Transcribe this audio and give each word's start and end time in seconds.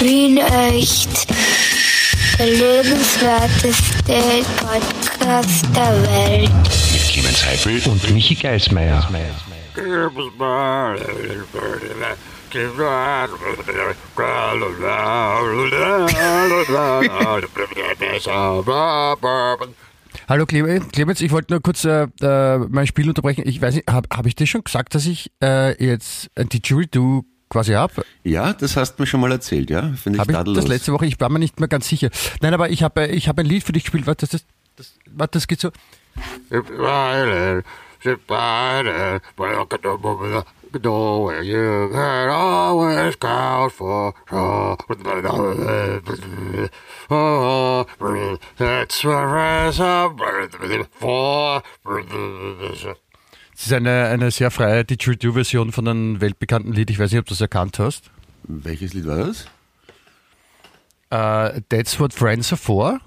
Wien 0.00 0.38
echt. 0.38 1.26
Der 2.38 2.46
lebenswerteste 2.46 4.44
Podcast 4.56 5.66
der 5.76 6.02
Welt. 6.02 6.50
Mit 6.92 7.02
Clemens 7.12 7.44
Heifel 7.44 7.82
und 7.90 8.10
Michi 8.14 8.34
Geismeier. 8.34 9.06
Hallo 20.28 20.44
Cle- 20.44 20.80
Clemens, 20.92 21.20
ich 21.20 21.30
wollte 21.30 21.52
nur 21.52 21.60
kurz 21.62 21.84
äh, 21.84 22.06
äh, 22.22 22.58
mein 22.58 22.86
Spiel 22.86 23.08
unterbrechen. 23.08 23.44
Ich 23.46 23.60
weiß 23.60 23.74
nicht, 23.74 23.90
habe 23.90 24.08
hab 24.16 24.26
ich 24.26 24.34
dir 24.34 24.46
schon 24.46 24.64
gesagt, 24.64 24.94
dass 24.94 25.06
ich 25.06 25.30
äh, 25.42 25.82
jetzt 25.84 26.30
ein 26.36 26.48
Didgeridoo 26.48 27.22
quasi 27.50 27.72
habe? 27.72 28.04
Ja, 28.24 28.54
das 28.54 28.76
hast 28.76 28.96
du 28.96 29.02
mir 29.02 29.06
schon 29.06 29.20
mal 29.20 29.30
erzählt, 29.32 29.68
ja? 29.68 29.92
Finde 30.02 30.16
ich 30.16 30.20
Habe 30.20 30.32
ich 30.32 30.38
tadellos. 30.38 30.64
das 30.64 30.68
letzte 30.68 30.92
Woche? 30.92 31.04
Ich 31.04 31.20
war 31.20 31.28
mir 31.28 31.38
nicht 31.38 31.60
mehr 31.60 31.68
ganz 31.68 31.88
sicher. 31.88 32.08
Nein, 32.40 32.54
aber 32.54 32.70
ich 32.70 32.82
habe 32.82 33.08
ich 33.08 33.28
habe 33.28 33.42
ein 33.42 33.46
Lied 33.46 33.64
für 33.64 33.72
dich 33.72 33.84
gespielt. 33.84 34.06
Warte, 34.06 34.26
das, 34.26 34.44
das, 34.76 34.94
warte, 35.06 35.32
das 35.32 35.46
geht 35.46 35.60
so. 35.60 35.70
Es 53.60 53.66
ist 53.66 53.74
eine, 53.74 54.06
eine 54.06 54.30
sehr 54.30 54.50
freie 54.50 54.86
Didgeridoo-Version 54.86 55.70
von 55.70 55.86
einem 55.86 56.20
weltbekannten 56.22 56.72
Lied. 56.72 56.88
Ich 56.88 56.98
weiß 56.98 57.10
nicht, 57.12 57.20
ob 57.20 57.26
du 57.26 57.34
es 57.34 57.42
erkannt 57.42 57.78
hast. 57.78 58.10
Welches 58.44 58.94
Lied 58.94 59.06
war 59.06 59.18
das? 59.18 59.44
Äh, 61.10 61.60
That's 61.68 62.00
what 62.00 62.14
friends 62.14 62.50
are 62.52 62.58
for. 62.58 63.00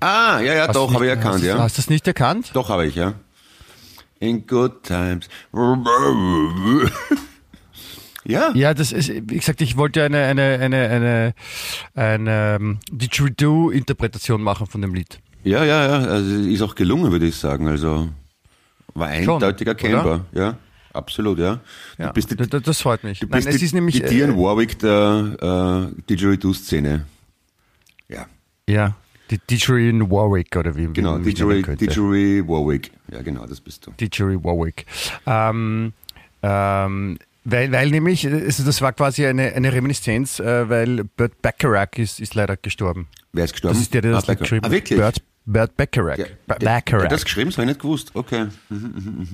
Ah, 0.00 0.40
ja, 0.40 0.54
ja, 0.54 0.66
Hast 0.66 0.74
doch, 0.74 0.92
habe 0.92 1.04
ich 1.04 1.10
erkannt, 1.10 1.34
hast, 1.36 1.44
ja. 1.44 1.56
Hast 1.56 1.78
du 1.78 1.82
es 1.82 1.88
nicht 1.88 2.04
erkannt? 2.08 2.50
Doch, 2.52 2.68
habe 2.68 2.84
ich, 2.86 2.96
ja. 2.96 3.14
In 4.18 4.44
good 4.44 4.82
times. 4.82 5.28
Ja, 8.24 8.50
Ja, 8.54 8.74
das 8.74 8.90
ist, 8.90 9.08
wie 9.08 9.36
gesagt, 9.38 9.60
ich 9.60 9.76
wollte 9.76 10.02
eine, 10.02 10.24
eine, 10.24 10.58
eine, 10.60 10.88
eine, 10.88 11.34
eine 11.94 12.56
ähm, 12.56 12.78
Didgeridoo-Interpretation 12.90 14.42
machen 14.42 14.66
von 14.66 14.80
dem 14.80 14.94
Lied. 14.94 15.20
ja, 15.44 15.64
ja, 15.64 15.86
ja. 15.86 16.08
Also 16.08 16.34
ist 16.40 16.62
auch 16.62 16.74
gelungen, 16.74 17.12
würde 17.12 17.26
ich 17.26 17.36
sagen. 17.36 17.68
Also 17.68 18.08
war 18.94 19.08
Schon, 19.22 19.34
eindeutig 19.34 19.66
erkennbar. 19.66 20.26
Ja, 20.32 20.56
absolut, 20.92 21.38
ja. 21.38 21.60
Ja, 21.98 22.08
Du 22.08 22.12
bist 22.14 22.30
die, 22.30 22.36
das 22.36 22.80
freut 22.80 23.04
mich. 23.04 23.20
du 23.20 23.26
Nein, 23.26 23.38
bist 23.38 23.48
es 23.48 23.58
die, 23.58 23.64
ist 23.64 23.74
nämlich, 23.74 24.02
die 24.02 24.20
äh, 24.20 24.28
Warwick 24.36 24.78
der 24.78 25.90
äh, 25.92 26.02
Didgeridoo-Szene. 26.08 27.06
Ja, 28.08 28.26
ja, 28.68 28.94
die 29.30 29.38
Didgeridoo 29.38 30.10
Warwick 30.10 30.54
oder 30.56 30.76
wie, 30.76 30.86
genau. 30.92 31.18
Didgeridoo 31.18 32.12
Warwick. 32.48 32.90
Ja, 33.10 33.22
genau, 33.22 33.46
das 33.46 33.60
bist 33.60 33.86
du. 33.86 33.92
Didgeridoo 33.92 34.44
Warwick. 34.44 34.86
Ähm, 35.26 35.92
ähm, 36.42 37.18
weil, 37.44 37.72
weil 37.72 37.90
nämlich, 37.90 38.26
also 38.26 38.62
das 38.64 38.80
war 38.82 38.92
quasi 38.92 39.26
eine, 39.26 39.52
eine 39.52 39.72
Reminiszenz, 39.72 40.38
äh, 40.38 40.68
weil 40.68 41.04
Burt 41.16 41.40
Bacharach 41.42 41.96
ist, 41.96 42.20
ist 42.20 42.34
leider 42.34 42.56
gestorben. 42.56 43.08
Wer 43.32 43.44
ist 43.46 43.52
gestorben? 43.52 43.74
Das 43.74 43.82
ist 43.82 43.94
der, 43.94 44.02
der 44.02 44.12
das 44.12 44.28
ah, 44.28 44.32
Lied 44.32 44.40
geschrieben 44.40 44.64
Ah, 44.64 44.66
hat. 44.66 44.72
wirklich? 44.72 44.98
Burt, 44.98 45.22
Bacharach. 45.44 46.18
Ja, 46.18 46.24
Ba- 46.46 46.54
der, 46.54 46.58
der 46.58 46.66
Bacharach. 46.66 47.04
hat 47.04 47.12
das 47.12 47.24
geschrieben, 47.24 47.50
das 47.50 47.56
habe 47.58 47.64
ich 47.64 47.68
nicht 47.70 47.80
gewusst. 47.80 48.10
Okay. 48.14 48.46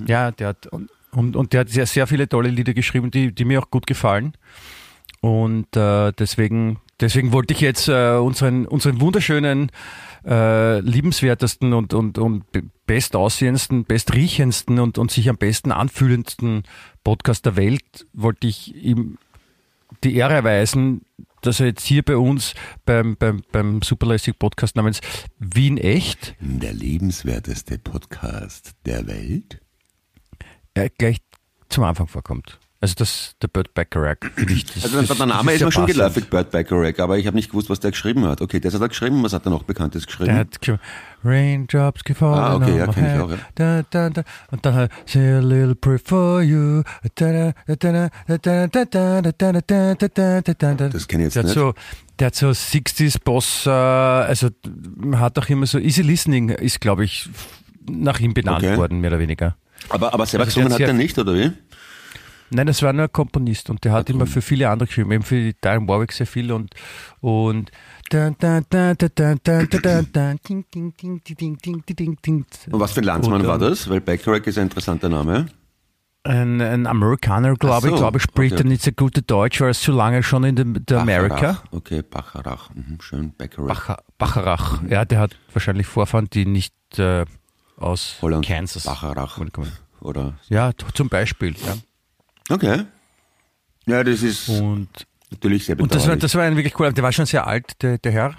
Ja, 0.05 0.31
der 0.31 0.47
hat 0.49 0.67
und, 0.67 0.89
und, 1.11 1.35
und 1.35 1.53
der 1.53 1.61
hat 1.61 1.69
sehr, 1.69 1.85
sehr 1.85 2.07
viele 2.07 2.27
tolle 2.27 2.49
Lieder 2.49 2.73
geschrieben, 2.73 3.11
die, 3.11 3.31
die 3.33 3.45
mir 3.45 3.61
auch 3.61 3.69
gut 3.69 3.87
gefallen. 3.87 4.33
Und 5.21 5.75
äh, 5.75 6.13
deswegen, 6.13 6.79
deswegen 7.01 7.33
wollte 7.33 7.53
ich 7.53 7.59
jetzt 7.61 7.89
äh, 7.89 8.13
unseren, 8.13 8.65
unseren 8.65 9.01
wunderschönen, 9.01 9.69
äh, 10.25 10.79
liebenswertesten 10.79 11.73
und, 11.73 11.93
und, 11.93 12.17
und 12.17 12.49
be- 12.51 12.63
bestaussehendsten, 12.85 13.83
bestriechendsten 13.85 14.79
und, 14.79 14.97
und 14.97 15.11
sich 15.11 15.29
am 15.29 15.37
besten 15.37 15.71
anfühlendsten 15.71 16.63
Podcast 17.03 17.45
der 17.45 17.55
Welt, 17.57 18.07
wollte 18.13 18.47
ich 18.47 18.73
ihm 18.75 19.17
die 20.03 20.15
Ehre 20.15 20.33
erweisen, 20.35 21.01
dass 21.41 21.59
er 21.59 21.67
jetzt 21.67 21.85
hier 21.85 22.03
bei 22.03 22.17
uns 22.17 22.53
beim, 22.85 23.15
beim, 23.17 23.41
beim 23.51 23.81
Superlässig 23.81 24.37
Podcast 24.39 24.75
namens 24.75 25.01
Wien 25.39 25.77
Echt 25.77 26.35
Der 26.39 26.73
lebenswerteste 26.73 27.77
Podcast 27.79 28.73
der 28.85 29.07
Welt? 29.07 29.61
äh, 30.73 30.89
gleich 30.97 31.17
zum 31.69 31.83
Anfang 31.83 32.07
vorkommt. 32.07 32.59
Also 32.81 32.95
das, 32.97 33.35
der 33.41 33.49
Burt 33.49 33.73
Bacharach. 33.73 34.15
Ich, 34.47 34.65
das, 34.65 34.95
also 34.95 35.13
der 35.13 35.25
Name 35.25 35.51
ist, 35.51 35.61
mir 35.61 35.71
schon 35.71 35.85
geläufig, 35.85 36.29
Burt 36.29 36.49
Bacharach, 36.49 36.97
aber 36.99 37.17
ich 37.17 37.27
habe 37.27 37.35
nicht 37.35 37.49
gewusst, 37.49 37.69
was 37.69 37.81
der 37.81 37.91
geschrieben 37.91 38.25
hat. 38.25 38.41
Okay, 38.41 38.61
das 38.61 38.73
hat 38.73 38.81
er 38.81 38.87
geschrieben, 38.87 39.21
was 39.21 39.33
hat 39.33 39.45
er 39.45 39.49
noch 39.49 39.63
Bekanntes 39.63 40.05
geschrieben? 40.05 40.29
Der 40.29 40.37
hat 40.37 40.61
geschrieben, 40.61 40.79
Raindrops 41.25 42.05
gefallen 42.05 42.39
Ah, 42.39 42.55
okay, 42.55 42.77
ja, 42.77 42.87
kenne 42.87 43.15
ich 43.15 43.21
auch, 43.21 43.31
ja. 43.31 43.37
Da, 43.55 43.83
da, 43.89 44.09
da. 44.09 44.23
Und 44.51 44.65
dann 44.65 44.75
halt, 44.75 44.91
say 45.05 45.35
a 45.35 45.39
little 45.39 45.75
prayer 45.75 45.99
for 46.01 46.41
you. 46.41 46.83
Das 47.03 47.15
kenne 47.15 47.53
ich 47.57 47.65
jetzt 51.25 51.35
der 51.35 51.43
nicht. 51.43 51.53
So, 51.53 51.73
der 52.17 52.27
hat 52.27 52.35
so 52.35 52.47
60s 52.47 53.21
Boss, 53.21 53.67
also 53.67 54.47
hat 55.15 55.37
auch 55.37 55.49
immer 55.49 55.65
so, 55.65 55.79
Easy 55.79 56.01
Listening 56.01 56.47
ist, 56.47 56.79
glaube 56.79 57.03
ich, 57.03 57.29
nach 57.91 58.21
ihm 58.21 58.33
benannt 58.33 58.63
okay. 58.63 58.77
worden, 58.77 59.01
mehr 59.01 59.11
oder 59.11 59.19
weniger. 59.19 59.57
Aber, 59.89 60.13
aber 60.13 60.25
selber 60.25 60.45
also 60.45 60.61
gesungen 60.61 60.73
hat 60.73 60.79
er 60.79 60.93
nicht, 60.93 61.17
oder 61.17 61.33
wie? 61.33 61.51
Nein, 62.51 62.67
das 62.67 62.81
war 62.81 62.93
nur 62.93 63.03
ein 63.03 63.11
Komponist 63.11 63.69
und 63.69 63.83
der 63.83 63.91
hat 63.91 64.03
okay. 64.03 64.13
immer 64.13 64.27
für 64.27 64.41
viele 64.41 64.69
andere 64.69 64.87
geschrieben, 64.87 65.11
eben 65.11 65.23
für 65.23 65.35
die 65.35 65.55
Darren 65.61 65.87
Warwick 65.87 66.11
sehr 66.11 66.27
viel 66.27 66.51
und 66.51 66.73
und 67.21 67.71
und 68.11 68.43
was 72.79 72.91
für 72.91 73.01
ein 73.01 73.03
Landsmann 73.03 73.45
war 73.45 73.55
ähm, 73.55 73.61
das? 73.61 73.89
Weil 73.89 74.01
Backrack 74.01 74.47
ist 74.47 74.57
ein 74.57 74.63
interessanter 74.63 75.09
Name. 75.09 75.47
Ein, 76.23 76.61
ein 76.61 76.85
Amerikaner, 76.85 77.55
glaube 77.55 77.87
so, 77.87 77.93
ich, 77.93 77.99
glaube 77.99 78.17
ich, 78.17 78.23
spricht 78.23 78.55
okay. 78.55 78.67
nicht 78.67 78.83
so 78.83 78.91
gute 78.91 79.21
Deutsch, 79.21 79.61
weil 79.61 79.69
er 79.69 79.71
ist 79.71 79.83
so 79.83 79.93
lange 79.93 80.21
schon 80.21 80.43
in 80.43 80.85
der 80.85 80.99
Amerika. 80.99 81.63
Okay, 81.71 82.01
Bacharach, 82.01 82.71
mhm, 82.73 82.99
schön, 82.99 83.33
Bacharach. 83.37 83.97
Bacharach, 84.17 84.83
ja, 84.89 85.05
der 85.05 85.19
hat 85.19 85.37
wahrscheinlich 85.53 85.87
Vorfahren, 85.87 86.29
die 86.29 86.45
nicht 86.45 86.73
äh, 86.97 87.25
aus 87.77 88.17
Holland. 88.21 88.45
Kansas. 88.45 88.83
Bacharach. 88.83 89.39
Oder? 90.01 90.33
Ja, 90.49 90.71
zum 90.93 91.09
Beispiel. 91.09 91.55
Ja. 91.65 91.75
Okay. 92.49 92.83
Ja, 93.85 94.03
das 94.03 94.21
ist 94.23 94.49
Und 94.49 94.89
natürlich 95.31 95.65
sehr 95.65 95.79
Und 95.79 95.93
das 95.93 96.03
war, 96.03 96.15
bedauerlich. 96.15 96.21
das 96.21 96.35
war 96.35 96.43
ein 96.43 96.55
wirklich 96.55 96.73
cooler, 96.73 96.91
der 96.91 97.03
war 97.03 97.11
schon 97.11 97.25
sehr 97.25 97.47
alt, 97.47 97.81
der, 97.81 97.97
der 97.97 98.11
Herr. 98.11 98.35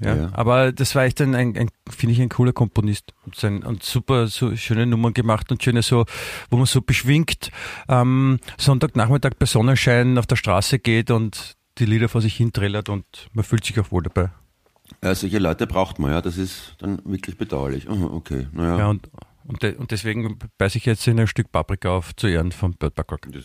Ja, 0.00 0.14
Ja. 0.14 0.30
Aber 0.32 0.70
das 0.72 0.94
war 0.94 1.04
echt 1.04 1.20
ein, 1.20 1.34
ein, 1.34 1.56
ein 1.56 1.68
finde 1.90 2.12
ich, 2.14 2.20
ein 2.20 2.28
cooler 2.28 2.52
Komponist. 2.52 3.12
Und, 3.26 3.34
sein, 3.34 3.62
und 3.64 3.82
super 3.82 4.28
so 4.28 4.54
schöne 4.56 4.86
Nummern 4.86 5.12
gemacht 5.12 5.50
und 5.50 5.62
schöne 5.62 5.82
so, 5.82 6.04
wo 6.50 6.56
man 6.56 6.66
so 6.66 6.80
beschwingt 6.82 7.50
am 7.88 8.38
Sonntagnachmittag 8.58 9.32
bei 9.38 9.46
Sonnenschein 9.46 10.16
auf 10.18 10.26
der 10.26 10.36
Straße 10.36 10.78
geht 10.78 11.10
und 11.10 11.56
die 11.78 11.86
Lieder 11.86 12.08
vor 12.08 12.20
sich 12.20 12.34
hin 12.36 12.52
trällert 12.52 12.88
und 12.88 13.04
man 13.32 13.44
fühlt 13.44 13.64
sich 13.64 13.78
auch 13.80 13.90
wohl 13.90 14.02
dabei. 14.04 14.30
ja, 15.02 15.14
solche 15.14 15.38
Leute 15.38 15.66
braucht 15.66 15.98
man, 15.98 16.12
ja. 16.12 16.22
Das 16.22 16.38
ist 16.38 16.76
dann 16.78 17.00
wirklich 17.04 17.36
bedauerlich. 17.36 17.88
Aha, 17.88 18.04
okay, 18.04 18.46
naja. 18.52 18.78
Ja, 18.78 18.86
und, 18.88 19.08
und, 19.48 19.62
de, 19.62 19.74
und 19.74 19.90
deswegen 19.90 20.38
beiße 20.58 20.78
ich 20.78 20.84
jetzt 20.86 21.06
in 21.08 21.18
ein 21.18 21.26
Stück 21.26 21.50
Paprika 21.50 21.90
auf 21.90 22.14
zu 22.14 22.26
Ehren 22.28 22.52
von 22.52 22.74
Burt 22.74 22.94
Bacharach. 22.94 23.20
Das, 23.32 23.44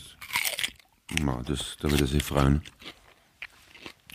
na, 1.22 1.41
das, 1.46 1.78
da 1.81 1.90
würde 1.90 2.03
er 2.03 2.08
sich 2.08 2.24
freuen. 2.24 2.62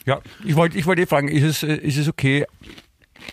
Ja, 0.06 0.20
ich 0.44 0.54
wollte 0.56 0.78
ich 0.78 0.86
wollte 0.86 1.02
eh 1.02 1.06
fragen, 1.06 1.28
ist 1.28 1.42
es, 1.42 1.62
äh, 1.62 1.74
ist 1.76 1.96
es 1.98 2.08
okay, 2.08 2.46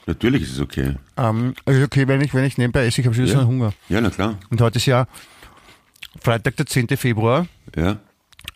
Natürlich 0.08 0.42
ist 0.44 0.54
es 0.54 0.60
okay. 0.60 0.96
ähm, 1.16 1.54
ist 1.66 1.78
es 1.78 1.86
okay, 1.86 2.08
wenn 2.08 2.20
ich, 2.22 2.34
wenn 2.34 2.44
ich 2.44 2.58
nebenbei 2.58 2.86
esse, 2.86 3.02
ich 3.02 3.08
habe 3.08 3.16
schon 3.16 3.26
wieder 3.26 3.34
Ja. 3.36 3.42
so 3.42 3.48
einen 3.48 3.60
Hunger. 3.60 3.74
Ja, 3.88 4.02
na 4.02 4.10
klar. 4.10 4.38
Und 4.50 4.60
heute 4.60 4.78
ist 4.78 4.86
ja 4.88 5.08
Freitag, 6.22 6.58
der 6.58 6.66
10. 6.66 6.88
Februar. 6.98 7.48
Ja. 7.76 8.00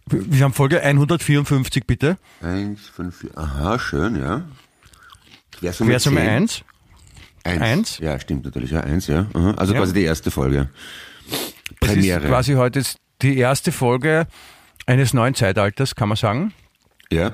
Wir 0.08 0.32
wir 0.34 0.44
haben 0.44 0.54
Folge 0.54 0.82
154, 0.82 1.86
bitte. 1.86 2.18
Eins, 2.42 2.88
fünf, 2.88 3.20
vier. 3.20 3.38
Aha, 3.38 3.78
schön, 3.80 4.16
ja. 4.16 4.44
Quersumme 5.52 5.92
Quersumme 5.92 6.20
10. 6.22 6.30
1. 6.30 6.64
Eins. 7.44 7.62
Eins? 7.62 7.98
Ja, 8.00 8.20
stimmt 8.20 8.46
natürlich, 8.46 8.72
ja, 8.72 8.82
eins, 8.82 9.08
ja. 9.08 9.28
Aha. 9.34 9.52
Also 9.58 9.74
Ja. 9.74 9.80
quasi 9.80 9.94
die 9.94 10.04
erste 10.04 10.32
Folge. 10.32 10.70
Es 11.30 11.38
ist 11.38 11.80
Premiere. 11.80 12.28
quasi 12.28 12.54
heute 12.54 12.82
die 13.22 13.38
erste 13.38 13.72
Folge 13.72 14.28
eines 14.86 15.14
neuen 15.14 15.36
Zeitalters, 15.36 15.96
kann 15.96 16.10
man 16.10 16.18
sagen. 16.18 16.54
ja. 17.12 17.34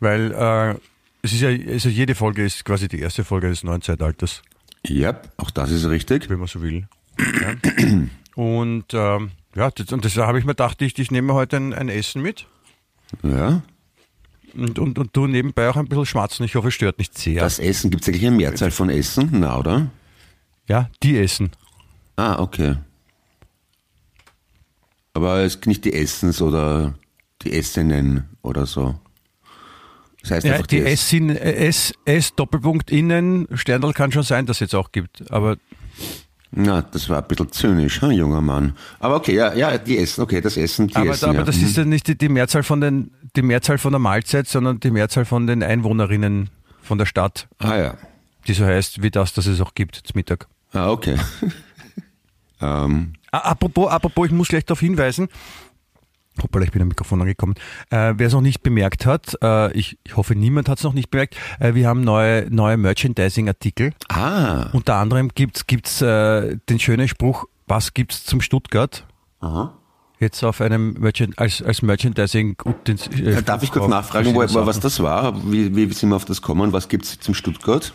Weil 0.00 0.32
äh, 0.32 0.74
es 1.22 1.32
ist 1.32 1.40
ja, 1.40 1.48
also 1.48 1.88
jede 1.88 2.14
Folge 2.14 2.44
ist 2.44 2.64
quasi 2.64 2.86
die 2.86 3.00
erste 3.00 3.24
Folge 3.24 3.48
des 3.48 3.64
neuen 3.64 3.82
Zeitalters, 3.82 4.42
Ja, 4.86 5.20
auch 5.38 5.50
das 5.50 5.70
ist 5.72 5.88
richtig. 5.88 6.30
wenn 6.30 6.38
man 6.38 6.46
so 6.46 6.62
will. 6.62 6.86
Ja. 7.18 7.54
Und 8.36 8.84
ähm, 8.94 9.32
ja, 9.56 9.70
das, 9.72 9.92
und 9.92 10.04
das 10.04 10.16
habe 10.16 10.38
ich 10.38 10.44
mir 10.44 10.52
gedacht, 10.52 10.80
ich, 10.82 10.96
ich 11.00 11.10
nehme 11.10 11.34
heute 11.34 11.56
ein, 11.56 11.74
ein 11.74 11.88
Essen 11.88 12.22
mit 12.22 12.46
Ja. 13.24 13.62
Und, 14.60 14.78
und, 14.78 14.98
und 14.98 15.16
du 15.16 15.26
nebenbei 15.26 15.68
auch 15.68 15.76
ein 15.76 15.86
bisschen 15.86 16.06
schmatzen. 16.06 16.44
Ich 16.44 16.54
hoffe, 16.54 16.68
es 16.68 16.74
stört 16.74 16.98
nicht 16.98 17.16
sehr. 17.16 17.40
Das 17.40 17.58
Essen, 17.58 17.90
gibt 17.90 18.02
es 18.02 18.08
eigentlich 18.08 18.26
eine 18.26 18.36
Mehrzahl 18.36 18.70
von 18.70 18.90
Essen? 18.90 19.28
Na, 19.32 19.58
oder? 19.58 19.90
ja, 20.68 20.90
die 21.02 21.16
essen. 21.18 21.50
Ah, 22.16 22.38
okay. 22.40 22.76
Aber 25.14 25.40
es 25.40 25.54
ist 25.56 25.66
nicht 25.66 25.84
die 25.84 25.94
Essens 25.94 26.40
oder 26.42 26.94
die 27.42 27.52
Essenen 27.52 28.24
oder 28.42 28.66
so. 28.66 28.98
Das 30.22 30.32
heißt 30.32 30.46
Ja, 30.46 30.52
einfach 30.54 30.66
die 30.66 30.80
die 30.80 30.86
S. 30.86 31.12
S, 31.12 31.94
S, 32.04 32.34
Doppelpunkt 32.34 32.90
innen, 32.90 33.46
Sterndal 33.54 33.92
kann 33.92 34.12
schon 34.12 34.22
sein, 34.24 34.46
dass 34.46 34.56
es 34.56 34.60
jetzt 34.60 34.74
auch 34.74 34.92
gibt. 34.92 35.30
Aber 35.30 35.56
Na, 36.50 36.82
das 36.82 37.08
war 37.08 37.22
ein 37.22 37.28
bisschen 37.28 37.52
zynisch, 37.52 38.00
hm, 38.00 38.10
junger 38.12 38.40
Mann. 38.40 38.74
Aber 39.00 39.16
okay, 39.16 39.34
ja, 39.34 39.54
ja, 39.54 39.78
die 39.78 39.98
Essen, 39.98 40.22
okay, 40.22 40.40
das 40.40 40.56
Essen, 40.56 40.88
die 40.88 40.96
aber, 40.96 41.10
Essen, 41.10 41.28
aber 41.30 41.38
ja. 41.40 41.44
das 41.44 41.56
Mhm. 41.56 41.64
ist 41.66 41.76
ja 41.76 41.84
nicht 41.84 42.08
die, 42.08 42.16
die 42.18 42.28
Mehrzahl 42.28 42.62
von 42.62 42.80
den, 42.80 43.10
die 43.38 43.42
Mehrzahl 43.46 43.78
von 43.78 43.92
der 43.92 44.00
Mahlzeit, 44.00 44.48
sondern 44.48 44.80
die 44.80 44.90
Mehrzahl 44.90 45.24
von 45.24 45.46
den 45.46 45.62
Einwohnerinnen 45.62 46.50
von 46.82 46.98
der 46.98 47.06
Stadt, 47.06 47.46
Ah 47.58 47.76
ja, 47.76 47.94
die 48.48 48.52
so 48.52 48.64
heißt 48.66 49.00
wie 49.02 49.10
das, 49.12 49.32
das 49.32 49.46
es 49.46 49.60
auch 49.60 49.74
gibt 49.74 49.94
zum 49.94 50.12
Mittag. 50.16 50.48
ah, 50.72 50.90
okay. 50.90 51.16
ähm, 52.60 53.12
Apropos, 53.30 53.90
apropos, 53.90 54.26
ich 54.26 54.32
muss 54.32 54.48
gleich 54.48 54.64
darauf 54.64 54.80
hinweisen. 54.80 55.28
Hoppala, 56.42 56.64
ich 56.64 56.72
bin 56.72 56.80
am 56.82 56.88
Mikrofon 56.88 57.20
angekommen. 57.20 57.54
Äh, 57.90 58.14
Wer 58.16 58.26
es 58.28 58.32
noch 58.32 58.40
nicht 58.40 58.62
bemerkt 58.62 59.06
hat, 59.06 59.36
äh, 59.42 59.72
ich, 59.72 59.98
ich 60.04 60.16
hoffe, 60.16 60.34
niemand 60.34 60.68
hat 60.68 60.78
es 60.78 60.84
noch 60.84 60.94
nicht 60.94 61.10
bemerkt, 61.10 61.36
äh, 61.60 61.74
wir 61.74 61.86
haben 61.88 62.00
neue, 62.00 62.46
neue 62.50 62.76
Merchandising-Artikel. 62.76 63.92
ah, 64.08 64.68
Unter 64.72 64.94
anderem 64.96 65.28
gibt's 65.34 65.66
gibt's 65.66 66.00
äh, 66.00 66.56
den 66.68 66.78
schönen 66.80 67.06
Spruch, 67.08 67.44
was 67.66 67.92
gibt's 67.94 68.24
zum 68.24 68.40
Stuttgart? 68.40 69.04
aha. 69.40 69.77
Jetzt 70.20 70.42
auf 70.42 70.60
einem 70.60 70.94
Merchand, 70.94 71.38
als, 71.38 71.62
als 71.62 71.80
Merchandising. 71.82 72.56
Äh, 72.86 73.32
Ja, 73.34 73.40
Darf 73.40 73.62
ich 73.62 73.70
kurz 73.70 73.88
nachfragen, 73.88 74.34
wo, 74.34 74.40
was 74.66 74.80
das 74.80 75.00
war? 75.00 75.34
Wie, 75.50 75.74
wie 75.76 75.92
sind 75.92 76.08
wir 76.08 76.16
auf 76.16 76.24
das 76.24 76.42
kommen? 76.42 76.72
Was 76.72 76.88
gibt's 76.88 77.18
zum 77.20 77.34
Stuttgart? 77.34 77.92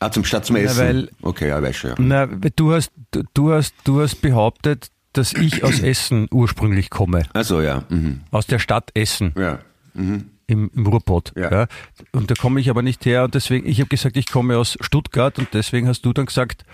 Ah, 0.00 0.10
zum 0.10 0.24
Stadt 0.24 0.44
zum 0.46 0.56
Essen. 0.56 0.78
weil- 0.78 1.10
okay, 1.22 1.48
ja, 1.48 1.62
weiß 1.62 1.76
schon. 1.76 1.90
Ja. 1.90 1.96
Na, 1.98 2.26
du 2.26 2.72
hast, 2.72 2.90
du- 3.10 3.22
du 3.34 3.52
hast, 3.52 3.74
du 3.84 4.00
hast 4.00 4.20
behauptet, 4.22 4.88
dass 5.12 5.32
ich 5.32 5.64
aus 5.64 5.80
Essen 5.82 6.26
ursprünglich 6.30 6.88
komme. 6.90 7.24
Also 7.32 7.60
ja, 7.60 7.84
mhm. 7.88 8.20
Aus 8.30 8.46
der 8.46 8.58
Stadt 8.58 8.90
Essen. 8.94 9.32
ja. 9.36 9.58
Mhm. 9.94 10.26
im, 10.46 10.70
im 10.74 10.86
Ruhrpott. 10.86 11.32
Ja. 11.36 11.50
Ja. 11.50 11.66
Und 12.12 12.30
da 12.30 12.34
komme 12.34 12.60
ich 12.60 12.70
aber 12.70 12.82
nicht 12.82 13.04
her 13.06 13.24
und 13.24 13.34
deswegen, 13.34 13.68
ich 13.68 13.80
habe 13.80 13.88
gesagt, 13.88 14.16
ich 14.16 14.30
komme 14.30 14.56
aus 14.56 14.76
Stuttgart 14.80 15.38
und 15.38 15.48
deswegen 15.52 15.88
hast 15.88 16.02
du 16.02 16.12
dann 16.12 16.26
gesagt, 16.26 16.64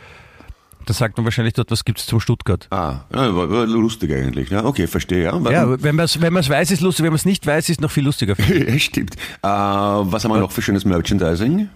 da 0.87 0.95
sagt 0.95 1.17
man 1.17 1.25
wahrscheinlich 1.25 1.55
dort, 1.55 1.71
was 1.71 1.85
gibt's 1.85 2.07
zum 2.07 2.21
Stuttgart. 2.21 2.69
Ah, 2.71 3.01
ja, 3.13 3.35
war, 3.35 3.51
war 3.51 3.67
lustig 3.67 4.13
eigentlich. 4.13 4.51
Ja, 4.51 4.65
okay, 4.65 4.87
verstehe. 4.87 5.25
Ja, 5.25 5.51
Ja, 5.51 5.83
wenn 5.83 5.97
man 5.97 6.05
es 6.05 6.21
wenn 6.21 6.33
man's 6.33 6.49
weiß, 6.49 6.71
ist 6.71 6.81
lustig, 6.81 7.05
wenn 7.05 7.11
man 7.11 7.17
es 7.17 7.25
nicht 7.25 7.47
weiß, 7.47 7.69
ist 7.69 7.81
noch 7.81 7.91
viel 7.91 8.05
lustiger. 8.05 8.35
stimmt. 8.79 9.17
Äh, 9.43 9.49
was 9.49 10.25
haben 10.25 10.33
wir 10.33 10.39
noch 10.39 10.53
für 10.53 10.63
schönes 10.63 10.85
Merchandising? 10.85 11.69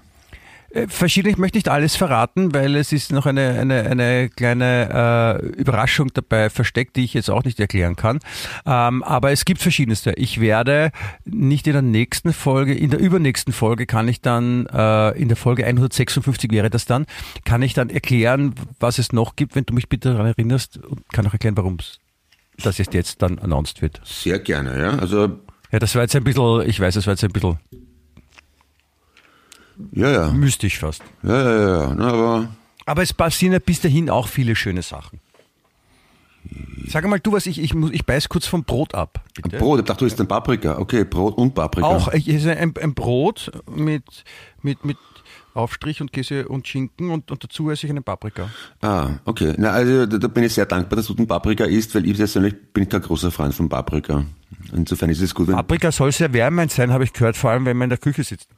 Äh, 0.71 0.87
Verschiedene, 0.89 1.33
ich 1.33 1.39
möchte 1.39 1.59
nicht 1.59 1.69
alles 1.69 1.97
verraten, 1.97 2.55
weil 2.55 2.77
es 2.77 2.93
ist 2.93 3.13
noch 3.13 3.27
eine, 3.27 3.59
eine, 3.59 3.83
eine 3.83 4.29
kleine 4.29 5.41
äh, 5.43 5.47
Überraschung 5.61 6.09
dabei 6.15 6.51
versteckt, 6.51 6.97
die 6.97 7.05
ich 7.05 7.15
jetzt 7.15 7.31
auch 7.31 7.45
nicht 7.45 7.59
erklären 7.61 7.97
kann. 7.97 8.21
Ähm, 8.67 9.03
aber 9.03 9.33
es 9.33 9.45
gibt 9.45 9.61
verschiedenste. 9.61 10.13
Ich 10.13 10.41
werde 10.41 10.93
nicht 11.25 11.67
in 11.67 11.73
der 11.73 11.83
nächsten 11.83 12.33
Folge, 12.33 12.75
in 12.75 12.91
der 12.91 13.01
übernächsten 13.01 13.53
Folge 13.53 13.87
kann 13.87 14.09
ich 14.09 14.21
dann, 14.21 14.67
äh, 14.67 15.11
in 15.19 15.29
der 15.29 15.37
Folge 15.37 15.65
156 15.67 16.51
wäre 16.53 16.71
das 16.71 16.85
dann, 16.85 17.07
kann 17.45 17.63
ich 17.63 17.75
dann 17.75 17.91
erklären, 17.91 18.55
was 18.79 18.99
es 18.99 19.13
noch 19.13 19.37
gibt, 19.37 19.57
wenn 19.57 19.65
du 19.65 19.75
mich 19.75 19.89
bitte 19.89 20.13
daran 20.13 20.27
erinnerst 20.27 20.79
und 20.79 21.03
kann 21.13 21.27
auch 21.27 21.33
erklären, 21.33 21.57
warum 21.57 21.79
das 22.63 22.79
jetzt, 22.79 22.95
jetzt 22.95 23.23
dann 23.23 23.39
announced 23.39 23.83
wird. 23.83 24.01
Sehr 24.05 24.39
gerne, 24.39 24.81
ja. 24.81 24.91
Also, 24.99 25.41
Ja, 25.73 25.79
das 25.79 25.95
war 25.95 26.03
jetzt 26.03 26.15
ein 26.15 26.25
bisschen, 26.25 26.69
ich 26.69 26.79
weiß, 26.79 26.95
das 26.95 27.07
war 27.07 27.15
jetzt 27.15 27.25
ein 27.25 27.33
bisschen 27.33 27.59
ja, 29.93 30.11
ja. 30.11 30.31
mystisch 30.33 30.79
fast. 30.79 31.03
Ja, 31.23 31.43
ja, 31.43 31.81
ja. 31.81 31.95
Na, 31.95 32.09
aber 32.09 32.49
Aber 32.87 33.03
es 33.03 33.13
passieren 33.13 33.53
ja 33.53 33.59
bis 33.59 33.81
dahin 33.81 34.11
auch 34.11 34.29
viele 34.29 34.57
schöne 34.57 34.83
Sachen. 34.83 35.21
Sag 36.89 37.07
mal 37.07 37.21
du 37.21 37.33
was, 37.33 37.47
ich, 37.47 37.61
ich, 37.61 37.75
muss, 37.75 37.91
ich 37.93 38.05
beiß 38.05 38.29
kurz 38.29 38.47
vom 38.47 38.65
Brot 38.65 38.95
ab. 38.95 39.23
Bitte. 39.35 39.59
Brot, 39.59 39.81
ich 39.81 39.85
dachte, 39.85 40.01
du 40.01 40.07
isst 40.07 40.21
ein 40.21 40.27
Paprika. 40.27 40.79
Okay, 40.79 41.05
Brot 41.05 41.37
und 41.37 41.55
Paprika. 41.55 41.87
Auch 41.87 42.13
ich 42.13 42.29
esse 42.29 42.57
ein, 42.57 42.75
ein 42.81 42.95
Brot 42.95 43.53
mit, 43.71 44.25
mit, 44.63 44.85
mit 44.85 44.97
Aufstrich 45.55 46.01
und 46.01 46.13
Käse 46.13 46.49
und 46.49 46.67
Schinken 46.67 47.11
und, 47.11 47.31
und 47.31 47.45
dazu 47.45 47.71
esse 47.71 47.87
ich 47.87 47.91
eine 47.91 48.03
Paprika. 48.03 48.49
Ah, 48.81 49.11
okay. 49.25 49.55
Na, 49.59 49.71
also 49.71 50.07
da, 50.07 50.19
da 50.19 50.29
bin 50.29 50.45
ich 50.45 50.55
sehr 50.55 50.67
dankbar, 50.67 50.97
dass 50.97 51.07
du 51.07 51.15
den 51.15 51.27
Paprika 51.27 51.65
isst, 51.65 51.95
weil 51.95 52.07
ich 52.07 52.17
persönlich 52.17 52.55
bin 52.73 52.89
kein 52.89 53.03
großer 53.03 53.31
Freund 53.31 53.55
von 53.55 53.69
Paprika. 53.69 54.25
Insofern 54.73 55.11
ist 55.11 55.21
es 55.21 55.35
gut, 55.35 55.49
wenn... 55.49 55.55
Paprika 55.55 55.93
soll 55.93 56.13
sehr 56.13 56.33
wärmend 56.33 56.73
sein, 56.73 56.93
habe 56.93 57.05
ich 57.05 57.13
gehört, 57.13 57.37
vor 57.37 57.51
allem 57.51 57.67
wenn 57.67 57.77
man 57.77 57.87
in 57.87 57.91
der 57.91 57.99
Küche 57.99 58.25
sitzt. 58.25 58.49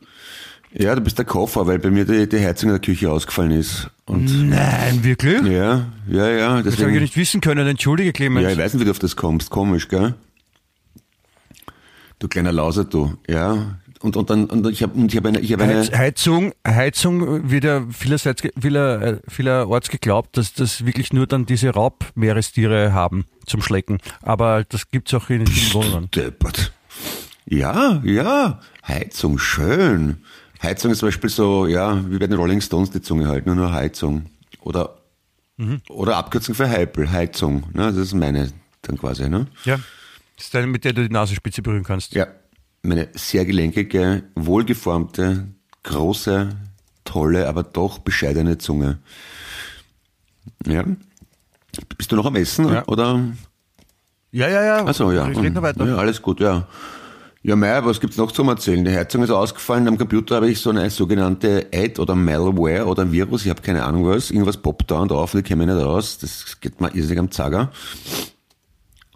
Ja, 0.74 0.94
du 0.94 1.02
bist 1.02 1.18
der 1.18 1.24
Koffer, 1.24 1.66
weil 1.66 1.78
bei 1.78 1.90
mir 1.90 2.04
die, 2.04 2.28
die 2.28 2.40
Heizung 2.40 2.70
in 2.70 2.74
der 2.74 2.80
Küche 2.80 3.10
ausgefallen 3.10 3.50
ist. 3.50 3.90
Und 4.06 4.48
Nein, 4.48 5.04
wirklich? 5.04 5.42
ja, 5.42 5.86
ja, 6.08 6.28
ja. 6.28 6.62
Das 6.62 6.78
habe 6.78 6.92
ich 6.92 7.00
nicht 7.00 7.16
wissen 7.16 7.40
können, 7.40 7.66
entschuldige 7.66 8.12
Clemens. 8.12 8.44
ja, 8.44 8.50
ich 8.50 8.58
weiß 8.58 8.74
nicht, 8.74 8.80
wie 8.80 8.84
du 8.86 8.90
auf 8.90 8.98
das 8.98 9.16
kommst. 9.16 9.50
Komisch, 9.50 9.88
gell? 9.88 10.14
Du 12.18 12.28
kleiner 12.28 12.52
Lauser, 12.52 12.84
du. 12.84 13.16
Ja. 13.28 13.76
Und, 14.00 14.16
und 14.16 14.30
dann, 14.30 14.46
und 14.46 14.66
ich 14.68 14.82
habe 14.82 14.98
ich 15.06 15.16
hab 15.16 15.26
eine, 15.26 15.40
ich 15.40 15.52
hab 15.52 15.60
eine, 15.60 15.78
Heiz, 15.78 15.92
Heizung, 15.92 16.52
Heizung 16.66 17.50
wird 17.50 17.64
ja 17.64 17.86
vielerseits, 17.90 18.42
vieler, 18.60 19.02
äh, 19.02 19.16
vielerorts 19.28 19.90
geglaubt, 19.90 20.36
dass 20.36 20.54
das 20.54 20.84
wirklich 20.84 21.12
nur 21.12 21.28
dann 21.28 21.46
diese 21.46 21.70
Raubmeerestiere 21.70 22.92
haben 22.92 23.26
zum 23.46 23.62
Schlecken. 23.62 23.98
Aber 24.22 24.64
das 24.64 24.90
gibt's 24.90 25.14
auch 25.14 25.30
in 25.30 25.46
vielen 25.46 25.74
Wohnungen. 25.74 26.10
Ja, 27.46 28.00
ja. 28.04 28.60
Heizung, 28.86 29.38
schön. 29.38 30.18
Heizung 30.62 30.92
ist 30.92 30.98
zum 30.98 31.08
Beispiel 31.08 31.30
so, 31.30 31.66
ja, 31.66 32.02
wie 32.08 32.18
bei 32.18 32.26
den 32.26 32.38
Rolling 32.38 32.60
Stones 32.60 32.90
die 32.90 33.00
Zunge 33.00 33.28
halt, 33.28 33.46
nur 33.46 33.54
nur 33.54 33.72
Heizung. 33.72 34.26
Oder, 34.60 34.98
oder 35.88 36.16
Abkürzung 36.16 36.54
für 36.54 36.68
Heipel, 36.68 37.10
Heizung. 37.10 37.64
Ne? 37.72 37.86
Das 37.86 37.96
ist 37.96 38.14
meine 38.14 38.52
dann 38.82 38.98
quasi, 38.98 39.28
ne? 39.28 39.46
Ja. 39.64 39.78
Das 40.36 40.46
ist 40.46 40.56
eine, 40.56 40.66
mit 40.66 40.84
der 40.84 40.92
du 40.92 41.02
die 41.06 41.12
Nasenspitze 41.12 41.62
berühren 41.62 41.84
kannst. 41.84 42.14
Ja. 42.14 42.26
Meine 42.82 43.08
sehr 43.14 43.44
gelenkige, 43.44 44.24
wohlgeformte, 44.34 45.46
große, 45.84 46.48
tolle, 47.04 47.48
aber 47.48 47.62
doch 47.62 47.98
bescheidene 47.98 48.58
Zunge. 48.58 48.98
Ja. 50.66 50.84
Bist 51.96 52.10
du 52.10 52.16
noch 52.16 52.26
am 52.26 52.36
Essen? 52.36 52.68
Ja. 52.68 52.84
Oder? 52.86 53.20
Ja, 54.32 54.48
ja, 54.48 54.64
ja. 54.64 54.84
Achso, 54.84 55.12
ja. 55.12 55.28
Ich 55.28 55.38
rede 55.38 55.52
noch 55.52 55.62
weiter. 55.62 55.86
Ja, 55.86 55.96
alles 55.96 56.20
gut, 56.22 56.40
ja. 56.40 56.66
Ja, 57.44 57.56
Meier, 57.56 57.84
was 57.84 58.00
gibt's 58.00 58.16
noch 58.18 58.30
zum 58.30 58.48
Erzählen? 58.48 58.84
Die 58.84 58.92
Heizung 58.92 59.24
ist 59.24 59.30
ausgefallen, 59.30 59.88
am 59.88 59.98
Computer 59.98 60.36
habe 60.36 60.48
ich 60.48 60.60
so 60.60 60.70
eine 60.70 60.88
sogenannte 60.90 61.66
Ad 61.74 62.00
oder 62.00 62.14
Malware 62.14 62.86
oder 62.86 63.10
Virus, 63.10 63.44
ich 63.44 63.50
habe 63.50 63.62
keine 63.62 63.84
Ahnung 63.84 64.06
was, 64.06 64.30
irgendwas 64.30 64.58
poppt 64.58 64.92
da 64.92 65.00
und 65.00 65.10
auf, 65.10 65.32
die 65.32 65.42
käme 65.42 65.66
nicht 65.66 65.84
raus, 65.84 66.18
das 66.18 66.60
geht 66.60 66.80
mir 66.80 66.94
irrsinnig 66.94 67.18
am 67.18 67.32
Zager. 67.32 67.72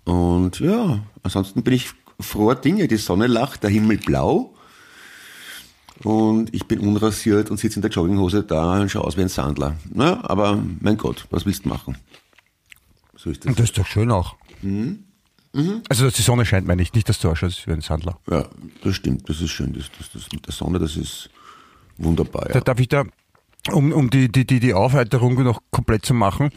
Und 0.03 0.59
ja, 0.59 0.99
ansonsten 1.23 1.63
bin 1.63 1.75
ich 1.75 1.91
froher 2.19 2.57
Dinge, 2.57 2.89
die 2.89 2.97
Sonne 2.97 3.29
lacht, 3.29 3.63
der 3.63 3.71
Himmel 3.71 3.99
blau 3.99 4.55
und 6.03 6.53
ich 6.53 6.67
bin 6.67 6.81
unrasiert 6.81 7.53
und 7.53 7.59
sitze 7.59 7.77
in 7.77 7.83
der 7.83 7.93
Jogginghose 7.93 8.43
da 8.43 8.81
und 8.81 8.91
schaue 8.91 9.05
aus 9.05 9.17
wie 9.17 9.23
ein 9.23 9.29
Sandler. 9.29 9.77
Na, 9.95 10.25
aber 10.25 10.61
mein 10.81 10.97
Gott, 10.97 11.29
was 11.31 11.47
willst 11.47 11.65
du 11.65 11.69
machen? 11.69 11.97
So 13.15 13.31
ist 13.31 13.45
das. 13.45 13.51
Und 13.51 13.61
das 13.61 13.67
ist 13.67 13.79
doch 13.79 13.87
schön 13.87 14.11
auch. 14.11 14.35
Mhm. 15.57 15.83
Also, 15.89 16.05
dass 16.05 16.15
die 16.15 16.23
Sonne 16.23 16.45
scheint, 16.45 16.67
meine 16.67 16.83
ich. 16.83 16.93
Nicht, 16.93 17.09
dass 17.09 17.19
du 17.19 17.31
ausschaust 17.31 17.67
wie 17.67 17.73
ein 17.73 17.81
Sandler. 17.81 18.19
Ja, 18.31 18.47
das 18.83 18.95
stimmt, 18.97 19.29
das 19.29 19.41
ist 19.41 19.51
schön. 19.51 19.73
Das, 19.73 19.91
das, 19.99 20.11
das 20.13 20.31
mit 20.33 20.47
der 20.47 20.53
Sonne, 20.53 20.79
das 20.79 20.97
ist 20.97 21.31
wunderbar. 21.97 22.47
Da 22.49 22.55
Ja. 22.57 22.61
darf 22.61 22.79
ich 22.79 22.89
da, 22.89 23.05
um, 23.73 23.93
um 23.93 24.11
die, 24.11 24.31
die, 24.31 24.47
die, 24.47 24.61
die 24.61 24.75
Aufheiterung 24.75 25.43
noch 25.43 25.63
komplett 25.71 26.05
zu 26.05 26.13
machen, 26.15 26.51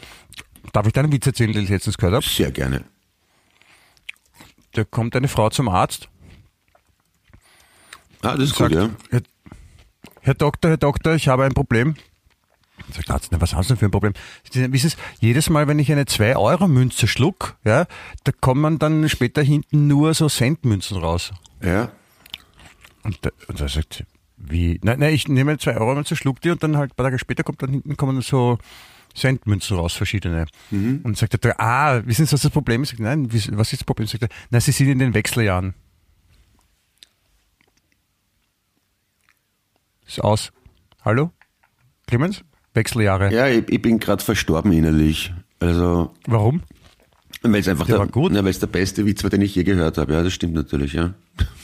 darf 0.72 0.86
ich 0.86 0.92
da 0.92 1.00
einen 1.00 1.12
Witz 1.12 1.26
erzählen, 1.26 1.52
den 1.52 1.64
ich 1.64 1.70
letztens 1.70 1.96
gehört 1.96 2.14
habe? 2.16 2.26
Sehr 2.26 2.50
gerne. 2.50 2.84
Da 4.72 4.84
kommt 4.84 5.16
eine 5.16 5.28
Frau 5.28 5.50
zum 5.50 5.68
Arzt 5.68 6.08
Ah, 8.22 8.36
das 8.36 8.50
ist 8.50 8.56
sagt, 8.56 8.74
gut, 8.74 8.82
ja. 8.82 8.90
Herr, 9.10 9.22
Herr 10.20 10.34
Doktor, 10.34 10.68
Herr 10.68 10.76
Doktor, 10.76 11.14
ich 11.14 11.26
habe 11.28 11.44
ein 11.44 11.54
Problem. 11.54 11.94
Sagt 12.92 13.08
der 13.08 13.14
Arzt, 13.14 13.28
na, 13.32 13.40
was 13.40 13.54
haben 13.54 13.62
Sie 13.62 13.68
denn 13.68 13.76
für 13.76 13.86
ein 13.86 13.90
Problem? 13.90 14.12
Wissen 14.52 14.90
Sie, 14.90 14.96
jedes 15.20 15.50
Mal, 15.50 15.68
wenn 15.68 15.78
ich 15.78 15.90
eine 15.92 16.04
2-Euro-Münze 16.04 17.06
schluck, 17.06 17.56
ja, 17.64 17.86
da 18.24 18.32
kommen 18.40 18.78
dann 18.78 19.08
später 19.08 19.42
hinten 19.42 19.86
nur 19.86 20.14
so 20.14 20.28
Centmünzen 20.28 20.96
raus. 20.96 21.32
Ja. 21.62 21.90
Und 23.02 23.18
da, 23.22 23.30
und 23.48 23.60
da 23.60 23.68
sagt 23.68 23.94
sie, 23.94 24.04
wie? 24.36 24.80
Nein, 24.82 24.98
nein, 24.98 25.14
ich 25.14 25.28
nehme 25.28 25.52
eine 25.52 25.58
2-Euro-Münze, 25.58 26.16
schluck 26.16 26.40
die 26.40 26.50
und 26.50 26.62
dann 26.62 26.76
halt 26.76 26.92
ein 26.92 26.94
paar 26.96 27.06
Tage 27.06 27.18
später 27.18 27.42
kommt 27.42 27.62
dann 27.62 27.70
hinten 27.70 27.96
kommen 27.96 28.20
so 28.22 28.58
Centmünzen 29.14 29.76
raus, 29.76 29.94
verschiedene. 29.94 30.46
Und 30.70 31.16
sagt 31.16 31.34
Doktor, 31.34 31.54
ah, 31.58 32.00
wissen 32.06 32.26
Sie, 32.26 32.32
was 32.32 32.42
das 32.42 32.50
Problem 32.50 32.82
ist? 32.82 32.98
Nein, 32.98 33.32
was 33.32 33.72
ist 33.72 33.82
das 33.82 33.84
Problem? 33.84 34.06
Sagt 34.06 34.22
er, 34.22 34.28
na, 34.50 34.60
Sie 34.60 34.72
sind 34.72 34.88
in 34.88 34.98
den 34.98 35.14
Wechseljahren. 35.14 35.74
Ist 40.06 40.22
aus. 40.22 40.52
Hallo? 41.04 41.30
Clemens? 42.06 42.42
Wechseljahre. 42.74 43.32
Ja, 43.32 43.48
ich, 43.48 43.68
ich 43.68 43.82
bin 43.82 43.98
gerade 43.98 44.22
verstorben 44.22 44.72
innerlich. 44.72 45.32
Also, 45.58 46.12
Warum? 46.26 46.62
weil 47.42 47.60
es 47.60 47.68
einfach 47.68 47.86
Der 47.86 47.94
der, 47.96 48.00
war 48.00 48.08
gut. 48.08 48.32
Na, 48.32 48.42
weil 48.44 48.50
es 48.50 48.58
der 48.58 48.66
beste 48.66 49.06
Witz 49.06 49.22
war, 49.22 49.30
den 49.30 49.40
ich 49.42 49.54
je 49.54 49.64
gehört 49.64 49.98
habe. 49.98 50.12
Ja, 50.12 50.22
das 50.22 50.32
stimmt 50.32 50.54
natürlich, 50.54 50.92
ja. 50.92 51.14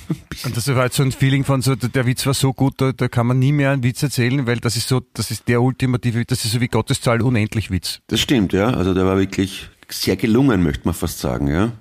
Und 0.45 0.57
das 0.57 0.67
war 0.69 0.85
jetzt 0.85 0.97
so 0.97 1.03
ein 1.03 1.13
Feeling 1.13 1.45
von 1.45 1.63
so, 1.63 1.75
der 1.75 2.07
Witz 2.07 2.25
war 2.27 2.35
so 2.35 2.53
gut, 2.53 2.75
da, 2.79 2.93
da 2.93 3.09
kann 3.09 3.27
man 3.27 3.39
nie 3.39 3.53
mehr 3.53 3.73
einen 3.73 3.83
Witz 3.83 4.03
erzählen, 4.03 4.47
weil 4.47 4.59
das 4.59 4.77
ist 4.77 4.89
so, 4.89 5.03
das 5.15 5.31
ist 5.31 5.49
der 5.49 5.61
ultimative, 5.61 6.25
das 6.25 6.45
ist 6.45 6.53
so 6.53 6.61
wie 6.61 6.69
Gottes 6.69 7.01
Zahl 7.01 7.21
unendlich 7.21 7.71
Witz. 7.71 8.01
Das 8.07 8.21
stimmt, 8.21 8.53
ja. 8.53 8.69
Also 8.69 8.95
der 8.95 9.05
war 9.05 9.19
wirklich 9.19 9.69
sehr 9.89 10.17
gelungen, 10.17 10.63
möchte 10.63 10.83
man 10.85 10.95
fast 10.95 11.19
sagen, 11.19 11.49
ja. 11.49 11.73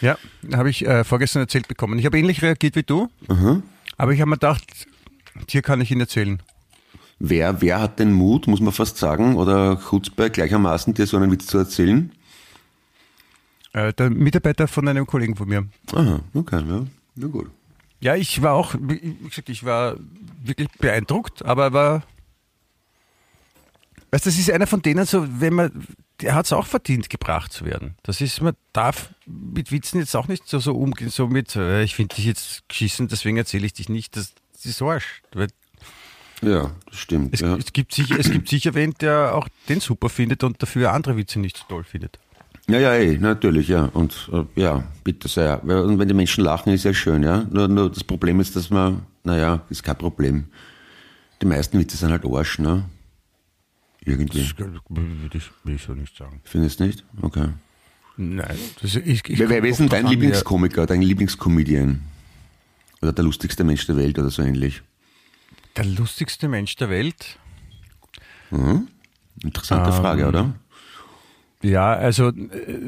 Ja, 0.00 0.18
habe 0.52 0.70
ich 0.70 0.86
äh, 0.86 1.04
vorgestern 1.04 1.42
erzählt 1.42 1.68
bekommen. 1.68 1.98
Ich 1.98 2.06
habe 2.06 2.18
ähnlich 2.18 2.42
reagiert 2.42 2.76
wie 2.76 2.82
du. 2.82 3.08
Aber 3.96 4.12
ich 4.12 4.20
habe 4.20 4.28
mir 4.28 4.36
gedacht, 4.36 4.64
hier 5.48 5.62
kann 5.62 5.80
ich 5.80 5.90
Ihnen 5.90 6.02
erzählen. 6.02 6.42
Wer, 7.18 7.62
wer 7.62 7.80
hat 7.80 7.98
den 7.98 8.12
Mut, 8.12 8.46
muss 8.46 8.60
man 8.60 8.72
fast 8.72 8.98
sagen, 8.98 9.36
oder 9.36 9.80
Chutzpe 9.88 10.30
gleichermaßen, 10.30 10.92
dir 10.92 11.06
so 11.06 11.16
einen 11.16 11.32
Witz 11.32 11.46
zu 11.46 11.58
erzählen? 11.58 12.12
Äh, 13.72 13.92
der 13.94 14.10
Mitarbeiter 14.10 14.68
von 14.68 14.86
einem 14.86 15.06
Kollegen 15.06 15.36
von 15.36 15.48
mir. 15.48 15.66
Aha, 15.92 16.20
okay, 16.34 16.62
ja, 16.68 16.86
na 17.14 17.26
gut. 17.26 17.50
Ja, 18.00 18.14
ich 18.14 18.42
war 18.42 18.52
auch, 18.52 18.74
wie 18.78 19.16
gesagt, 19.28 19.48
ich 19.48 19.64
war 19.64 19.96
wirklich 20.42 20.68
beeindruckt, 20.78 21.44
aber 21.44 21.64
er 21.64 21.72
war. 21.72 22.02
Weißt 24.10 24.26
das 24.26 24.38
ist 24.38 24.50
einer 24.50 24.66
von 24.66 24.82
denen, 24.82 25.04
so, 25.04 25.26
wenn 25.40 25.54
man, 25.54 25.86
der 26.20 26.34
hat 26.34 26.46
es 26.46 26.52
auch 26.52 26.66
verdient, 26.66 27.10
gebracht 27.10 27.52
zu 27.52 27.64
werden. 27.64 27.96
Das 28.02 28.20
ist, 28.20 28.40
man 28.40 28.54
darf 28.72 29.10
mit 29.26 29.72
Witzen 29.72 29.98
jetzt 29.98 30.14
auch 30.14 30.28
nicht 30.28 30.46
so, 30.46 30.58
so 30.58 30.74
umgehen, 30.74 31.10
so 31.10 31.26
mit, 31.26 31.56
äh, 31.56 31.82
ich 31.82 31.96
finde 31.96 32.14
dich 32.14 32.26
jetzt 32.26 32.68
geschissen, 32.68 33.08
deswegen 33.08 33.36
erzähle 33.38 33.66
ich 33.66 33.72
dich 33.72 33.88
nicht. 33.88 34.16
Das, 34.16 34.34
das 34.52 34.66
ist 34.66 34.80
Arsch. 34.80 35.22
Ja, 36.42 36.72
das 36.86 36.98
stimmt. 36.98 37.34
Es, 37.34 37.40
ja. 37.40 37.56
es, 37.56 37.72
gibt 37.72 37.94
sicher, 37.94 38.18
es 38.18 38.30
gibt 38.30 38.48
sicher 38.48 38.74
wen, 38.74 38.92
der 39.00 39.34
auch 39.34 39.48
den 39.68 39.80
super 39.80 40.08
findet 40.08 40.44
und 40.44 40.62
dafür 40.62 40.92
andere 40.92 41.16
Witze 41.16 41.40
nicht 41.40 41.56
so 41.56 41.64
toll 41.68 41.84
findet. 41.84 42.18
Ja, 42.68 42.78
ja, 42.78 42.94
eh, 42.94 43.16
natürlich, 43.18 43.68
ja. 43.68 43.84
Und 43.86 44.28
äh, 44.32 44.60
ja, 44.60 44.84
bitte 45.04 45.28
sehr. 45.28 45.62
Und 45.62 45.98
wenn 45.98 46.08
die 46.08 46.14
Menschen 46.14 46.42
lachen, 46.44 46.72
ist 46.72 46.84
ja 46.84 46.92
schön, 46.92 47.22
ja. 47.22 47.46
Nur, 47.50 47.68
nur 47.68 47.90
das 47.90 48.02
Problem 48.02 48.40
ist, 48.40 48.56
dass 48.56 48.70
man, 48.70 49.02
naja, 49.22 49.62
ist 49.70 49.84
kein 49.84 49.96
Problem. 49.96 50.46
Die 51.40 51.46
meisten 51.46 51.78
Witze 51.78 51.96
sind 51.96 52.10
halt 52.10 52.24
Arsch, 52.24 52.58
ne? 52.58 52.84
Irgendwie. 54.04 54.48
würde 54.88 55.38
ich, 55.38 55.50
will 55.64 55.74
ich 55.74 55.82
so 55.82 55.92
nicht 55.92 56.16
sagen. 56.16 56.40
Findest 56.44 56.80
du 56.80 56.84
nicht? 56.84 57.04
Okay. 57.22 57.48
Nein. 58.16 58.56
Das, 58.80 58.94
ich, 58.96 59.28
ich 59.28 59.38
Wer, 59.38 59.48
wer 59.48 59.64
ist 59.64 59.80
denn 59.80 59.88
dein 59.88 60.06
Lieblingskomiker, 60.06 60.86
dein 60.86 61.02
Lieblingscomedian? 61.02 62.00
Oder 63.02 63.12
der 63.12 63.24
lustigste 63.24 63.62
Mensch 63.64 63.86
der 63.86 63.96
Welt 63.96 64.18
oder 64.18 64.30
so 64.30 64.42
ähnlich? 64.42 64.82
Der 65.76 65.84
lustigste 65.84 66.48
Mensch 66.48 66.76
der 66.76 66.90
Welt? 66.90 67.38
Interessante 69.42 69.92
Frage, 69.92 70.26
oder? 70.26 70.54
Ja, 71.62 71.92
also 71.94 72.28
äh, 72.28 72.78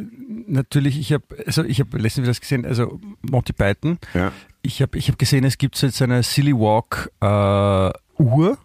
natürlich, 0.47 0.99
ich 0.99 1.13
habe 1.13 1.25
also 1.47 1.65
ich 1.65 1.81
habe 1.81 1.99
letztens 1.99 2.25
wieder 2.25 2.31
das 2.31 2.41
gesehen, 2.41 2.65
also 2.65 3.01
Monty 3.23 3.53
Python. 3.53 3.99
Ja. 4.15 4.33
Ich 4.63 4.83
habe 4.83 4.99
ich 4.99 5.09
hab 5.09 5.19
gesehen, 5.19 5.45
es 5.45 5.59
gibt 5.59 5.77
so 5.77 5.87
jetzt 5.87 6.01
eine 6.03 6.23
Silly 6.23 6.53
Walk 6.53 7.11
äh, 7.21 8.23
Uhr, 8.23 8.59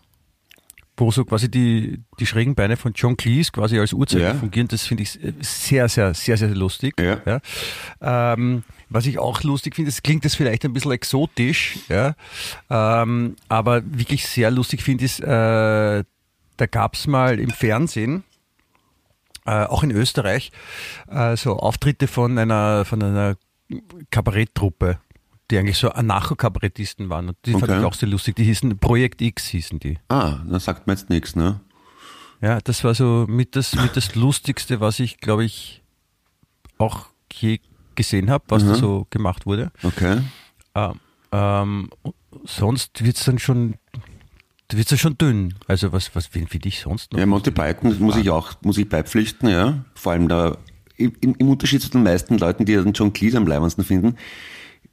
wo 1.06 1.12
so 1.12 1.26
quasi 1.26 1.50
die, 1.50 2.02
die 2.20 2.26
schrägen 2.26 2.56
Beine 2.56 2.78
von 2.78 2.94
John 2.94 3.18
Cleese 3.18 3.52
quasi 3.52 3.78
als 3.80 3.94
Uhrzeiger 3.94 4.30
Ja. 4.30 4.34
fungieren. 4.36 4.68
Das 4.68 4.84
finde 4.84 5.04
ich 5.04 5.20
sehr, 5.42 5.90
sehr, 5.90 6.14
sehr, 6.14 6.38
sehr 6.38 6.50
lustig. 6.50 6.94
Ja. 7.00 7.40
Ähm, 8.02 8.64
was 8.90 9.06
ich 9.06 9.20
auch 9.20 9.44
lustig 9.44 9.76
finde, 9.76 9.90
das 9.92 10.04
klingt 10.04 10.24
das 10.26 10.36
vielleicht 10.36 10.66
ein 10.66 10.74
bisschen 10.74 10.92
exotisch, 10.92 11.80
ja, 11.90 12.16
ähm, 12.70 13.36
aber 13.50 13.82
wirklich 13.86 14.28
sehr 14.28 14.52
lustig 14.52 14.84
finde 14.84 15.06
ist, 15.06 15.20
äh, 15.20 15.26
da 16.58 16.66
gab 16.70 16.94
es 16.94 17.08
mal 17.08 17.40
im 17.40 17.50
Fernsehen, 17.50 18.24
äh, 19.46 19.66
auch 19.66 19.82
in 19.84 19.90
Österreich, 19.92 20.52
äh, 21.10 21.36
so 21.36 21.58
Auftritte 21.58 22.08
von 22.08 22.38
einer, 22.38 22.86
von 22.86 23.02
einer 23.02 23.36
Kabaretttruppe, 24.12 25.00
die 25.52 25.58
eigentlich 25.58 25.78
so 25.78 25.90
Anarcho-Kabarettisten 25.90 27.10
waren. 27.10 27.30
Und 27.30 27.38
die 27.46 27.52
fand 27.52 27.64
Okay. 27.64 27.80
ich 27.80 27.86
auch 27.86 27.94
sehr 27.94 28.10
lustig. 28.10 28.36
Die 28.36 28.44
hießen 28.44 28.78
Projekt 28.80 29.22
X 29.22 29.46
hießen 29.48 29.80
die. 29.80 30.00
Ah, 30.10 30.40
dann 30.48 30.60
sagt 30.60 30.88
man 30.88 30.96
jetzt 30.96 31.10
nichts, 31.10 31.36
ne? 31.36 31.60
Ja, 32.42 32.60
das 32.62 32.84
war 32.84 32.94
so 32.94 33.26
mit 33.28 33.56
das, 33.56 33.76
mit 33.76 33.96
das 33.96 34.16
Lustigste, 34.16 34.80
was 34.82 35.00
ich, 35.00 35.18
glaube 35.20 35.46
ich, 35.46 35.82
auch 36.78 37.08
je 37.32 37.60
gesehen 37.96 38.30
habe, 38.30 38.44
was 38.48 38.66
da 38.66 38.76
so 38.76 39.08
gemacht 39.10 39.46
wurde. 39.46 39.72
Okay. 39.84 40.22
Ähm, 40.76 41.00
ähm, 41.32 41.90
sonst 42.46 43.04
wird 43.04 43.16
es 43.18 43.24
dann 43.24 43.40
schon, 43.40 43.76
wird's 44.72 44.90
dann 44.90 45.00
schon 45.00 45.18
dünn. 45.18 45.54
Also 45.68 45.94
was, 45.94 46.16
was 46.16 46.34
wen 46.34 46.48
finde 46.48 46.68
ich 46.70 46.82
sonst 46.82 47.12
noch? 47.14 47.20
Ja, 47.20 47.26
Monty 47.26 47.52
Python 47.52 47.98
muss 48.00 48.18
ich 48.18 48.30
auch, 48.30 48.54
muss 48.62 48.78
ich 48.78 48.90
beipflichten, 48.90 49.48
ja. 49.50 49.86
Vor 49.96 50.12
allem 50.14 50.28
da, 50.28 50.58
im, 50.98 51.14
im 51.22 51.48
Unterschied 51.50 51.82
zu 51.82 51.90
den 51.90 52.04
meisten 52.04 52.38
Leuten, 52.38 52.66
die 52.66 52.74
den 52.74 52.94
John 52.94 53.14
Cleese 53.14 53.38
am 53.38 53.48
leibendsten 53.48 53.84
finden, 53.84 54.18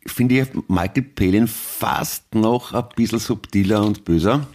finde 0.07 0.41
ich 0.41 0.49
Michael 0.69 1.03
Palin 1.03 1.49
fast 1.49 2.35
noch 2.35 2.73
ein 2.73 2.85
bisschen 2.97 3.19
subtiler 3.19 3.85
und 3.85 4.05
böser. 4.05 4.47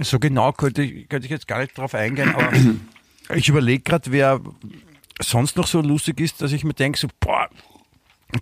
So 0.00 0.18
genau 0.18 0.52
könnte 0.52 0.82
ich, 0.82 1.08
könnte 1.08 1.26
ich 1.26 1.30
jetzt 1.30 1.46
gar 1.46 1.60
nicht 1.60 1.76
drauf 1.76 1.94
eingehen, 1.94 2.34
aber 2.34 2.50
ich 3.34 3.48
überlege 3.48 3.82
gerade, 3.82 4.10
wer 4.10 4.40
sonst 5.20 5.56
noch 5.56 5.66
so 5.66 5.80
lustig 5.80 6.20
ist, 6.20 6.42
dass 6.42 6.52
ich 6.52 6.64
mir 6.64 6.74
denke, 6.74 6.98
so, 6.98 7.08
boah, 7.20 7.48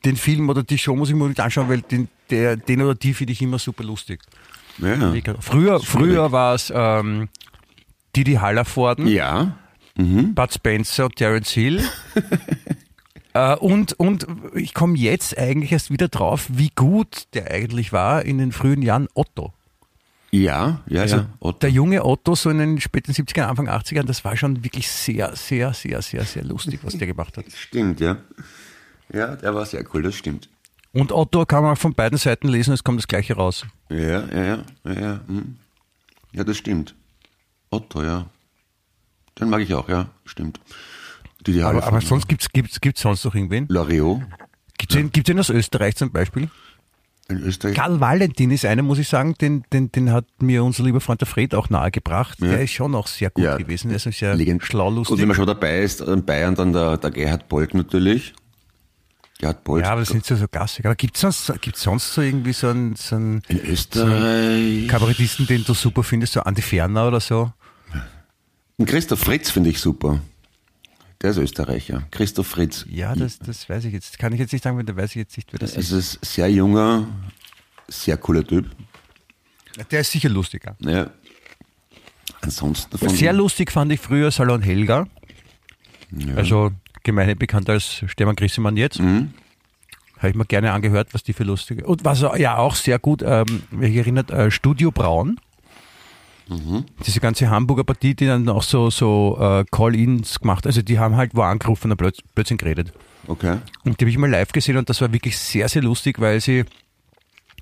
den 0.04 0.16
Film 0.16 0.48
oder 0.48 0.62
die 0.62 0.78
Show 0.78 0.96
muss 0.96 1.10
ich 1.10 1.14
mir 1.14 1.28
nicht 1.28 1.40
anschauen, 1.40 1.68
weil 1.68 1.82
den, 1.82 2.08
der, 2.30 2.56
den 2.56 2.80
oder 2.80 2.94
die 2.94 3.12
finde 3.12 3.32
ich 3.34 3.42
immer 3.42 3.58
super 3.58 3.84
lustig. 3.84 4.20
Ja. 4.78 5.12
Früher, 5.40 5.80
früher 5.80 6.32
war 6.32 6.54
es 6.54 6.72
ähm, 6.74 7.28
Didi 8.16 8.34
Hallervorden, 8.34 9.06
Ja. 9.06 9.58
Bud 9.94 10.52
Spencer 10.54 11.04
und 11.04 11.16
Terence 11.16 11.50
Hill. 11.50 11.84
äh, 13.34 13.56
und, 13.56 13.92
und 13.94 14.26
ich 14.54 14.74
komme 14.74 14.96
jetzt 14.98 15.36
eigentlich 15.38 15.72
erst 15.72 15.90
wieder 15.90 16.08
drauf, 16.08 16.46
wie 16.48 16.70
gut 16.74 17.26
der 17.34 17.50
eigentlich 17.50 17.92
war 17.92 18.24
in 18.24 18.38
den 18.38 18.52
frühen 18.52 18.82
Jahren 18.82 19.08
Otto. 19.14 19.52
Ja, 20.30 20.80
ja, 20.86 21.02
Also 21.02 21.16
ja. 21.16 21.26
Otto. 21.40 21.58
der 21.58 21.70
junge 21.70 22.04
Otto 22.04 22.34
so 22.34 22.48
in 22.48 22.58
den 22.58 22.80
späten 22.80 23.12
70ern, 23.12 23.42
Anfang 23.44 23.68
80ern, 23.68 24.04
das 24.04 24.24
war 24.24 24.34
schon 24.36 24.64
wirklich 24.64 24.88
sehr, 24.88 25.36
sehr, 25.36 25.74
sehr, 25.74 26.00
sehr, 26.00 26.24
sehr 26.24 26.44
lustig, 26.44 26.80
was 26.82 26.96
der 26.96 27.06
gemacht 27.06 27.36
hat. 27.36 27.44
Stimmt, 27.54 28.00
ja. 28.00 28.16
Ja, 29.12 29.36
der 29.36 29.54
war 29.54 29.66
sehr 29.66 29.84
cool, 29.92 30.02
das 30.02 30.14
stimmt. 30.14 30.48
Und 30.92 31.12
Otto 31.12 31.44
kann 31.44 31.62
man 31.62 31.76
von 31.76 31.92
beiden 31.94 32.16
Seiten 32.18 32.48
lesen, 32.48 32.72
es 32.72 32.82
kommt 32.82 32.98
das 32.98 33.08
gleiche 33.08 33.34
raus. 33.34 33.66
Ja, 33.90 33.98
ja, 34.26 34.44
ja, 34.44 34.64
ja, 34.84 34.92
ja. 35.00 35.20
hm. 35.26 35.56
Ja, 36.32 36.44
das 36.44 36.56
stimmt. 36.56 36.94
Otto, 37.70 38.02
ja. 38.02 38.26
Den 39.38 39.50
mag 39.50 39.60
ich 39.60 39.74
auch, 39.74 39.88
ja, 39.88 40.08
stimmt. 40.24 40.60
Die, 41.46 41.52
die 41.54 41.62
Aber, 41.62 41.82
aber 41.84 42.00
sonst 42.00 42.28
gibt's 42.28 42.48
gibt's, 42.52 42.80
gibt's 42.80 43.02
sonst 43.02 43.24
noch 43.24 43.34
irgendwen? 43.34 43.66
Loriot 43.68 44.20
Gibt's 44.78 44.94
den, 44.94 45.10
gibt's 45.12 45.26
den 45.28 45.38
aus 45.38 45.50
Österreich 45.50 45.96
zum 45.96 46.10
Beispiel? 46.10 46.48
in 47.28 47.38
Österreich. 47.38 47.74
Karl 47.76 48.00
Valentin 48.00 48.50
ist 48.50 48.64
einer, 48.66 48.82
muss 48.82 48.98
ich 48.98 49.08
sagen, 49.08 49.34
den, 49.40 49.64
den, 49.72 49.90
den 49.92 50.10
hat 50.12 50.26
mir 50.40 50.62
unser 50.64 50.82
lieber 50.82 51.00
Freund 51.00 51.20
der 51.20 51.28
Fred 51.28 51.54
auch 51.54 51.70
nahegebracht. 51.70 52.38
Ja. 52.40 52.48
Der 52.48 52.62
ist 52.62 52.72
schon 52.72 52.94
auch 52.94 53.06
sehr 53.06 53.30
gut 53.30 53.44
Ja. 53.44 53.56
gewesen. 53.56 53.88
Der 53.88 53.96
ist 53.96 54.06
auch 54.08 54.12
sehr 54.12 54.34
Legend. 54.34 54.62
schlau, 54.64 54.88
Und 54.88 54.96
lustig. 54.96 55.18
wenn 55.18 55.28
man 55.28 55.36
schon 55.36 55.46
dabei 55.46 55.80
ist, 55.80 56.00
in 56.02 56.24
Bayern 56.26 56.54
dann 56.56 56.72
der, 56.72 56.98
der 56.98 57.10
Gerhard 57.10 57.48
Bolt 57.48 57.74
natürlich. 57.74 58.34
Gerhard 59.38 59.64
Bolt. 59.64 59.84
ja, 59.84 59.92
aber 59.92 60.00
das 60.00 60.10
sind 60.10 60.26
so, 60.26 60.34
so 60.36 60.46
Klassiker. 60.48 60.88
Aber 60.90 60.96
gibt's 60.96 61.20
sonst, 61.20 61.52
gibt's 61.62 61.82
sonst 61.82 62.12
so 62.12 62.20
irgendwie 62.22 62.52
so 62.52 62.68
einen, 62.68 62.96
so 62.96 63.16
einen 63.16 63.40
in 63.48 63.60
Österreich. 63.66 64.88
Kabarettisten, 64.88 65.46
den 65.46 65.64
du 65.64 65.74
super 65.74 66.02
findest, 66.02 66.34
so 66.34 66.40
Andi 66.40 66.60
Ferner 66.60 67.06
oder 67.08 67.20
so? 67.20 67.52
Und 68.76 68.86
Christoph 68.86 69.20
Fritz 69.20 69.50
finde 69.50 69.70
ich 69.70 69.78
super. 69.80 70.20
Der 71.22 71.30
ist 71.30 71.38
Österreicher. 71.38 72.02
Christoph 72.10 72.48
Fritz. 72.48 72.84
Ja, 72.90 73.14
das, 73.14 73.38
das 73.38 73.68
weiß 73.68 73.84
ich 73.84 73.92
jetzt. 73.92 74.18
Kann 74.18 74.32
ich 74.32 74.40
jetzt 74.40 74.52
nicht 74.52 74.64
sagen, 74.64 74.76
weil 74.76 74.84
da 74.84 74.96
weiß 74.96 75.10
ich 75.10 75.16
jetzt 75.16 75.36
nicht, 75.36 75.52
wer 75.52 75.60
das 75.60 75.74
Das 75.74 75.90
ist. 75.90 75.92
ist 75.92 76.16
ein 76.16 76.26
sehr 76.26 76.50
junger, 76.50 77.06
sehr 77.88 78.16
cooler 78.16 78.44
Typ. 78.44 78.66
Der 79.90 80.00
ist 80.00 80.10
sicher 80.10 80.28
lustiger. 80.28 80.76
Ja. 80.80 81.10
Ansonsten 82.40 82.98
von 82.98 83.08
Sehr 83.08 83.32
lustig 83.32 83.70
fand 83.70 83.92
ich 83.92 84.00
früher 84.00 84.30
Salon 84.32 84.62
Helga. 84.62 85.06
Also 86.36 86.72
gemeinhin 87.04 87.38
bekannt 87.38 87.70
als 87.70 88.02
Stefan 88.06 88.34
Grissemann 88.36 88.76
jetzt. 88.76 88.98
Mhm. 88.98 89.32
Habe 90.18 90.30
ich 90.30 90.34
mir 90.34 90.44
gerne 90.44 90.72
angehört, 90.72 91.14
was 91.14 91.22
die 91.22 91.32
für 91.32 91.44
lustige. 91.44 91.84
Und 91.86 92.04
was 92.04 92.20
ja 92.20 92.56
auch 92.58 92.74
sehr 92.74 92.98
gut, 92.98 93.22
ähm, 93.24 93.62
mich 93.70 93.94
erinnert, 93.96 94.30
äh, 94.30 94.50
Studio 94.50 94.90
Braun. 94.90 95.38
Mhm. 96.48 96.84
Diese 97.06 97.20
ganze 97.20 97.50
Hamburger 97.50 97.84
Partie, 97.84 98.14
die 98.14 98.26
dann 98.26 98.48
auch 98.48 98.62
so, 98.62 98.90
so 98.90 99.38
äh, 99.40 99.64
Call-Ins 99.70 100.40
gemacht. 100.40 100.66
Also 100.66 100.82
die 100.82 100.98
haben 100.98 101.16
halt 101.16 101.34
wo 101.34 101.42
angerufen 101.42 101.90
und 101.90 101.96
plötz 101.96 102.18
plötzlich 102.34 102.58
geredet. 102.58 102.92
Okay. 103.26 103.58
Und 103.84 104.00
die 104.00 104.04
habe 104.04 104.10
ich 104.10 104.18
mal 104.18 104.30
live 104.30 104.52
gesehen 104.52 104.76
und 104.76 104.88
das 104.88 105.00
war 105.00 105.12
wirklich 105.12 105.38
sehr, 105.38 105.68
sehr 105.68 105.82
lustig, 105.82 106.20
weil 106.20 106.40
sie 106.40 106.64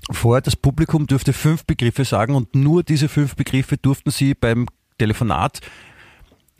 vorher 0.09 0.41
das 0.41 0.55
Publikum 0.55 1.05
dürfte 1.07 1.33
fünf 1.33 1.65
Begriffe 1.65 2.05
sagen 2.05 2.35
und 2.35 2.55
nur 2.55 2.83
diese 2.83 3.07
fünf 3.07 3.35
Begriffe 3.35 3.77
durften 3.77 4.09
sie 4.09 4.33
beim 4.33 4.67
Telefonat 4.97 5.61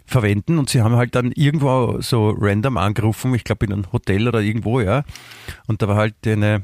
verwenden 0.06 0.60
und 0.60 0.70
sie 0.70 0.82
haben 0.82 0.96
halt 0.96 1.16
dann 1.16 1.32
irgendwo 1.32 2.00
so 2.02 2.36
random 2.38 2.78
angerufen, 2.78 3.34
ich 3.34 3.44
glaube 3.44 3.66
in 3.66 3.74
einem 3.74 3.92
Hotel 3.92 4.28
oder 4.28 4.42
irgendwo, 4.42 4.82
ja. 4.82 5.04
Und 5.68 5.82
da 5.82 5.88
war 5.88 5.96
halt 5.96 6.16
eine, 6.28 6.62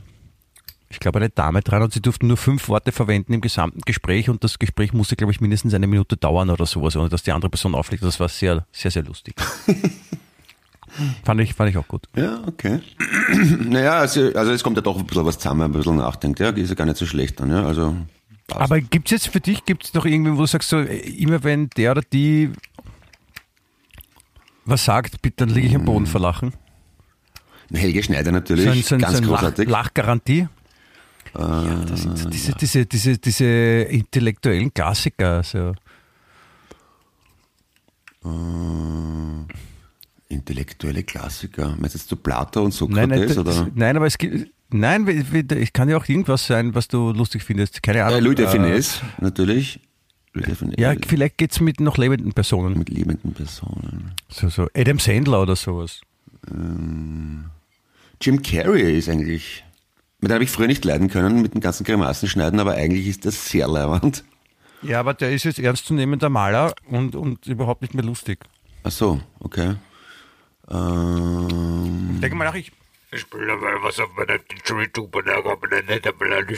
ich 0.90 1.00
glaube 1.00 1.20
eine 1.20 1.30
Dame 1.30 1.62
dran 1.62 1.84
und 1.84 1.94
sie 1.94 2.02
durften 2.02 2.28
nur 2.28 2.38
fünf 2.38 2.70
Worte 2.70 2.92
verwenden 2.92 3.34
im 3.34 3.42
gesamten 3.42 3.82
Gespräch 3.82 4.30
und 4.30 4.44
das 4.44 4.58
Gespräch 4.60 4.94
musste, 4.94 5.16
glaube 5.16 5.32
ich, 5.32 5.42
mindestens 5.42 5.74
eine 5.74 5.88
Minute 5.88 6.16
dauern 6.16 6.50
oder 6.50 6.66
sowas, 6.66 6.96
ohne 6.96 7.10
dass 7.10 7.24
die 7.24 7.32
andere 7.32 7.50
Person 7.50 7.76
auflegt. 7.76 8.04
Das 8.04 8.20
war 8.20 8.30
sehr, 8.30 8.66
sehr, 8.72 8.92
sehr 8.92 9.04
lustig. 9.04 9.36
fand, 11.24 11.42
ich, 11.42 11.54
fand 11.54 11.70
ich 11.72 11.78
auch 11.78 11.88
gut. 11.88 12.08
Ja, 12.16 12.42
okay. 12.48 12.80
naja, 13.66 14.00
also, 14.00 14.32
also 14.34 14.52
es 14.52 14.64
kommt 14.64 14.78
ja 14.78 14.82
doch 14.82 14.98
ein 14.98 15.06
bisschen 15.06 15.26
was 15.26 15.38
zusammen, 15.38 15.62
ein 15.62 15.72
bisschen 15.74 15.98
nachdenkt. 15.98 16.40
Ja, 16.40 16.50
ist 16.50 16.70
ja 16.70 16.76
gar 16.76 16.86
nicht 16.86 16.98
so 16.98 17.06
schlecht 17.06 17.40
dann, 17.40 17.52
ja. 17.52 17.66
Also 17.66 17.96
passt. 18.48 18.62
Aber 18.62 18.80
gibt 18.80 19.08
es 19.08 19.12
jetzt 19.12 19.28
für 19.28 19.42
dich, 19.42 19.66
gibt 19.66 19.84
es 19.84 19.94
noch 19.94 20.06
irgendwie, 20.06 20.34
wo 20.34 20.42
du 20.42 20.46
sagst, 20.46 20.70
so, 20.70 20.80
immer 20.80 21.44
wenn 21.44 21.70
der 21.72 21.92
oder 21.92 22.02
die 22.02 22.52
was 24.68 24.84
sagt, 24.84 25.22
bitte, 25.22 25.46
dann 25.46 25.50
liege 25.50 25.68
ich 25.68 25.76
am 25.76 25.86
Boden 25.86 26.06
vor 26.06 26.20
Lachen. 26.20 26.54
Helge 27.74 28.04
Schneider 28.04 28.32
natürlich, 28.32 28.66
So 28.66 28.72
ein, 28.72 28.84
so 28.84 28.96
ein, 28.96 29.02
ganz 29.02 29.18
so 29.18 29.24
ein 29.24 29.30
Lach, 29.30 29.40
großartig. 29.40 29.70
Lachgarantie. 29.70 30.48
Ja, 31.36 31.84
das 31.86 32.02
sind 32.04 32.18
so 32.18 32.30
diese, 32.30 32.54
diese, 32.54 32.86
diese, 32.86 33.18
diese 33.18 33.46
intellektuellen 33.46 34.74
Klassiker. 34.74 35.44
So. 35.44 35.74
Intellektuelle 40.30 41.04
Klassiker. 41.04 41.76
Meinst 41.80 41.96
du 41.96 42.00
jetzt 42.00 42.10
so 42.10 42.16
Plato 42.18 42.64
und 42.64 42.80
Nein, 42.92 43.10
nein, 43.10 43.28
Sokrates? 43.30 43.36
das, 43.46 43.60
oder? 43.60 43.72
nein, 43.76 43.96
aber 43.96 44.06
es 44.08 44.18
gibt. 44.18 44.52
Nein, 44.70 45.08
es 45.08 45.72
kann 45.72 45.88
ja 45.88 45.96
auch 45.96 46.10
irgendwas 46.10 46.46
sein, 46.46 46.76
was 46.76 46.90
du 46.90 47.14
lustig 47.14 47.42
findest. 47.44 47.82
Keine 47.82 48.04
Ahnung. 48.04 48.18
Äh, 48.20 48.22
Louis 48.22 48.36
de 48.36 48.46
Äh, 48.48 48.50
Finesse, 48.50 49.02
natürlich. 49.22 49.80
De 50.36 50.54
Finesse. 50.56 50.80
Ja, 50.82 50.94
vielleicht 51.08 51.38
geht's 51.38 51.62
mit 51.62 51.80
noch 51.80 51.98
lebenden 51.98 52.34
Personen. 52.34 52.78
mit 52.78 52.90
lebenden 52.90 53.34
Personen. 53.34 54.12
So, 54.28 54.50
so 54.50 54.68
Adam 54.76 55.00
Sandler 55.00 55.42
oder 55.42 55.56
sowas. 55.56 56.02
Jim 58.22 58.42
Carrey 58.44 58.98
ist 58.98 59.08
eigentlich, 59.08 59.64
mit 60.20 60.32
dem 60.32 60.36
habe 60.36 60.44
ich 60.44 60.52
früher 60.52 60.68
nicht 60.68 60.84
leiden 60.86 61.10
können, 61.10 61.42
mit 61.42 61.54
den 61.54 61.62
ganzen 61.62 61.84
Grimassen 61.84 62.28
schneiden, 62.28 62.60
aber 62.60 62.74
eigentlich 62.74 63.08
ist 63.08 63.26
das 63.26 63.50
sehr 63.50 63.68
leibend. 63.68 64.24
Ja, 64.82 65.00
aber 65.00 65.14
der 65.14 65.32
ist 65.32 65.44
jetzt 65.44 65.60
ernstzunehmender 65.60 66.30
Maler 66.30 66.74
und, 66.88 67.16
und 67.16 67.48
überhaupt 67.48 67.82
nicht 67.82 67.94
mehr 67.94 68.04
lustig. 68.04 68.40
Ach 68.84 68.92
so, 68.92 69.20
okay. 69.40 69.76
Ähm, 70.70 72.20
Denke 72.22 72.36
mal 72.36 72.46
nach, 72.46 72.56
ich. 72.56 72.72
Ich 73.10 73.22
spiele 73.22 73.56
mal 73.56 73.82
was 73.84 74.00
auf 74.02 74.10
meiner 74.18 74.38
YouTube 74.68 75.16
und 75.16 75.26
da 75.28 75.42
kommt 75.42 75.72
eine 75.72 75.82
nette 75.84 76.12
Beleidigung. 76.12 76.58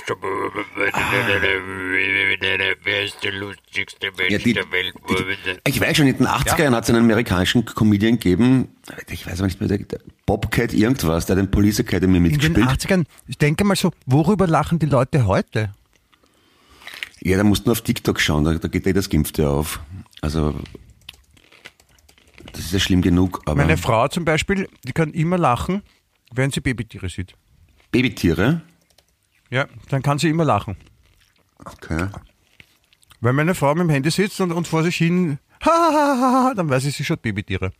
Wer 2.83 3.03
ist 3.03 3.23
der 3.23 3.33
lustigste 3.33 4.07
Mensch 4.17 4.31
Ja, 4.31 4.37
die- 4.39 4.53
der 4.53 4.71
Welt? 4.71 4.95
ich 5.67 5.79
weiß 5.79 5.97
schon, 5.97 6.07
in 6.07 6.17
den 6.17 6.27
80er 6.27 6.63
Jahren 6.63 6.75
hat 6.75 6.85
es 6.85 6.89
einen 6.89 7.03
amerikanischen 7.03 7.65
Comedian 7.65 8.13
gegeben, 8.13 8.69
ich 9.09 9.27
weiß 9.27 9.39
aber 9.39 9.45
nicht 9.47 9.59
mehr, 9.59 9.69
der, 9.69 9.77
der 9.79 9.99
Bobcat 10.25 10.73
irgendwas, 10.73 11.27
der 11.27 11.35
hat 11.37 11.43
den 11.43 11.51
Police 11.51 11.79
Academy 11.79 12.17
In 12.17 12.23
den 12.23 12.31
mitgespielt. 12.53 12.67
80ern, 12.67 13.05
ich 13.27 13.37
denke 13.37 13.63
mal 13.63 13.75
so, 13.75 13.91
worüber 14.07 14.47
lachen 14.47 14.79
die 14.79 14.87
Leute 14.87 15.27
heute? 15.27 15.73
Ja, 17.21 17.37
da 17.37 17.43
musst 17.43 17.65
du 17.65 17.69
nur 17.69 17.73
auf 17.73 17.81
TikTok 17.81 18.19
schauen, 18.19 18.45
da, 18.45 18.53
da 18.53 18.67
geht 18.69 18.87
eh 18.87 18.93
das 18.93 19.09
Gimpfte 19.09 19.47
auf. 19.49 19.81
Also, 20.21 20.55
das 22.53 22.61
ist 22.61 22.73
ja 22.73 22.79
schlimm 22.79 23.01
genug, 23.01 23.41
aber 23.45 23.55
Meine 23.57 23.77
Frau 23.77 24.07
zum 24.07 24.25
Beispiel, 24.25 24.67
die 24.87 24.93
kann 24.93 25.11
immer 25.11 25.37
lachen, 25.37 25.83
wenn 26.33 26.51
sie 26.51 26.61
Babytiere 26.61 27.09
sieht. 27.09 27.33
Babytiere, 27.91 28.61
Ja, 29.49 29.67
dann 29.89 30.01
kann 30.03 30.19
sie 30.19 30.29
immer 30.29 30.45
lachen. 30.45 30.77
okay. 31.65 32.07
Wenn 33.21 33.35
meine 33.35 33.53
Frau 33.55 33.73
mit 33.75 33.81
dem 33.83 33.89
Handy 33.89 34.11
sitzt 34.11 34.39
und, 34.41 34.51
und 34.51 34.67
vor 34.67 34.83
sich 34.83 34.95
hin, 34.95 35.39
ha, 35.61 35.69
ha, 35.69 35.91
ha, 36.21 36.43
ha, 36.49 36.53
dann 36.55 36.69
weiß 36.69 36.85
ich, 36.85 36.95
sie 36.95 37.03
schaut 37.03 37.21
Babytiere. 37.21 37.71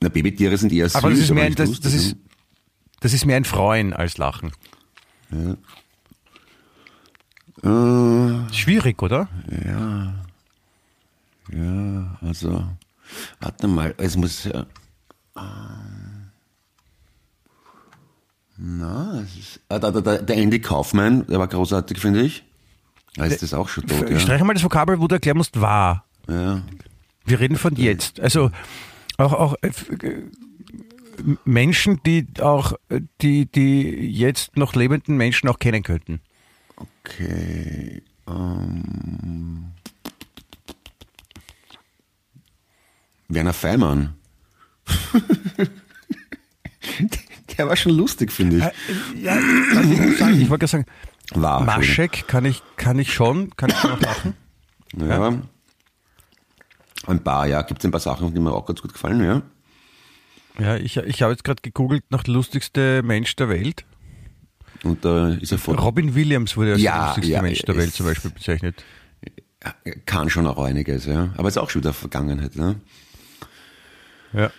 Na, 0.00 0.08
Babytiere 0.08 0.56
sind 0.56 0.72
eher 0.72 0.88
süß, 0.88 0.96
Aber 0.96 1.10
das 1.10 1.18
ist, 1.18 1.30
mehr, 1.30 1.44
ein- 1.44 1.54
das, 1.54 1.80
das, 1.80 1.92
ist, 1.94 2.14
ne? 2.14 2.20
das 3.00 3.12
ist 3.12 3.26
mehr 3.26 3.36
ein 3.36 3.44
Freuen 3.44 3.92
als 3.92 4.16
Lachen. 4.18 4.52
Äh, 7.62 8.52
Schwierig, 8.52 9.02
oder? 9.02 9.28
ja, 11.52 12.16
also, 12.20 12.64
warte 13.40 13.68
mal, 13.68 13.94
es 13.98 14.16
muss 14.16 14.44
ja. 14.44 14.66
ähm, 15.36 16.03
Na, 18.56 19.20
es 19.20 19.36
ist. 19.36 19.60
Ah, 19.68 19.78
da, 19.78 19.90
da, 19.90 20.00
da, 20.00 20.18
der 20.18 20.36
Andy 20.36 20.60
Kaufmann, 20.60 21.26
der 21.26 21.38
war 21.38 21.48
großartig, 21.48 21.98
finde 21.98 22.22
ich. 22.22 22.44
Da 23.16 23.26
ist 23.26 23.42
das 23.42 23.54
auch 23.54 23.68
schon 23.68 23.86
tot, 23.86 24.04
Ich 24.04 24.10
ja. 24.10 24.18
streiche 24.20 24.44
mal 24.44 24.54
das 24.54 24.64
Vokabel, 24.64 25.00
wo 25.00 25.08
du 25.08 25.14
erklären 25.16 25.36
musst, 25.36 25.60
war. 25.60 26.04
ja. 26.28 26.62
Wir 27.26 27.40
reden 27.40 27.56
von 27.56 27.74
jetzt. 27.76 28.20
Also 28.20 28.50
auch, 29.16 29.32
auch 29.32 29.54
äh, 29.62 29.70
Menschen, 31.46 32.00
die 32.04 32.26
auch 32.40 32.74
äh, 32.90 33.00
die, 33.22 33.46
die 33.46 34.10
jetzt 34.10 34.58
noch 34.58 34.74
lebenden 34.74 35.16
Menschen 35.16 35.48
auch 35.48 35.58
kennen 35.58 35.82
könnten. 35.82 36.20
Okay. 36.76 38.02
Ähm, 38.28 39.72
Werner 43.28 43.54
Feimann. 43.54 44.14
Der 47.58 47.68
war 47.68 47.76
schon 47.76 47.92
lustig, 47.92 48.32
finde 48.32 48.56
ich. 48.56 49.22
Ja, 49.22 49.36
was 49.36 49.86
ich 49.86 50.18
sagen, 50.18 50.40
ich 50.40 50.50
wollte 50.50 50.66
gerade 50.66 50.84
sagen, 50.84 50.86
War. 51.34 51.62
Maschek 51.64 52.26
kann 52.26 52.44
ich, 52.44 52.62
kann 52.76 52.98
ich 52.98 53.12
schon, 53.12 53.54
kann 53.56 53.70
ich 53.70 53.76
schon 53.76 53.92
auch 53.92 54.00
lachen. 54.00 54.34
Ja. 54.96 55.38
Ein 57.06 57.22
paar, 57.22 57.46
ja, 57.46 57.62
gibt 57.62 57.80
es 57.80 57.84
ein 57.84 57.90
paar 57.90 58.00
Sachen, 58.00 58.32
die 58.32 58.40
mir 58.40 58.52
auch 58.52 58.66
ganz 58.66 58.80
gut 58.80 58.92
gefallen, 58.92 59.22
ja. 59.22 59.42
Ja, 60.58 60.76
ich, 60.76 60.96
ich 60.96 61.22
habe 61.22 61.32
jetzt 61.32 61.44
gerade 61.44 61.60
gegoogelt 61.62 62.04
nach 62.10 62.22
der 62.22 62.34
lustigste 62.34 63.02
Mensch 63.02 63.34
der 63.36 63.48
Welt. 63.48 63.84
Und 64.84 65.04
da 65.04 65.30
ist 65.30 65.50
er 65.50 65.58
von. 65.58 65.78
Robin 65.78 66.14
Williams 66.14 66.56
wurde 66.56 66.72
als 66.72 66.82
Ja, 66.82 66.92
der 66.92 67.06
lustigste 67.06 67.32
ja, 67.32 67.42
Mensch 67.42 67.62
der 67.62 67.76
Welt 67.76 67.92
zum 67.92 68.06
Beispiel 68.06 68.30
bezeichnet. 68.30 68.84
Kann 70.04 70.28
schon 70.30 70.46
auch 70.46 70.62
einiges, 70.62 71.06
ja. 71.06 71.32
Aber 71.36 71.48
ist 71.48 71.56
auch 71.56 71.70
schon 71.70 71.82
wieder 71.82 71.94
Vergangenheit, 71.94 72.54
ne? 72.54 72.76
Ja. 74.32 74.50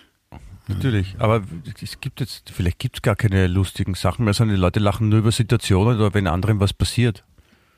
Natürlich, 0.68 1.14
aber 1.18 1.42
es 1.80 2.00
gibt 2.00 2.18
jetzt, 2.20 2.50
vielleicht 2.50 2.80
gibt 2.80 2.96
es 2.96 3.02
gar 3.02 3.14
keine 3.14 3.46
lustigen 3.46 3.94
Sachen 3.94 4.24
mehr, 4.24 4.34
sondern 4.34 4.56
die 4.56 4.60
Leute 4.60 4.80
lachen 4.80 5.08
nur 5.08 5.20
über 5.20 5.30
Situationen 5.30 5.96
oder 5.98 6.12
wenn 6.12 6.26
anderen 6.26 6.58
was 6.58 6.72
passiert. 6.72 7.22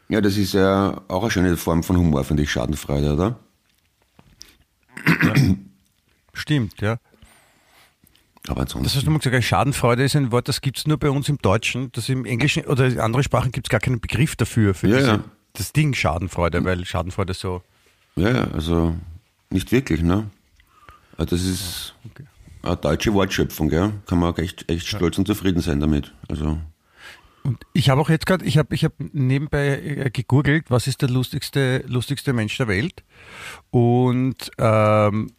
Ja, 0.08 0.22
das 0.22 0.38
ist 0.38 0.54
ja 0.54 1.02
auch 1.08 1.22
eine 1.22 1.30
schöne 1.30 1.56
Form 1.58 1.82
von 1.82 1.98
Humor, 1.98 2.24
finde 2.24 2.44
ich, 2.44 2.50
Schadenfreude, 2.50 3.12
oder? 3.12 3.38
Stimmt, 6.32 6.80
ja. 6.80 6.98
Aber 8.46 8.64
Das 8.64 8.74
ansonsten. 8.74 8.96
hast 8.96 9.06
du 9.06 9.10
mal 9.10 9.18
gesagt, 9.18 9.44
Schadenfreude 9.44 10.04
ist 10.04 10.16
ein 10.16 10.32
Wort, 10.32 10.48
das 10.48 10.60
gibt 10.62 10.78
es 10.78 10.86
nur 10.86 10.96
bei 10.98 11.10
uns 11.10 11.28
im 11.28 11.36
Deutschen. 11.38 11.92
Das 11.92 12.08
im 12.08 12.24
Englischen 12.24 12.64
oder 12.64 12.86
in 12.86 12.98
anderen 13.00 13.22
Sprachen 13.22 13.52
gibt 13.52 13.66
es 13.66 13.70
gar 13.70 13.80
keinen 13.80 14.00
Begriff 14.00 14.36
dafür, 14.36 14.72
für 14.74 14.88
Ja, 14.88 14.96
diese, 14.96 15.08
ja. 15.10 15.24
das 15.52 15.72
Ding 15.72 15.92
Schadenfreude, 15.92 16.64
weil 16.64 16.84
Schadenfreude 16.86 17.34
so. 17.34 17.62
Ja, 18.16 18.30
ja, 18.30 18.44
also 18.52 18.96
nicht 19.50 19.70
wirklich, 19.72 20.00
ne? 20.02 20.30
Also 21.18 21.36
Das 21.36 21.44
ist 21.44 21.94
eine 22.62 22.76
deutsche 22.76 23.14
Wortschöpfung, 23.14 23.68
gell? 23.68 23.92
Kann 24.06 24.18
man 24.18 24.32
auch 24.32 24.38
echt, 24.38 24.70
echt 24.70 24.86
stolz 24.86 25.18
und 25.18 25.26
zufrieden 25.26 25.60
sein 25.60 25.80
damit. 25.80 26.12
Also, 26.28 26.58
Und 27.42 27.64
ich 27.72 27.88
habe 27.90 28.00
auch 28.00 28.10
jetzt 28.10 28.26
gerade, 28.26 28.44
ich 28.44 28.58
habe 28.58 28.74
ich 28.74 28.84
hab 28.84 28.92
nebenbei 28.98 29.80
äh, 29.80 30.10
gegoogelt, 30.10 30.70
was 30.70 30.86
ist 30.86 31.02
der 31.02 31.08
lustigste, 31.08 31.84
lustigste 31.86 32.32
Mensch 32.32 32.56
der 32.56 32.68
Welt. 32.68 33.04
Und 33.70 34.50
ähm, 34.58 35.30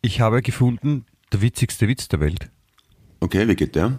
ich 0.00 0.20
habe 0.20 0.42
gefunden, 0.42 1.06
der 1.32 1.42
witzigste 1.42 1.88
Witz 1.88 2.08
der 2.08 2.20
Welt. 2.20 2.50
okay, 3.20 3.46
wie 3.48 3.54
geht 3.54 3.74
der? 3.74 3.98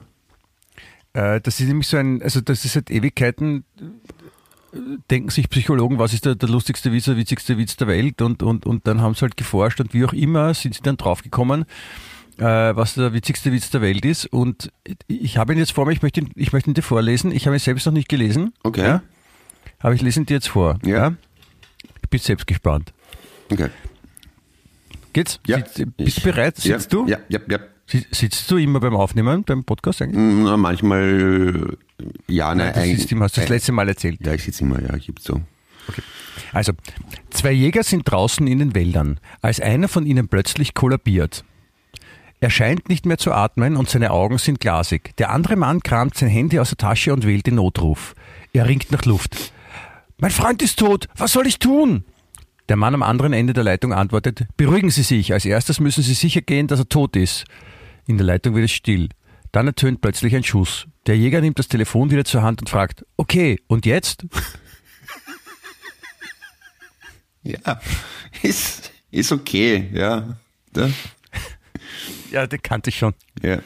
Äh, 1.14 1.40
das 1.42 1.60
ist 1.60 1.68
nämlich 1.68 1.88
so 1.88 1.98
ein, 1.98 2.22
also 2.22 2.42
das 2.42 2.66
ist 2.66 2.74
seit 2.74 2.90
Ewigkeiten, 2.90 3.66
denken 5.12 5.30
sich 5.30 5.50
Psychologen, 5.50 6.00
was 6.00 6.14
ist 6.14 6.26
der, 6.26 6.36
der 6.36 6.50
lustigste 6.50 6.92
Witz, 6.92 7.06
der 7.06 7.18
witzigste 7.18 7.58
Witz 7.58 7.76
der 7.78 7.88
Welt 7.88 8.22
und, 8.22 8.42
und, 8.44 8.66
und 8.66 8.88
dann 8.88 9.02
haben 9.02 9.14
sie 9.16 9.22
halt 9.22 9.38
geforscht 9.38 9.80
und 9.80 9.94
wie 9.94 10.04
auch 10.06 10.14
immer 10.14 10.54
sind 10.54 10.76
sie 10.76 10.82
dann 10.82 10.98
draufgekommen, 10.98 11.66
äh, 12.38 12.44
was 12.44 12.96
der 12.96 13.14
witzigste 13.14 13.52
Witz 13.52 13.70
der 13.70 13.82
Welt 13.82 14.04
ist 14.06 14.26
und 14.28 14.72
ich 15.08 15.38
habe 15.38 15.54
ihn 15.54 15.60
jetzt 15.60 15.74
vor 15.74 15.86
mir, 15.86 15.92
ich 15.92 16.02
möchte 16.02 16.22
ihn, 16.22 16.30
ich 16.36 16.54
möchte 16.54 16.70
ihn 16.72 16.74
dir 16.74 16.82
vorlesen, 16.82 17.32
ich 17.32 17.46
habe 17.46 17.56
ihn 17.56 17.60
selbst 17.60 17.86
noch 17.86 17.94
nicht 17.94 18.10
gelesen. 18.10 18.54
Okay. 18.64 18.82
Ja? 18.84 19.04
Aber 19.80 19.94
ich 19.94 20.02
lese 20.02 20.22
ihn 20.22 20.26
dir 20.26 20.36
jetzt 20.36 20.50
vor. 20.50 20.80
Ja. 20.86 21.14
Ich 22.02 22.10
bin 22.10 22.20
selbst 22.20 22.48
gespannt. 22.48 22.94
Okay. 23.52 23.70
Geht's? 25.14 25.40
Ja. 25.46 25.58
Sitzt, 25.58 25.98
bist 25.98 26.18
du 26.18 26.22
bereit? 26.24 26.58
Ja, 26.64 26.80
Sitzt 26.80 26.94
du? 26.94 27.06
Ja, 27.08 27.18
ja, 27.30 27.40
ja. 27.48 27.60
Si- 27.86 28.06
Sitzt 28.12 28.50
du 28.50 28.58
immer 28.58 28.80
beim 28.80 28.96
Aufnehmen, 28.96 29.44
beim 29.44 29.64
Podcast 29.64 30.02
eigentlich? 30.02 30.18
Na, 30.44 30.58
manchmal, 30.58 31.78
äh, 31.93 31.93
ja, 32.28 32.54
nein, 32.54 32.72
das 32.74 32.84
eigentlich. 32.84 33.00
ist 33.00 33.12
immer, 33.12 33.26
hast 33.26 33.38
du 33.38 33.42
das 33.42 33.50
letzte 33.50 33.72
Mal 33.72 33.88
erzählt. 33.88 34.20
Ja, 34.26 34.34
ich 34.34 34.44
sitze 34.44 34.64
immer, 34.64 34.82
ja, 34.82 34.96
gibt's 34.98 35.26
so. 35.26 35.42
Also, 36.54 36.74
zwei 37.30 37.52
Jäger 37.52 37.84
sind 37.84 38.10
draußen 38.10 38.46
in 38.48 38.60
den 38.60 38.76
Wäldern, 38.76 39.20
als 39.42 39.60
einer 39.60 39.88
von 39.88 40.06
ihnen 40.06 40.28
plötzlich 40.28 40.74
kollabiert. 40.74 41.44
Er 42.40 42.50
scheint 42.50 42.90
nicht 42.90 43.06
mehr 43.06 43.18
zu 43.18 43.32
atmen 43.32 43.78
und 43.78 43.90
seine 43.90 44.12
Augen 44.12 44.38
sind 44.38 44.60
glasig. 44.60 45.16
Der 45.18 45.32
andere 45.32 45.56
Mann 45.56 45.82
kramt 45.82 46.18
sein 46.18 46.30
Handy 46.30 46.60
aus 46.60 46.70
der 46.70 46.78
Tasche 46.78 47.14
und 47.14 47.26
wählt 47.26 47.48
den 47.48 47.56
Notruf. 47.56 48.16
Er 48.52 48.68
ringt 48.68 48.92
nach 48.92 49.06
Luft. 49.06 49.54
Mein 50.18 50.32
Freund 50.32 50.62
ist 50.62 50.80
tot, 50.80 51.08
was 51.16 51.32
soll 51.32 51.48
ich 51.48 51.60
tun? 51.60 52.04
Der 52.70 52.76
Mann 52.76 52.94
am 52.94 53.04
anderen 53.04 53.34
Ende 53.34 53.54
der 53.54 53.64
Leitung 53.64 53.94
antwortet, 53.94 54.46
beruhigen 54.58 54.90
Sie 54.90 55.04
sich, 55.04 55.34
als 55.34 55.46
erstes 55.46 55.80
müssen 55.80 56.04
Sie 56.04 56.14
sicher 56.14 56.42
gehen, 56.42 56.68
dass 56.68 56.80
er 56.80 56.90
tot 56.90 57.16
ist. 57.16 57.46
In 58.08 58.18
der 58.18 58.26
Leitung 58.26 58.56
wird 58.56 58.66
es 58.66 58.72
still. 58.72 59.10
Dann 59.54 59.68
ertönt 59.68 60.02
plötzlich 60.02 60.36
ein 60.36 60.44
Schuss. 60.44 60.88
Der 61.06 61.16
Jäger 61.16 61.40
nimmt 61.40 61.60
das 61.60 61.68
Telefon 61.68 62.10
wieder 62.10 62.26
zur 62.26 62.42
Hand 62.42 62.60
und 62.62 62.70
fragt, 62.70 63.06
okay, 63.16 63.62
und 63.68 63.86
jetzt? 63.86 64.26
Ja, 67.44 67.82
ist, 68.42 68.92
ist 69.12 69.32
okay, 69.32 69.90
ja. 69.94 70.38
ja. 70.76 70.90
Ja, 72.32 72.48
den 72.48 72.62
kannte 72.62 72.90
ich 72.90 72.98
schon. 72.98 73.14
Ja. 73.42 73.60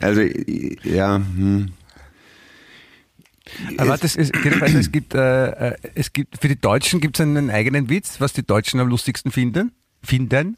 Also, 0.00 0.20
ja, 0.22 1.16
hm. 1.16 1.72
Aber 3.76 3.98
das 3.98 4.14
ist, 4.14 4.32
es 4.34 4.92
gibt, 4.92 5.14
äh, 5.14 5.70
äh, 5.70 5.76
es 5.94 6.12
gibt, 6.12 6.40
für 6.40 6.48
die 6.48 6.60
Deutschen 6.60 7.00
gibt 7.00 7.18
es 7.18 7.22
einen 7.22 7.50
eigenen 7.50 7.88
Witz, 7.88 8.20
was 8.20 8.32
die 8.32 8.46
Deutschen 8.46 8.78
am 8.78 8.88
lustigsten 8.88 9.32
finden. 9.32 9.72
Finden. 10.02 10.56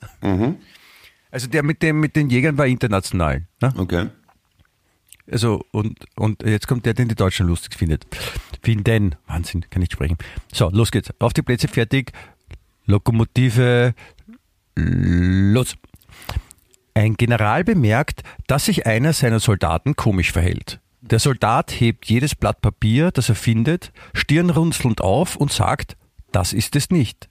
Also 1.30 1.48
der 1.48 1.62
mit 1.62 1.83
dem, 1.83 1.98
mit 1.98 2.14
den 2.14 2.28
Jägern 2.28 2.59
war 2.59 2.66
international. 2.66 3.46
Ne? 3.62 3.72
okay. 3.76 4.09
Also, 5.30 5.64
und, 5.70 5.98
und 6.16 6.42
jetzt 6.42 6.66
kommt 6.66 6.86
der, 6.86 6.94
den 6.94 7.08
die 7.08 7.14
Deutschen 7.14 7.46
lustig 7.46 7.74
findet. 7.74 8.06
Finden. 8.62 9.14
Wahnsinn, 9.26 9.64
kann 9.70 9.80
nicht 9.80 9.92
sprechen. 9.92 10.18
So, 10.52 10.70
los 10.70 10.90
geht's. 10.90 11.10
Auf 11.18 11.32
die 11.32 11.42
Plätze 11.42 11.68
fertig. 11.68 12.12
Lokomotive. 12.86 13.94
Los. 14.74 15.76
Ein 16.94 17.14
General 17.14 17.64
bemerkt, 17.64 18.22
dass 18.46 18.66
sich 18.66 18.86
einer 18.86 19.12
seiner 19.12 19.40
Soldaten 19.40 19.96
komisch 19.96 20.32
verhält. 20.32 20.80
Der 21.00 21.18
Soldat 21.18 21.70
hebt 21.70 22.06
jedes 22.06 22.34
Blatt 22.34 22.60
Papier, 22.60 23.10
das 23.10 23.28
er 23.30 23.34
findet, 23.34 23.92
stirnrunzelnd 24.12 25.00
auf 25.00 25.36
und 25.36 25.52
sagt, 25.52 25.96
das 26.30 26.52
ist 26.52 26.76
es 26.76 26.90
nicht. 26.90 27.29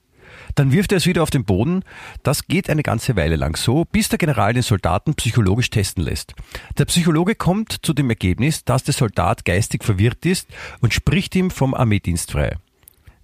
Dann 0.56 0.72
wirft 0.72 0.92
er 0.92 0.98
es 0.98 1.06
wieder 1.06 1.24
auf 1.24 1.30
den 1.30 1.46
Boden. 1.46 1.84
Das 2.24 2.48
geht 2.48 2.70
eine 2.70 2.84
ganze 2.84 3.16
Weile 3.16 3.36
lang 3.36 3.56
so, 3.56 3.86
bis 3.86 4.10
der 4.10 4.18
General 4.18 4.54
den 4.54 4.64
Soldaten 4.64 5.14
psychologisch 5.16 5.70
testen 5.70 6.04
lässt. 6.04 6.34
Der 6.78 6.86
Psychologe 6.86 7.36
kommt 7.36 7.78
zu 7.84 7.94
dem 7.94 8.10
Ergebnis, 8.10 8.64
dass 8.64 8.84
der 8.84 8.94
Soldat 8.94 9.46
geistig 9.46 9.84
verwirrt 9.84 10.26
ist 10.26 10.48
und 10.82 10.94
spricht 10.94 11.36
ihm 11.36 11.52
vom 11.52 11.74
Armeedienst 11.74 12.32
frei. 12.32 12.58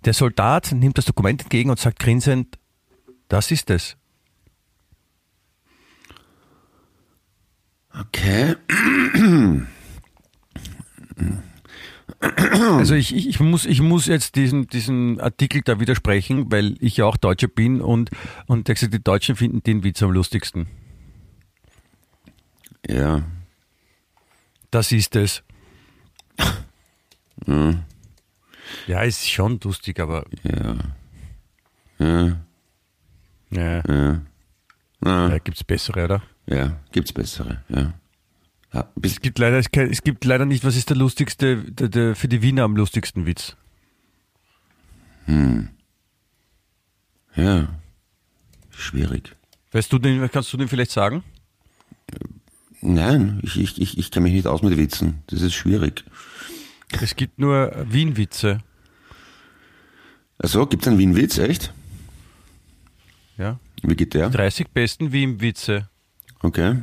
Der 0.06 0.14
Soldat 0.14 0.72
nimmt 0.72 0.98
das 0.98 1.06
Dokument 1.06 1.42
entgegen 1.42 1.70
und 1.70 1.80
sagt 1.80 2.00
grinsend, 2.00 2.58
das 3.28 3.52
ist 3.52 3.70
es. 3.70 3.98
Okay. 7.98 8.56
Also 12.78 12.96
ich, 12.96 13.16
ich, 13.16 13.28
ich, 13.28 13.40
muss, 13.40 13.66
ich 13.66 13.82
muss 13.82 14.06
jetzt 14.08 14.36
diesen, 14.36 14.68
diesen 14.68 15.20
Artikel 15.20 15.62
da 15.62 15.80
widersprechen, 15.80 16.52
weil 16.52 16.76
ich 16.80 16.98
ja 16.98 17.06
auch 17.06 17.18
Deutscher 17.18 17.48
bin 17.48 17.82
und, 17.82 18.10
und 18.48 18.68
die 18.68 19.04
Deutschen 19.04 19.36
finden 19.36 19.64
den 19.64 19.84
Witz 19.84 20.02
am 20.04 20.12
lustigsten. 20.12 20.68
Ja. 22.88 23.24
Das 24.72 24.92
ist 24.92 25.16
es. 25.16 25.44
Ja, 28.88 29.02
ist 29.02 29.30
schon 29.30 29.60
lustig, 29.64 30.00
aber 30.00 30.26
Ja. 30.44 30.76
Ja. 32.00 32.38
ja, 33.52 33.84
Ja. 33.88 34.22
Ja. 35.04 35.30
ja 35.30 35.38
gibt's 35.38 35.64
bessere, 35.64 36.06
oder? 36.06 36.24
ja. 36.48 36.80
Gibt's 36.92 37.14
bessere, 37.14 37.64
ja. 37.70 37.94
Ja. 38.76 38.90
Es 39.02 39.22
gibt 39.22 39.40
leider, 39.40 39.58
es 39.58 39.68
es 39.72 40.04
gibt 40.04 40.26
leider 40.26 40.46
nicht, 40.46 40.64
was 40.64 40.76
ist 40.76 40.90
der 40.90 40.98
lustigste, 40.98 41.58
der, 41.58 41.90
der 41.90 42.16
für 42.16 42.28
die 42.28 42.42
Wiener 42.42 42.64
am 42.64 42.76
lustigsten 42.76 43.26
Witz? 43.26 43.56
ja. 47.36 47.68
Schwierig. 48.72 49.36
Weißt 49.72 49.92
du 49.92 50.00
den, 50.00 50.30
kannst 50.32 50.52
du 50.54 50.58
den 50.58 50.68
vielleicht 50.68 50.92
sagen? 50.92 51.24
Nein, 52.82 53.40
ich, 53.44 53.58
ich, 53.58 53.82
ich, 53.82 53.98
ich 53.98 54.12
kenne 54.12 54.26
mich 54.26 54.34
nicht 54.34 54.48
aus 54.48 54.62
mit 54.62 54.78
Witzen. 54.78 55.24
Das 55.28 55.42
ist 55.42 55.54
schwierig. 55.54 56.06
Es 57.02 57.16
gibt 57.16 57.40
nur 57.40 57.72
Wien-Witze. 57.90 58.60
Also, 60.38 60.66
gibt's 60.68 60.88
einen 60.88 60.98
Wien-Witz, 60.98 61.38
echt? 61.40 61.74
Ja. 63.38 63.60
Wie 63.82 63.96
geht 63.96 64.14
der? 64.14 64.30
30 64.30 64.70
besten 64.70 65.12
Wien-Witze. 65.12 65.90
Okay. 66.42 66.76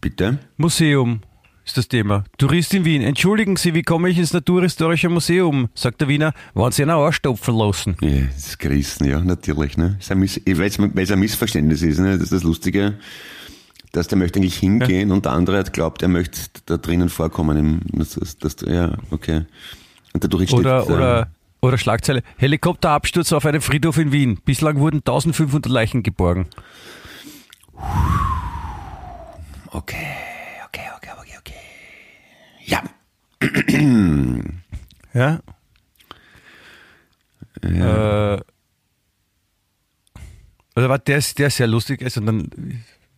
Bitte? 0.00 0.38
Museum 0.56 1.20
ist 1.64 1.76
das 1.76 1.88
Thema. 1.88 2.24
Tourist 2.38 2.72
in 2.74 2.84
Wien. 2.84 3.02
Entschuldigen 3.02 3.56
Sie, 3.56 3.74
wie 3.74 3.82
komme 3.82 4.08
ich 4.08 4.18
ins 4.18 4.32
Naturhistorische 4.32 5.08
Museum? 5.08 5.68
Sagt 5.74 6.00
der 6.00 6.08
Wiener. 6.08 6.32
Wollen 6.54 6.72
Sie 6.72 6.82
einen 6.82 6.92
Arschstopfen 6.92 7.54
lassen? 7.54 7.96
Ja, 8.00 8.22
das 8.26 8.38
ist 8.38 8.58
Christen, 8.58 9.04
ja, 9.04 9.20
natürlich. 9.20 9.76
Ne? 9.76 9.96
Ist 10.00 10.10
ein 10.10 10.22
ich 10.22 10.58
weiß, 10.58 10.78
weil 10.78 11.04
es 11.04 11.10
ein 11.10 11.20
Missverständnis 11.20 11.82
ist. 11.82 11.98
Ne? 11.98 12.12
Das 12.12 12.22
ist 12.22 12.32
das 12.32 12.42
Lustige, 12.42 12.94
dass 13.92 14.08
der 14.08 14.18
möchte 14.18 14.38
eigentlich 14.38 14.56
hingehen 14.56 15.12
und 15.12 15.26
der 15.26 15.32
andere 15.32 15.58
hat 15.58 15.72
glaubt, 15.72 16.02
er 16.02 16.08
möchte 16.08 16.40
da 16.66 16.76
drinnen 16.76 17.08
vorkommen. 17.08 17.82
Das, 17.92 18.14
das, 18.14 18.38
das, 18.38 18.56
ja, 18.66 18.96
okay. 19.10 19.44
Und 20.12 20.24
dadurch 20.24 20.42
entsteht, 20.42 20.60
Oder, 20.60 20.88
oder, 20.88 21.30
oder 21.60 21.78
Schlagzeile. 21.78 22.22
Helikopterabsturz 22.36 23.32
auf 23.32 23.44
einem 23.46 23.60
Friedhof 23.60 23.98
in 23.98 24.12
Wien. 24.12 24.38
Bislang 24.44 24.78
wurden 24.78 24.98
1500 24.98 25.70
Leichen 25.70 26.02
geborgen. 26.02 26.46
Okay, 29.72 30.16
okay, 30.66 30.88
okay, 30.96 31.10
okay, 31.18 31.36
okay. 31.38 31.54
Ja. 32.64 32.82
Ja. 35.12 35.40
Äh, 37.62 38.40
also 40.74 40.88
warte, 40.88 41.04
der 41.06 41.18
ist, 41.18 41.38
der 41.38 41.48
ist 41.48 41.56
sehr 41.56 41.66
lustig, 41.66 42.02
also 42.02 42.20
dann 42.20 42.50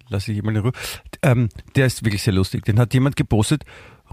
lasse 0.08 0.32
ich 0.32 0.36
jemanden 0.36 0.60
in 0.60 0.62
Ruhe. 0.66 0.72
Ähm, 1.22 1.48
der 1.74 1.86
ist 1.86 2.04
wirklich 2.04 2.22
sehr 2.22 2.34
lustig. 2.34 2.64
Den 2.64 2.78
hat 2.78 2.92
jemand 2.94 3.16
gepostet. 3.16 3.64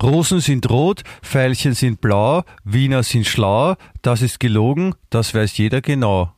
Rosen 0.01 0.39
sind 0.39 0.69
rot, 0.69 1.03
Veilchen 1.21 1.73
sind 1.73 1.99
blau, 1.99 2.43
Wiener 2.63 3.03
sind 3.03 3.27
schlau, 3.27 3.75
das 4.01 4.21
ist 4.21 4.39
gelogen, 4.39 4.95
das 5.09 5.33
weiß 5.33 5.57
jeder 5.57 5.81
genau. 5.81 6.33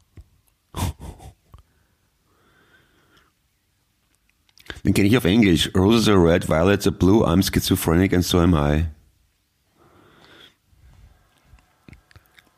Den 4.84 4.94
kenne 4.94 5.08
ich 5.08 5.18
auf 5.18 5.26
Englisch. 5.26 5.70
Roses 5.76 6.08
are 6.08 6.18
red, 6.18 6.48
violets 6.50 6.88
are 6.88 6.96
blue, 6.96 7.24
I'm 7.26 7.44
schizophrenic 7.44 8.14
and 8.14 8.24
so 8.26 8.40
am 8.40 8.54
I. 8.56 8.86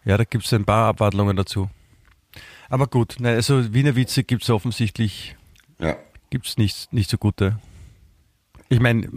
Ja, 0.06 0.18
da 0.18 0.24
gibt 0.24 0.46
es 0.46 0.54
ein 0.54 0.66
paar 0.66 0.88
Abwandlungen 0.88 1.36
dazu. 1.36 1.70
Aber 2.70 2.88
gut, 2.88 3.16
nein, 3.20 3.36
also 3.36 3.74
Wiener 3.74 3.96
Witze 3.96 4.24
gibt 4.24 4.44
es 4.44 4.50
offensichtlich 4.50 5.36
Ja. 5.80 5.96
gibt's 6.30 6.58
nicht, 6.58 6.92
nicht 6.92 7.10
so 7.10 7.18
gute. 7.18 7.60
Ich 8.70 8.80
meine, 8.80 9.08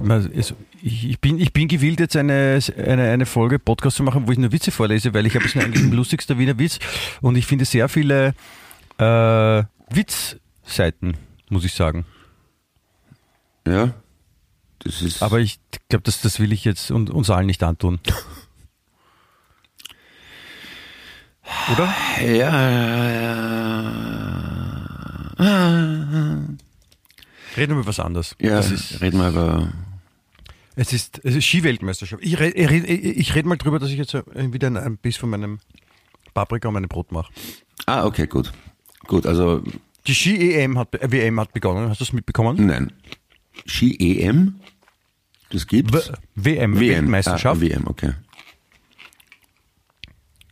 also 0.00 0.54
ich, 0.80 1.18
bin, 1.20 1.40
ich 1.40 1.52
bin 1.52 1.66
gewillt, 1.66 1.98
jetzt 1.98 2.14
eine, 2.14 2.60
eine, 2.76 3.10
eine 3.10 3.26
Folge 3.26 3.58
Podcast 3.58 3.96
zu 3.96 4.02
machen, 4.04 4.28
wo 4.28 4.32
ich 4.32 4.38
nur 4.38 4.52
Witze 4.52 4.70
vorlese, 4.70 5.12
weil 5.14 5.26
ich 5.26 5.34
habe 5.34 5.44
es 5.46 5.56
eigentlich 5.56 5.82
ein 5.82 5.92
lustigster 5.92 6.38
Wiener 6.38 6.58
Witz 6.58 6.78
und 7.20 7.36
ich 7.36 7.46
finde 7.46 7.64
sehr 7.64 7.88
viele 7.88 8.34
äh, 8.98 9.64
Witzseiten, 9.92 11.16
muss 11.48 11.64
ich 11.64 11.72
sagen. 11.72 12.04
Ja. 13.70 13.94
Das 14.80 15.02
ist. 15.02 15.22
Aber 15.22 15.38
ich 15.40 15.58
glaube, 15.88 16.02
das, 16.04 16.20
das 16.22 16.40
will 16.40 16.52
ich 16.52 16.64
jetzt 16.64 16.90
un- 16.90 17.08
uns 17.08 17.28
allen 17.30 17.46
nicht 17.46 17.62
antun. 17.62 18.00
Oder? 21.72 21.94
ja, 22.22 22.70
ja. 23.10 23.40
Reden 27.56 27.72
wir 27.74 27.80
über 27.80 27.86
was 27.86 28.00
anderes. 28.00 28.36
Ja, 28.40 28.56
Das 28.56 28.70
ist, 28.70 29.00
reden 29.00 29.18
wir 29.18 29.28
über. 29.28 29.72
es 30.76 30.92
ist, 30.92 31.20
es 31.24 31.34
ist 31.34 31.44
Skiweltmeisterschaft. 31.44 32.22
Ich 32.24 32.38
rede 32.38 32.56
ich 32.56 33.34
red, 33.34 33.46
mal 33.46 33.56
drüber, 33.56 33.78
dass 33.78 33.90
ich 33.90 33.98
jetzt 33.98 34.14
wieder 34.14 34.68
ein, 34.68 34.76
ein 34.76 34.96
bisschen 34.98 35.20
von 35.20 35.30
meinem 35.30 35.58
Paprika 36.34 36.68
und 36.68 36.74
meinem 36.74 36.88
Brot 36.88 37.10
mache. 37.12 37.32
Ah, 37.86 38.04
okay, 38.06 38.26
gut. 38.26 38.52
Gut, 39.06 39.26
also, 39.26 39.62
Die 40.06 40.14
Ski-EM 40.14 40.78
hat, 40.78 40.94
äh, 40.94 41.10
WM 41.10 41.40
hat 41.40 41.52
begonnen. 41.52 41.88
Hast 41.88 42.00
du 42.00 42.04
das 42.04 42.12
mitbekommen? 42.12 42.64
nein. 42.66 42.92
Ski-EM? 43.66 44.60
Das 45.50 45.66
gibt's? 45.66 46.12
W 46.34 46.56
WM, 46.56 46.78
Weltmeisterschaft. 46.78 47.60
Ah, 47.60 47.64
WM, 47.64 47.86
okay. 47.86 48.12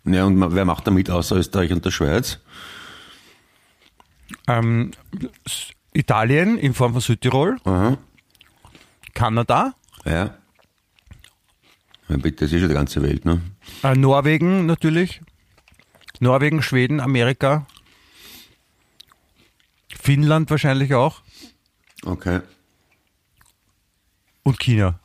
Ja, 0.05 0.25
und 0.25 0.55
wer 0.55 0.65
macht 0.65 0.87
da 0.87 0.91
mit 0.91 1.11
außer 1.11 1.37
Österreich 1.37 1.73
und 1.73 1.85
der 1.85 1.91
Schweiz? 1.91 2.39
Ähm, 4.47 4.91
Italien 5.93 6.59
in 6.59 6.75
Form 6.75 6.93
von 6.93 7.01
Südtirol, 7.01 7.59
Aha. 7.65 7.99
Kanada, 9.15 9.75
Ja. 10.05 10.35
Ja, 12.09 12.17
bitte, 12.17 12.47
das 12.47 12.53
ist 12.53 12.63
ja 12.63 12.69
die 12.69 12.75
ganze 12.75 13.03
Welt, 13.03 13.27
ne? 13.27 13.43
äh, 13.83 13.95
Norwegen 13.95 14.65
natürlich, 14.65 15.21
Norwegen, 16.21 16.63
Schweden, 16.63 17.01
Amerika, 17.01 17.67
Finnland 19.95 20.49
wahrscheinlich 20.51 20.95
auch 20.95 21.21
Okay. 22.05 22.41
Und 24.49 24.59
China. 24.59 24.99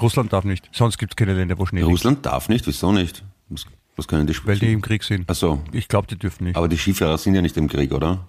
Russland 0.00 0.32
darf 0.32 0.44
nicht, 0.44 0.68
sonst 0.72 0.98
gibt 0.98 1.12
es 1.12 1.16
keine 1.16 1.34
Länder, 1.34 1.58
wo 1.58 1.64
Schnee 1.66 1.80
liegt, 1.80 1.90
Russland 1.90 2.26
darf 2.26 2.48
nicht, 2.48 2.66
wieso 2.66 2.92
nicht? 2.92 3.24
Was, 3.48 3.64
was 3.96 4.06
können 4.08 4.26
die 4.26 4.36
weil 4.46 4.58
die 4.58 4.72
im 4.72 4.82
Krieg 4.82 5.02
sind. 5.04 5.24
Ach 5.28 5.34
so. 5.34 5.62
Ich 5.72 5.88
glaube, 5.88 6.06
die 6.06 6.18
dürfen 6.18 6.44
nicht. 6.44 6.56
Aber 6.56 6.68
die 6.68 6.76
Skifahrer 6.76 7.16
sind 7.18 7.34
ja 7.34 7.40
nicht 7.42 7.56
im 7.56 7.68
Krieg, 7.68 7.92
oder? 7.92 8.26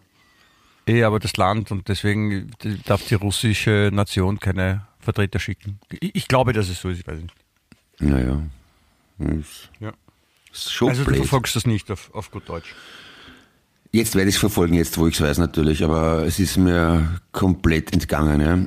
Eh, 0.88 1.04
aber 1.04 1.20
das 1.20 1.36
Land 1.36 1.72
und 1.72 1.90
deswegen 1.90 2.52
darf 2.86 3.06
die 3.08 3.16
russische 3.16 3.90
Nation 3.92 4.40
keine 4.40 4.86
Vertreter 5.00 5.40
schicken. 5.40 5.80
Ich, 6.00 6.16
ich 6.16 6.28
glaube, 6.30 6.54
dass 6.54 6.70
es 6.70 6.80
so 6.80 6.90
ist, 6.90 7.00
ich 7.00 7.08
weiß 7.08 7.20
nicht. 7.22 7.34
Naja. 8.00 8.42
Ist, 9.20 9.70
Ja. 9.82 9.92
ist 10.54 10.72
schon 10.72 10.90
Also 10.90 11.02
du 11.04 11.08
blöd. 11.10 11.18
verfolgst 11.20 11.56
das 11.58 11.66
nicht 11.66 11.92
auf, 11.92 12.14
auf 12.14 12.32
gut 12.32 12.48
Deutsch. 12.48 12.74
Jetzt 13.92 14.16
werde 14.16 14.30
ich 14.30 14.36
es 14.36 14.40
verfolgen, 14.40 14.76
jetzt 14.76 14.98
wo 14.98 15.08
ich 15.08 15.16
es 15.16 15.22
weiß 15.22 15.38
natürlich, 15.40 15.84
aber 15.84 16.24
es 16.26 16.40
ist 16.40 16.56
mir 16.58 17.20
komplett 17.34 17.92
entgangen. 17.94 18.40
Ja. 18.42 18.66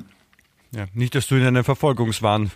Ja, 0.73 0.87
nicht, 0.95 1.15
dass 1.15 1.27
du 1.27 1.37
in 1.37 1.45
einen 1.45 1.65
Verfolgungswahn 1.65 2.51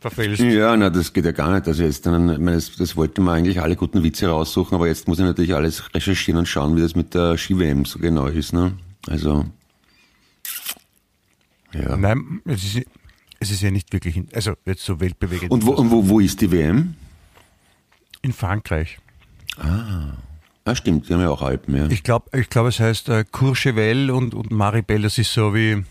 verfällst. 0.00 0.42
Ja, 0.42 0.76
na, 0.76 0.90
das 0.90 1.12
geht 1.12 1.24
ja 1.24 1.32
gar 1.32 1.54
nicht. 1.54 1.66
Also 1.66 1.84
jetzt 1.84 2.04
dann, 2.06 2.28
ich 2.30 2.38
meine, 2.38 2.56
das, 2.56 2.76
das 2.76 2.96
wollten 2.96 3.24
wir 3.24 3.32
eigentlich 3.32 3.60
alle 3.60 3.76
guten 3.76 4.02
Witze 4.02 4.28
raussuchen, 4.28 4.74
aber 4.74 4.86
jetzt 4.86 5.08
muss 5.08 5.18
ich 5.18 5.24
natürlich 5.24 5.54
alles 5.54 5.94
recherchieren 5.94 6.38
und 6.38 6.46
schauen, 6.46 6.76
wie 6.76 6.80
das 6.80 6.94
mit 6.94 7.14
der 7.14 7.38
Ski-WM 7.38 7.84
so 7.84 7.98
genau 7.98 8.26
ist, 8.26 8.52
ne? 8.52 8.76
Also, 9.06 9.44
ja. 11.72 11.96
Nein, 11.96 12.40
es 12.44 12.64
ist, 12.64 12.86
es 13.40 13.50
ist 13.50 13.62
ja 13.62 13.70
nicht 13.70 13.92
wirklich, 13.92 14.20
also 14.32 14.54
jetzt 14.64 14.84
so 14.84 15.00
weltbewegend. 15.00 15.50
Und 15.50 15.66
wo, 15.66 15.72
und 15.72 15.90
wo, 15.90 16.08
wo 16.08 16.20
ist 16.20 16.40
die 16.40 16.50
WM? 16.50 16.94
in 18.24 18.32
Frankreich. 18.32 18.98
Ah, 19.58 20.74
stimmt, 20.74 21.08
die 21.08 21.12
haben 21.12 21.20
ja 21.20 21.28
auch 21.28 21.42
Alpen, 21.42 21.76
ja. 21.76 21.86
Ich 21.88 22.02
glaube, 22.02 22.36
ich 22.36 22.48
glaub, 22.48 22.66
es 22.66 22.80
heißt 22.80 23.10
äh, 23.10 23.24
Courchevel 23.30 24.10
und, 24.10 24.34
und 24.34 24.50
Maribel, 24.50 25.02
das 25.02 25.18
ist 25.18 25.32
so 25.32 25.54
wie, 25.54 25.84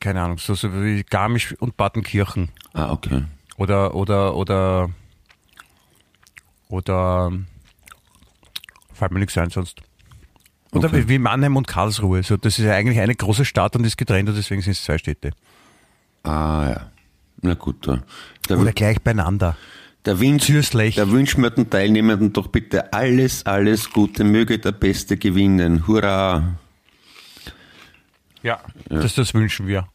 keine 0.00 0.22
Ahnung, 0.22 0.38
so, 0.38 0.54
so 0.54 0.72
wie 0.72 1.02
Garmisch 1.02 1.54
und 1.60 1.76
Battenkirchen. 1.76 2.50
Ah, 2.72 2.92
okay. 2.92 3.24
Oder, 3.56 3.94
oder, 3.94 4.34
oder, 4.36 4.90
oder, 6.68 7.32
fällt 8.92 9.12
mir 9.12 9.18
nichts 9.20 9.36
ein 9.38 9.50
sonst. 9.50 9.80
Oder 10.72 10.88
Okay. 10.88 11.08
wie, 11.08 11.18
Mannheim 11.18 11.56
und 11.56 11.66
Karlsruhe. 11.66 12.22
So, 12.22 12.36
das 12.36 12.58
ist 12.58 12.64
ja 12.64 12.74
eigentlich 12.74 13.00
eine 13.00 13.14
große 13.14 13.44
Stadt 13.44 13.74
und 13.74 13.84
ist 13.84 13.96
getrennt 13.96 14.28
und 14.28 14.36
deswegen 14.36 14.60
sind 14.60 14.72
es 14.72 14.84
zwei 14.84 14.98
Städte. 14.98 15.30
Ah, 16.24 16.66
ja. 16.68 16.90
Na 17.40 17.54
gut, 17.54 17.86
da, 17.86 18.02
da, 18.48 18.56
Oder 18.56 18.72
gleich 18.72 19.00
beieinander. 19.00 19.56
da, 20.02 20.18
wünsch, 20.20 20.44
Zürslech. 20.44 20.96
da 20.96 21.08
wünschen 21.10 21.42
wir 21.42 21.50
den 21.50 21.70
Teilnehmenden 21.70 22.32
doch 22.32 22.48
bitte 22.48 22.92
alles, 22.92 23.46
alles 23.46 23.90
Gute, 23.90 24.24
möge 24.24 24.58
der 24.58 24.72
Beste 24.72 25.16
gewinnen. 25.16 25.86
Hurra! 25.86 26.56
Ja. 28.42 28.60
Das, 28.88 29.14
das 29.14 29.34
wünschen 29.34 29.66
wir. 29.66 29.88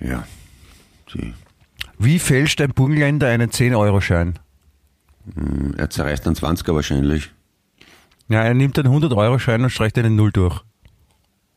Ja. 0.00 0.24
Die, 1.14 1.34
Wie 1.98 2.18
fälscht 2.18 2.60
ein 2.60 2.70
Burgenländer 2.70 3.28
einen 3.28 3.50
10-Euro-Schein? 3.50 4.38
er 5.76 5.90
zerreißt 5.90 6.26
einen 6.26 6.36
20er 6.36 6.74
wahrscheinlich. 6.74 7.30
Ja, 8.28 8.42
er 8.42 8.54
nimmt 8.54 8.78
einen 8.78 8.92
100-Euro-Schein 8.92 9.62
und 9.62 9.70
streicht 9.70 9.98
einen 9.98 10.16
Null 10.16 10.32
durch. 10.32 10.60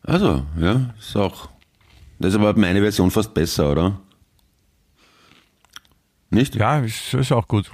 Also, 0.04 0.46
ja, 0.60 0.94
ist 1.00 1.16
auch. 1.16 1.50
Das 2.20 2.34
ist 2.34 2.40
aber 2.40 2.58
meine 2.60 2.82
Version 2.82 3.10
fast 3.10 3.34
besser, 3.34 3.72
oder? 3.72 4.00
Nicht? 6.30 6.56
Ja, 6.56 6.80
ist, 6.80 7.14
ist 7.14 7.32
auch 7.32 7.48
gut. 7.48 7.72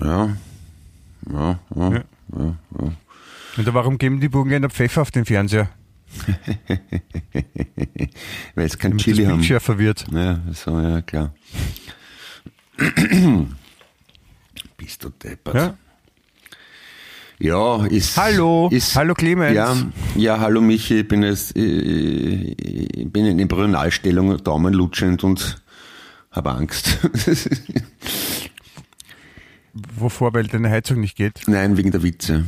Ja. 0.00 0.36
Ja, 1.32 1.58
ja. 1.74 2.04
Ja. 2.36 2.56
Und 3.56 3.74
warum 3.74 3.98
geben 3.98 4.20
die 4.20 4.28
Burgenländer 4.28 4.70
Pfeffer 4.70 5.02
auf 5.02 5.10
den 5.10 5.24
Fernseher? 5.24 5.68
Weil 8.54 8.66
es 8.66 8.78
kein 8.78 8.92
Damit 8.92 9.04
Chili 9.04 9.22
das 9.22 9.26
haben. 9.30 9.38
Bildschirm 9.38 9.60
verwirrt. 9.60 10.06
Ja, 10.12 10.40
so, 10.52 10.80
ja, 10.80 11.02
klar. 11.02 11.34
Bist 14.76 15.04
du 15.04 15.10
deppert. 15.10 15.54
Ja? 15.54 15.76
Ja, 17.38 17.86
ist. 17.86 18.16
Hallo, 18.18 18.68
ist, 18.70 18.94
hallo 18.96 19.14
Clemens. 19.14 19.54
Ja, 19.54 19.74
ja, 20.14 20.38
hallo 20.40 20.60
Michi, 20.60 21.00
ich 21.00 21.08
bin 21.08 21.22
jetzt, 21.22 21.56
äh, 21.56 21.60
ich 21.60 23.10
bin 23.10 23.24
in 23.24 23.38
Embryonalstellung, 23.38 24.36
Daumen 24.44 24.74
lutschend 24.74 25.24
und 25.24 25.62
habe 26.30 26.50
Angst. 26.50 26.98
Wovor, 29.96 30.34
weil 30.34 30.46
deine 30.46 30.70
Heizung 30.70 31.00
nicht 31.00 31.16
geht? 31.16 31.42
Nein, 31.46 31.76
wegen 31.76 31.90
der 31.90 32.02
Witze. 32.02 32.44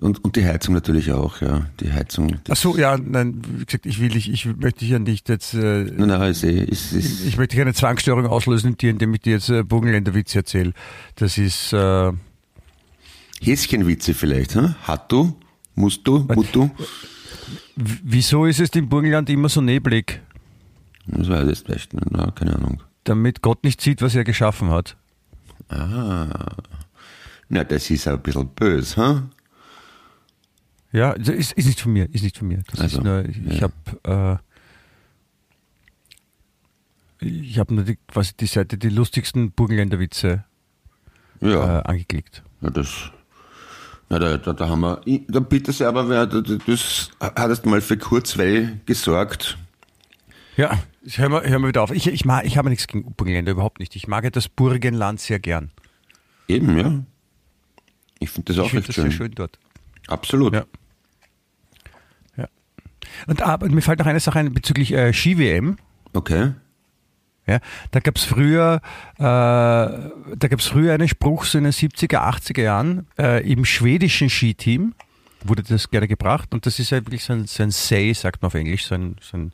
Und, 0.00 0.24
und 0.24 0.34
die 0.34 0.44
Heizung 0.44 0.74
natürlich 0.74 1.12
auch, 1.12 1.40
ja. 1.40 1.66
Die 1.80 1.92
Heizung. 1.92 2.38
Ach 2.48 2.56
so, 2.56 2.76
ja, 2.76 2.98
nein, 2.98 3.40
wie 3.58 3.64
gesagt, 3.64 3.86
ich 3.86 4.00
will 4.00 4.08
dich, 4.08 4.28
ich 4.30 4.44
möchte 4.44 4.80
dich 4.80 4.88
ja 4.90 4.98
nicht 4.98 5.28
jetzt, 5.28 5.54
äh, 5.54 5.84
Nein, 5.84 6.08
nein, 6.08 6.30
ist 6.32 6.42
eh, 6.42 6.64
ist, 6.64 6.92
ist, 6.92 7.24
ich 7.24 7.36
möchte 7.36 7.56
keine 7.56 7.74
Zwangsstörung 7.74 8.26
auslösen 8.26 8.70
in 8.70 8.76
dir, 8.76 8.90
indem 8.90 9.14
ich 9.14 9.20
dir 9.20 9.34
jetzt 9.34 9.50
äh, 9.50 9.62
Burgenländer-Witze 9.62 10.38
erzähle. 10.38 10.72
Das 11.14 11.38
ist, 11.38 11.72
äh, 11.72 12.12
Häschenwitze 13.40 14.14
vielleicht, 14.14 14.54
hm? 14.56 14.74
Hat 14.82 15.12
du? 15.12 15.36
Musst 15.76 16.06
du? 16.06 16.26
W- 17.76 17.98
wieso 18.02 18.46
ist 18.46 18.60
es 18.60 18.70
im 18.70 18.88
Burgenland 18.88 19.28
immer 19.30 19.48
so 19.48 19.60
neblig? 19.60 20.20
Das 21.06 21.28
weiß 21.28 21.48
ich 21.50 21.68
nicht, 21.68 21.92
na, 22.10 22.30
keine 22.30 22.56
Ahnung. 22.56 22.82
Damit 23.04 23.42
Gott 23.42 23.62
nicht 23.64 23.80
sieht, 23.80 24.00
was 24.02 24.14
er 24.14 24.24
geschaffen 24.24 24.70
hat. 24.70 24.96
Ah. 25.68 26.56
Na, 27.48 27.64
das 27.64 27.90
ist 27.90 28.06
ein 28.08 28.20
bisschen 28.22 28.48
böse, 28.48 28.96
hm? 28.96 29.30
Ja, 30.92 31.14
das 31.14 31.28
ist, 31.28 31.52
ist 31.52 31.66
nicht 31.66 31.80
von 31.80 31.92
mir, 31.92 32.08
ist 32.14 32.22
nicht 32.22 32.38
von 32.38 32.48
mir. 32.48 32.62
Das 32.70 32.80
Also, 32.80 32.98
ist 32.98 33.04
nur, 33.04 33.24
ich 33.24 33.60
ja. 33.60 33.68
habe 34.04 34.40
äh, 37.20 37.26
ich 37.26 37.58
habe 37.58 37.74
nur 37.74 37.84
die, 37.84 37.96
quasi 38.06 38.32
die 38.38 38.46
Seite 38.46 38.76
die 38.76 38.88
lustigsten 38.90 39.52
Burgenländer 39.52 39.98
Witze 39.98 40.44
Ja. 41.40 41.80
äh, 41.80 41.82
angeklickt. 41.84 42.42
Ja, 42.60 42.70
das. 42.70 43.10
Na, 44.10 44.18
da, 44.18 44.36
da, 44.36 44.52
da 44.52 44.68
haben 44.68 44.80
wir. 44.82 45.00
Ich- 45.06 45.22
Da 45.28 45.40
bitte 45.40 45.72
sehr, 45.72 45.88
aber 45.88 46.08
wer, 46.08 46.26
da- 46.26 46.40
da- 46.42 46.58
das 46.66 47.10
hat 47.20 47.38
erst 47.38 47.64
mal 47.66 47.80
für 47.80 47.96
Kurzweil 47.96 48.80
gesorgt. 48.86 49.56
Ja, 50.56 50.78
hör 51.16 51.28
mal, 51.28 51.48
hör 51.48 51.58
mal 51.58 51.68
wieder 51.68 51.82
auf. 51.82 51.90
Ich, 51.90 52.06
ich, 52.06 52.24
mag, 52.24 52.44
ich 52.44 52.56
habe 52.56 52.70
nichts 52.70 52.86
gegen 52.86 53.12
Burgenländer, 53.14 53.52
überhaupt 53.52 53.80
nicht. 53.80 53.96
Ich 53.96 54.06
mag 54.06 54.24
ja 54.24 54.30
das 54.30 54.48
Burgenland 54.48 55.20
sehr 55.20 55.38
gern. 55.40 55.70
Eben, 56.46 56.76
ja. 56.76 57.02
Ich 58.20 58.30
finde 58.30 58.52
das 58.52 58.58
auch 58.58 58.66
ich 58.66 58.70
finde 58.70 58.80
recht 58.80 58.88
das 58.88 58.94
schön. 58.94 59.04
sehr 59.04 59.12
schön 59.12 59.32
dort. 59.34 59.58
Absolut. 60.06 60.54
Ja. 60.54 60.64
Ja. 62.36 62.48
Und 63.26 63.42
aber 63.42 63.68
mir 63.68 63.82
fällt 63.82 63.98
noch 63.98 64.06
eine 64.06 64.20
Sache 64.20 64.38
ein 64.38 64.54
bezüglich 64.54 64.92
äh, 64.92 65.12
Ski-WM. 65.12 65.76
Okay. 66.12 66.52
Ja, 67.46 67.58
da 67.90 68.00
gab 68.00 68.16
es 68.16 68.24
früher, 68.24 68.80
äh, 69.18 69.20
da 69.20 70.48
gab 70.48 70.60
es 70.60 70.66
früher 70.66 70.94
einen 70.94 71.08
Spruch 71.08 71.44
so 71.44 71.58
in 71.58 71.64
den 71.64 71.74
70er, 71.74 72.16
80er 72.16 72.62
Jahren 72.62 73.06
äh, 73.18 73.46
im 73.50 73.66
schwedischen 73.66 74.30
Skiteam 74.30 74.94
wurde 75.44 75.62
das 75.62 75.90
gerne 75.90 76.08
gebracht 76.08 76.54
und 76.54 76.64
das 76.66 76.78
ist 76.78 76.90
ja 76.90 76.98
wirklich 76.98 77.22
so 77.22 77.34
ein, 77.34 77.46
so 77.46 77.62
ein 77.62 77.70
Say, 77.70 78.12
sagt 78.14 78.40
man 78.42 78.46
auf 78.46 78.54
Englisch, 78.54 78.86
so 78.86 78.94
ein, 78.94 79.16
so 79.20 79.36
ein, 79.36 79.52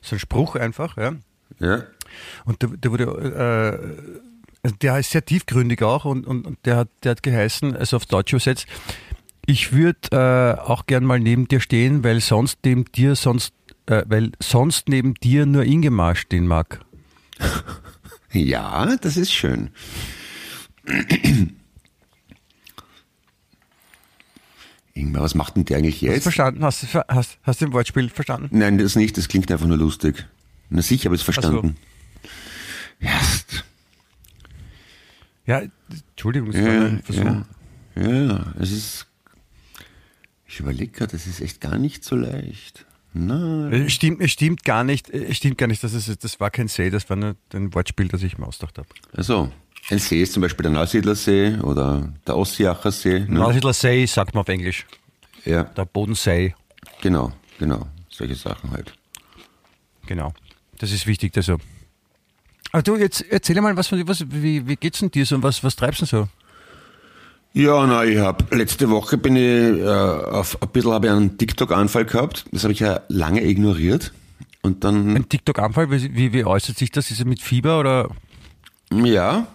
so 0.00 0.16
ein 0.16 0.18
Spruch 0.18 0.56
einfach. 0.56 0.96
Ja. 0.96 1.14
Ja. 1.58 1.84
Und 2.44 2.62
der, 2.62 2.68
der 2.70 2.90
wurde, 2.90 3.04
äh, 3.04 4.62
also 4.62 4.76
der 4.76 4.98
ist 4.98 5.10
sehr 5.10 5.24
tiefgründig 5.24 5.82
auch 5.82 6.04
und, 6.04 6.26
und, 6.26 6.46
und 6.46 6.58
der, 6.64 6.76
hat, 6.76 6.88
der 7.04 7.12
hat 7.12 7.22
geheißen, 7.22 7.76
also 7.76 7.96
auf 7.96 8.06
Deutsch 8.06 8.32
übersetzt, 8.32 8.66
ich 9.46 9.72
würde 9.72 9.98
äh, 10.12 10.60
auch 10.60 10.86
gern 10.86 11.04
mal 11.04 11.18
neben 11.18 11.48
dir 11.48 11.60
stehen, 11.60 12.04
weil 12.04 12.20
sonst 12.20 12.58
neben 12.64 12.84
dir 12.84 13.16
sonst, 13.16 13.52
äh, 13.86 14.04
weil 14.06 14.32
sonst 14.38 14.88
neben 14.88 15.14
dir 15.14 15.46
nur 15.46 15.64
Ingemar 15.64 16.14
stehen 16.14 16.46
mag. 16.46 16.80
Ja, 18.32 18.94
das 18.96 19.16
ist 19.16 19.32
schön. 19.32 19.70
Ingmar, 24.94 25.22
was 25.22 25.34
macht 25.34 25.56
denn 25.56 25.64
der 25.64 25.78
eigentlich 25.78 25.96
Hast 25.96 26.02
jetzt? 26.02 26.22
verstanden? 26.24 26.64
Hast 26.64 26.82
du 26.82 26.86
ver- 26.86 27.06
hast, 27.08 27.38
hast 27.42 27.60
du 27.60 27.66
den 27.66 27.72
Wortspiel 27.72 28.08
verstanden? 28.08 28.48
Nein, 28.50 28.78
das 28.78 28.96
nicht, 28.96 29.16
das 29.16 29.28
klingt 29.28 29.50
einfach 29.52 29.66
nur 29.66 29.76
lustig. 29.78 30.26
Na 30.68 30.82
sicher 30.82 31.06
habe 31.06 31.14
ich 31.16 31.20
es 31.20 31.24
verstanden. 31.24 31.76
Erst. 32.98 33.64
Ja, 35.46 35.62
Entschuldigung, 36.10 36.52
das 36.52 36.60
war 36.62 36.72
Ja, 36.74 36.84
ein 36.86 37.02
Versuch. 37.02 37.24
ja, 37.96 38.08
ja, 38.12 38.54
es 38.60 38.70
ist. 38.70 39.06
Ich 40.46 40.60
überlege 40.60 40.92
gerade, 40.92 41.12
das 41.12 41.26
ist 41.26 41.40
echt 41.40 41.60
gar 41.60 41.78
nicht 41.78 42.04
so 42.04 42.16
leicht. 42.16 42.84
Nein. 43.12 43.72
Es 43.72 43.92
stimmt, 43.92 44.20
es 44.20 44.30
stimmt 44.32 44.64
gar 44.64 44.84
nicht, 44.84 45.08
es 45.10 45.36
stimmt 45.36 45.58
gar 45.58 45.66
nicht, 45.66 45.82
dass 45.82 45.92
es, 45.94 46.06
das 46.18 46.38
war 46.40 46.50
kein 46.50 46.68
Say, 46.68 46.90
das 46.90 47.08
war 47.08 47.16
nur 47.16 47.36
ein 47.54 47.72
Wortspiel, 47.74 48.08
das 48.08 48.22
ich 48.22 48.38
mir 48.38 48.46
ausgedacht 48.46 48.78
habe. 48.78 48.88
Also, 49.12 49.52
ein 49.88 49.98
See 49.98 50.22
ist 50.22 50.32
zum 50.34 50.42
Beispiel 50.42 50.62
der 50.64 50.72
Neusiedlersee 50.72 51.58
oder 51.62 52.12
der 52.26 52.36
Ossiacher 52.36 52.92
See. 52.92 53.20
Ne? 53.20 53.26
Neusiedler 53.40 53.72
Say 53.72 54.06
sagt 54.06 54.34
man 54.34 54.42
auf 54.42 54.48
Englisch. 54.48 54.86
Ja, 55.44 55.64
Der 55.64 55.84
Bodensee, 55.86 56.54
genau, 57.00 57.32
genau. 57.58 57.86
Solche 58.10 58.34
Sachen 58.34 58.70
halt. 58.70 58.92
genau. 60.06 60.32
Das 60.78 60.92
ist 60.92 61.06
wichtig, 61.06 61.36
also. 61.36 61.56
Aber 62.72 62.82
du, 62.82 62.96
jetzt 62.96 63.24
erzähl 63.30 63.60
mal, 63.60 63.76
was, 63.76 63.90
was, 63.92 64.24
wie, 64.30 64.66
wie 64.66 64.76
geht's 64.76 65.00
denn 65.00 65.10
dir 65.10 65.26
so 65.26 65.34
und 65.34 65.42
was, 65.42 65.62
was 65.64 65.76
treibst 65.76 66.02
du 66.02 66.06
denn 66.06 66.20
so? 66.24 66.28
Ja, 67.52 67.84
na, 67.86 68.04
ich 68.04 68.18
habe 68.18 68.54
letzte 68.56 68.88
Woche 68.90 69.18
bin 69.18 69.34
ich 69.34 69.80
äh, 69.80 69.86
auf 69.88 70.62
ein 70.62 70.68
bisschen 70.68 70.92
habe 70.92 71.06
ich 71.08 71.12
einen 71.12 71.36
TikTok-Anfall 71.36 72.04
gehabt. 72.04 72.44
Das 72.52 72.62
habe 72.62 72.72
ich 72.72 72.78
ja 72.80 73.00
lange 73.08 73.42
ignoriert. 73.44 74.12
Und 74.62 74.84
dann, 74.84 75.16
Ein 75.16 75.28
TikTok-Anfall, 75.28 75.90
wie, 75.90 76.14
wie, 76.14 76.32
wie 76.32 76.44
äußert 76.44 76.78
sich 76.78 76.90
das? 76.92 77.10
Ist 77.10 77.18
er 77.18 77.26
mit 77.26 77.40
Fieber 77.42 77.80
oder? 77.80 78.10
ja, 78.92 79.46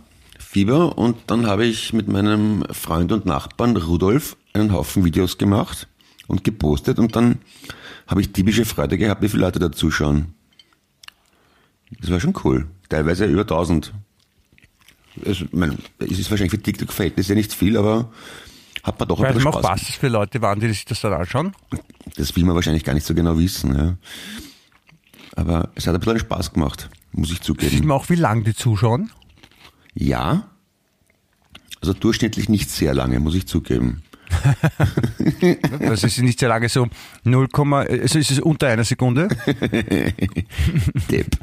Fieber. 0.55 0.97
Und 0.97 1.17
dann 1.27 1.47
habe 1.47 1.65
ich 1.65 1.91
mit 1.91 2.07
meinem 2.07 2.63
Freund 2.71 3.11
und 3.11 3.25
Nachbarn 3.25 3.75
Rudolf 3.75 4.37
einen 4.53 4.71
Haufen 4.71 5.03
Videos 5.03 5.37
gemacht 5.37 5.89
und 6.27 6.45
gepostet. 6.45 6.97
Und 6.97 7.17
dann 7.17 7.39
habe 8.07 8.21
ich 8.21 8.31
typische 8.31 8.63
Freude 8.63 8.97
gehabt, 8.97 9.21
wie 9.21 9.27
viele 9.27 9.41
Leute 9.43 9.59
da 9.59 9.69
zuschauen. 9.69 10.33
Das 11.99 12.09
war 12.09 12.21
schon 12.21 12.33
cool. 12.45 12.69
Teilweise 12.87 13.25
über 13.25 13.41
1000. 13.41 13.93
Es, 15.25 15.43
mein, 15.51 15.77
es 15.99 16.19
ist 16.19 16.31
wahrscheinlich 16.31 16.51
für 16.51 16.61
TikTok-Verhältnisse 16.61 17.35
nicht 17.35 17.51
viel, 17.51 17.75
aber 17.75 18.13
hat 18.81 18.97
man 18.97 19.09
doch 19.09 19.19
ein 19.19 19.33
bisschen 19.33 19.43
man 19.43 19.51
Spaß. 19.51 19.65
aufpasst, 19.65 19.89
dass 19.89 19.95
viele 19.97 20.13
Leute 20.13 20.41
waren, 20.41 20.61
die 20.61 20.69
sich 20.69 20.85
das 20.85 21.01
dann 21.01 21.11
anschauen. 21.11 21.51
Das 22.15 22.33
will 22.33 22.45
man 22.45 22.55
wahrscheinlich 22.55 22.85
gar 22.85 22.93
nicht 22.93 23.05
so 23.05 23.13
genau 23.13 23.37
wissen. 23.37 23.75
Ja. 23.75 23.97
Aber 25.35 25.67
es 25.75 25.85
hat 25.85 25.95
ein 25.95 25.99
bisschen 25.99 26.19
Spaß 26.19 26.53
gemacht, 26.53 26.89
muss 27.11 27.27
ich 27.27 27.39
Sieht 27.39 27.43
zugeben. 27.43 27.87
man 27.87 27.97
auch, 27.97 28.07
wie 28.07 28.15
lang 28.15 28.45
die 28.45 28.55
zuschauen. 28.55 29.11
Ja, 29.95 30.49
also 31.81 31.93
durchschnittlich 31.93 32.49
nicht 32.49 32.69
sehr 32.69 32.93
lange, 32.93 33.19
muss 33.19 33.35
ich 33.35 33.47
zugeben. 33.47 34.03
Das 35.79 36.03
ist 36.03 36.19
nicht 36.19 36.39
sehr 36.39 36.49
lange 36.49 36.67
so 36.67 36.87
0, 37.23 37.47
also 37.53 38.19
ist 38.19 38.31
es 38.31 38.39
unter 38.39 38.67
einer 38.67 38.83
Sekunde? 38.83 39.27
Depp. 41.11 41.37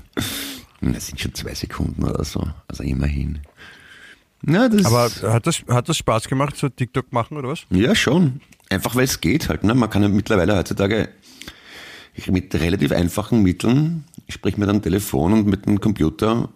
Das 0.81 1.07
sind 1.07 1.21
schon 1.21 1.35
zwei 1.35 1.55
Sekunden 1.55 2.03
oder 2.03 2.25
so. 2.25 2.45
Also 2.67 2.83
immerhin. 2.83 3.41
Das 4.43 4.85
Aber 4.85 5.11
hat 5.33 5.47
das, 5.47 5.63
hat 5.69 5.89
das 5.89 5.97
Spaß 5.97 6.29
gemacht, 6.29 6.57
so 6.57 6.69
TikTok 6.69 7.13
machen 7.13 7.37
oder 7.37 7.51
was? 7.51 7.67
Ja, 7.71 7.95
schon. 7.95 8.41
Einfach 8.69 8.97
weil 8.97 9.05
es 9.05 9.21
geht 9.21 9.49
halt. 9.49 9.63
Ne? 9.63 9.75
Man 9.75 9.89
kann 9.89 10.03
ja 10.03 10.09
mittlerweile 10.09 10.57
heutzutage 10.57 11.09
mit 12.27 12.55
relativ 12.55 12.91
einfachen 12.91 13.43
Mitteln, 13.43 14.05
sprich 14.29 14.57
mit 14.57 14.69
einem 14.69 14.83
Telefon 14.83 15.33
und 15.33 15.47
mit 15.47 15.67
einem 15.67 15.81
Computer, 15.81 16.49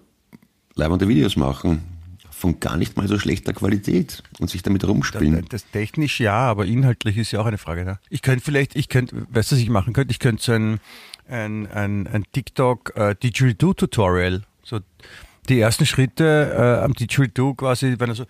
leibende 0.76 1.08
Videos 1.08 1.36
machen. 1.36 1.82
Von 2.30 2.60
gar 2.60 2.76
nicht 2.76 2.98
mal 2.98 3.08
so 3.08 3.18
schlechter 3.18 3.54
Qualität 3.54 4.22
und 4.40 4.50
sich 4.50 4.62
damit 4.62 4.86
rumspielen. 4.86 5.46
Das 5.48 5.64
technisch 5.70 6.20
ja, 6.20 6.34
aber 6.36 6.66
inhaltlich 6.66 7.16
ist 7.16 7.32
ja 7.32 7.40
auch 7.40 7.46
eine 7.46 7.56
Frage. 7.56 7.84
Ne? 7.86 7.98
Ich 8.10 8.20
könnte 8.20 8.44
vielleicht, 8.44 8.76
ich 8.76 8.90
könnte, 8.90 9.16
weißt 9.30 9.50
du, 9.52 9.56
was 9.56 9.62
ich 9.62 9.70
machen 9.70 9.94
könnte? 9.94 10.12
Ich 10.12 10.18
könnte 10.18 10.42
so 10.42 10.52
ein, 10.52 10.78
ein, 11.28 11.66
ein, 11.72 12.06
ein 12.06 12.24
TikTok 12.32 12.92
äh, 12.94 13.14
Didgeridoo 13.14 13.72
Tutorial, 13.72 14.42
so 14.62 14.80
die 15.48 15.58
ersten 15.60 15.86
Schritte 15.86 16.52
äh, 16.54 16.84
am 16.84 16.92
Didgeridoo 16.92 17.54
quasi, 17.54 17.94
wenn 17.98 18.10
er 18.10 18.14
so 18.14 18.26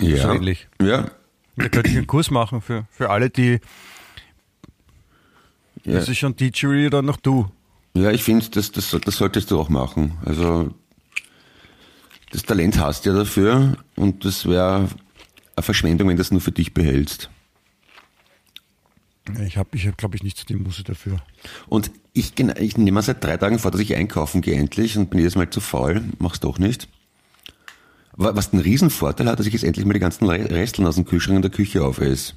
Ja. 0.00 0.16
so 0.16 0.32
ähnlich. 0.32 0.68
Ja. 0.82 1.10
Da 1.56 1.68
könnte 1.68 1.88
ich 1.90 1.96
einen 1.96 2.06
Kurs 2.06 2.30
machen 2.30 2.60
für, 2.60 2.86
für 2.90 3.08
alle, 3.10 3.30
die 3.30 3.60
Ja. 5.86 5.94
das 6.00 6.08
ist 6.08 6.18
schon 6.18 6.34
Didgeridoo 6.36 6.86
oder 6.88 7.02
noch 7.02 7.16
du. 7.16 7.46
Ja, 7.94 8.10
ich 8.10 8.22
finde, 8.22 8.46
das, 8.50 8.72
das, 8.72 8.90
das 8.90 9.16
solltest 9.16 9.50
du 9.50 9.58
auch 9.58 9.68
machen. 9.68 10.18
Also 10.24 10.74
das 12.30 12.42
Talent 12.42 12.78
hast 12.78 13.06
du 13.06 13.10
ja 13.10 13.16
dafür 13.16 13.76
und 13.94 14.24
das 14.24 14.46
wäre 14.46 14.88
eine 15.54 15.62
Verschwendung, 15.62 16.08
wenn 16.08 16.16
du 16.16 16.20
das 16.20 16.30
nur 16.30 16.40
für 16.40 16.52
dich 16.52 16.74
behältst. 16.74 17.30
Ich 19.44 19.56
habe, 19.56 19.70
ich 19.72 19.86
hab, 19.88 19.96
glaube 19.98 20.14
ich, 20.16 20.22
nicht 20.22 20.38
so 20.38 20.44
die 20.44 20.54
Muße 20.54 20.84
dafür. 20.84 21.20
Und 21.68 21.90
ich, 22.12 22.32
ich 22.38 22.76
nehme 22.78 23.02
seit 23.02 23.24
drei 23.24 23.36
Tagen 23.36 23.58
vor, 23.58 23.70
dass 23.72 23.80
ich 23.80 23.94
einkaufen 23.96 24.40
gehe 24.40 24.54
endlich 24.54 24.96
und 24.96 25.10
bin 25.10 25.18
jedes 25.18 25.34
Mal 25.34 25.50
zu 25.50 25.60
faul, 25.60 26.02
mach's 26.18 26.38
doch 26.40 26.58
nicht. 26.58 26.88
Wa- 28.16 28.36
Was 28.36 28.50
den 28.50 28.60
Riesenvorteil 28.60 29.26
hat, 29.28 29.38
dass 29.40 29.46
ich 29.46 29.52
jetzt 29.52 29.64
endlich 29.64 29.84
mal 29.84 29.94
die 29.94 29.98
ganzen 30.00 30.28
Re- 30.28 30.48
Resteln 30.50 30.86
aus 30.86 30.94
dem 30.94 31.06
Kühlschrank 31.06 31.36
in 31.36 31.42
der 31.42 31.50
Küche 31.50 31.84
aufesse. 31.84 32.34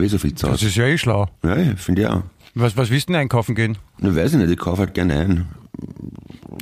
Eh 0.00 0.08
so 0.08 0.18
viel 0.18 0.34
Zeit. 0.34 0.52
Das 0.52 0.62
ist 0.62 0.76
ja 0.76 0.86
eh 0.86 0.98
schlau. 0.98 1.28
Ja, 1.44 1.56
finde 1.76 2.02
ich 2.02 2.08
auch. 2.08 2.22
Was, 2.54 2.76
was 2.76 2.90
willst 2.90 3.08
du 3.08 3.12
denn 3.12 3.22
einkaufen 3.22 3.54
gehen? 3.54 3.78
Na, 3.98 4.14
weiß 4.14 4.32
ich 4.32 4.38
nicht, 4.38 4.50
ich 4.50 4.58
kaufe 4.58 4.80
halt 4.82 4.94
gerne 4.94 5.18
ein. 5.18 5.48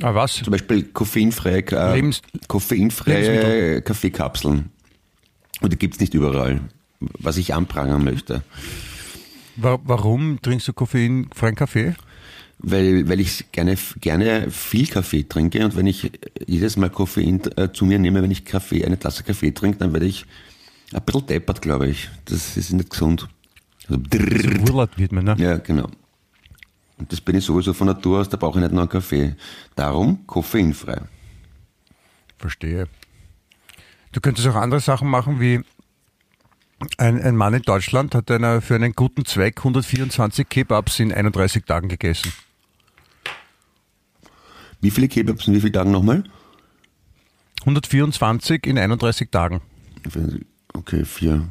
Ah, 0.01 0.15
was? 0.15 0.33
Zum 0.35 0.51
Beispiel 0.51 0.83
koffeinfreie, 0.83 1.63
äh, 1.71 1.95
Lebens- 1.95 2.21
koffeinfreie. 2.47 3.81
Kaffeekapseln. 3.81 4.69
Und 5.61 5.73
die 5.73 5.77
gibt's 5.77 5.99
nicht 5.99 6.13
überall, 6.13 6.61
was 6.99 7.37
ich 7.37 7.53
anprangern 7.53 8.03
möchte. 8.03 8.41
Wa 9.57 9.79
warum 9.83 10.41
trinkst 10.41 10.67
du 10.69 10.73
koffeinfreien 10.73 11.55
Kaffee? 11.55 11.93
Weil, 12.59 13.09
weil 13.09 13.19
ich 13.19 13.51
gerne, 13.51 13.75
gerne 13.99 14.49
viel 14.51 14.87
Kaffee 14.87 15.23
trinke 15.27 15.65
und 15.65 15.75
wenn 15.75 15.87
ich 15.87 16.11
jedes 16.45 16.77
Mal 16.77 16.89
Koffein 16.91 17.41
äh, 17.57 17.71
zu 17.73 17.85
mir 17.85 17.97
nehme, 17.99 18.21
wenn 18.21 18.29
ich 18.31 18.45
Kaffee, 18.45 18.85
eine 18.85 18.99
Tasse 18.99 19.23
Kaffee 19.23 19.51
trinke, 19.51 19.79
dann 19.79 19.93
werde 19.93 20.05
ich 20.05 20.25
ein 20.93 21.03
bisschen 21.03 21.27
deppert, 21.27 21.61
glaube 21.61 21.87
ich. 21.87 22.09
Das 22.25 22.57
ist 22.57 22.71
nicht 22.73 22.89
gesund. 22.89 23.27
Also. 23.87 24.01
Urlaub 24.71 24.97
wird 24.97 25.11
man, 25.11 25.25
ne? 25.25 25.35
ja, 25.37 25.57
genau. 25.57 25.89
Und 26.97 27.11
das 27.11 27.19
bin 27.19 27.35
ich 27.35 27.43
sowieso 27.43 27.73
von 27.73 27.87
Natur 27.87 28.19
aus, 28.19 28.29
da 28.29 28.37
brauche 28.37 28.59
ich 28.59 28.63
nicht 28.63 28.73
noch 28.73 28.81
einen 28.81 28.89
Kaffee. 28.89 29.35
Darum 29.75 30.25
koffeinfrei. 30.27 31.01
Verstehe. 32.37 32.87
Du 34.11 34.21
könntest 34.21 34.47
auch 34.47 34.55
andere 34.55 34.81
Sachen 34.81 35.07
machen, 35.07 35.39
wie 35.39 35.61
ein, 36.97 37.21
ein 37.21 37.35
Mann 37.35 37.53
in 37.53 37.61
Deutschland 37.61 38.15
hat 38.15 38.29
einer, 38.31 38.61
für 38.61 38.75
einen 38.75 38.93
guten 38.93 39.25
Zweck 39.25 39.59
124 39.59 40.47
Kebabs 40.49 40.99
in 40.99 41.13
31 41.13 41.65
Tagen 41.65 41.87
gegessen. 41.87 42.33
Wie 44.81 44.91
viele 44.91 45.07
Kebabs 45.07 45.47
in 45.47 45.53
wie 45.53 45.61
vielen 45.61 45.73
Tagen 45.73 45.91
nochmal? 45.91 46.23
124 47.61 48.65
in 48.65 48.77
31 48.77 49.29
Tagen. 49.29 49.61
Okay, 50.73 51.05
vier. 51.05 51.47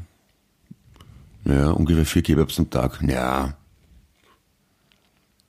Ja, 1.44 1.70
ungefähr 1.70 2.04
vier 2.04 2.22
Kebabs 2.22 2.58
am 2.58 2.70
Tag. 2.70 3.00
Ja. 3.02 3.54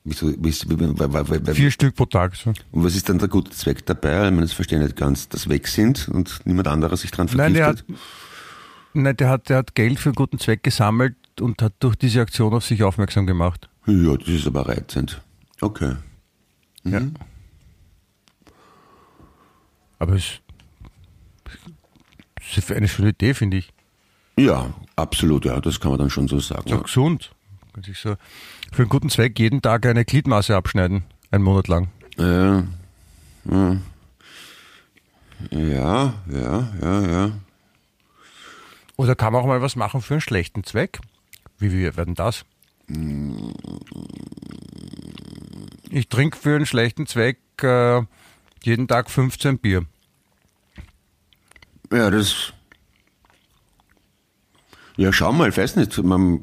Weil, 0.03 1.13
weil, 1.13 1.45
weil, 1.45 1.53
Vier 1.55 1.69
Stück 1.69 1.95
pro 1.95 2.05
Tag. 2.05 2.35
So. 2.35 2.53
Und 2.71 2.83
was 2.83 2.95
ist 2.95 3.07
dann 3.07 3.19
der 3.19 3.27
gute 3.27 3.51
Zweck 3.51 3.85
dabei? 3.85 4.25
Ich 4.25 4.31
meine, 4.31 4.41
das 4.41 4.53
verstehe 4.53 4.79
ich 4.79 4.85
nicht 4.85 4.95
ganz, 4.95 5.29
dass 5.29 5.47
weg 5.47 5.67
sind 5.67 6.09
und 6.09 6.41
niemand 6.45 6.67
anderes 6.67 7.01
sich 7.01 7.11
dran 7.11 7.29
Nein, 7.33 7.53
der 7.53 7.67
hat, 7.67 7.79
vergiftet. 7.79 8.05
nein 8.93 9.17
der, 9.17 9.29
hat, 9.29 9.49
der 9.49 9.57
hat 9.57 9.75
Geld 9.75 9.99
für 9.99 10.09
einen 10.09 10.15
guten 10.15 10.39
Zweck 10.39 10.63
gesammelt 10.63 11.15
und 11.39 11.61
hat 11.61 11.73
durch 11.79 11.95
diese 11.95 12.21
Aktion 12.21 12.53
auf 12.53 12.65
sich 12.65 12.81
aufmerksam 12.83 13.27
gemacht. 13.27 13.69
Ja, 13.85 14.17
das 14.17 14.27
ist 14.27 14.47
aber 14.47 14.67
reizend. 14.67 15.21
Okay. 15.59 15.95
Ja. 16.83 17.01
Aber 19.99 20.15
es 20.15 20.39
ist 22.57 22.71
eine 22.71 22.87
schöne 22.87 23.09
Idee, 23.09 23.33
finde 23.33 23.57
ich. 23.57 23.71
Ja, 24.37 24.73
absolut, 24.95 25.45
ja, 25.45 25.59
das 25.59 25.79
kann 25.79 25.91
man 25.91 25.99
dann 25.99 26.09
schon 26.09 26.27
so 26.27 26.39
sagen. 26.39 26.63
So 26.67 26.75
Ja. 26.75 26.81
gesund. 26.81 27.31
Kann 27.73 27.83
sich 27.83 27.99
so 27.99 28.15
für 28.71 28.81
einen 28.83 28.89
guten 28.89 29.09
Zweck 29.09 29.37
jeden 29.39 29.61
Tag 29.61 29.85
eine 29.85 30.03
Gliedmaße 30.05 30.55
abschneiden. 30.55 31.03
Einen 31.31 31.43
Monat 31.43 31.67
lang. 31.67 31.89
Ja, 32.17 32.63
ja, 33.49 33.77
ja, 35.51 36.13
ja, 36.29 36.67
ja, 36.81 37.01
ja. 37.11 37.31
Oder 38.97 39.15
kann 39.15 39.33
man 39.33 39.41
auch 39.41 39.47
mal 39.47 39.61
was 39.61 39.75
machen 39.75 40.01
für 40.01 40.15
einen 40.15 40.21
schlechten 40.21 40.63
Zweck? 40.63 40.99
Wie 41.57 41.71
wir 41.71 41.95
werden 41.97 42.15
das? 42.15 42.45
Ich 45.89 46.07
trinke 46.09 46.37
für 46.37 46.55
einen 46.55 46.65
schlechten 46.65 47.07
Zweck 47.07 47.39
äh, 47.63 48.01
jeden 48.63 48.87
Tag 48.87 49.09
15 49.09 49.57
Bier. 49.59 49.85
Ja, 51.91 52.09
das. 52.09 52.53
Ja, 54.97 55.11
schau 55.11 55.31
mal, 55.31 55.49
ich 55.49 55.57
weiß 55.57 55.75
nicht. 55.77 56.01
Man, 56.03 56.41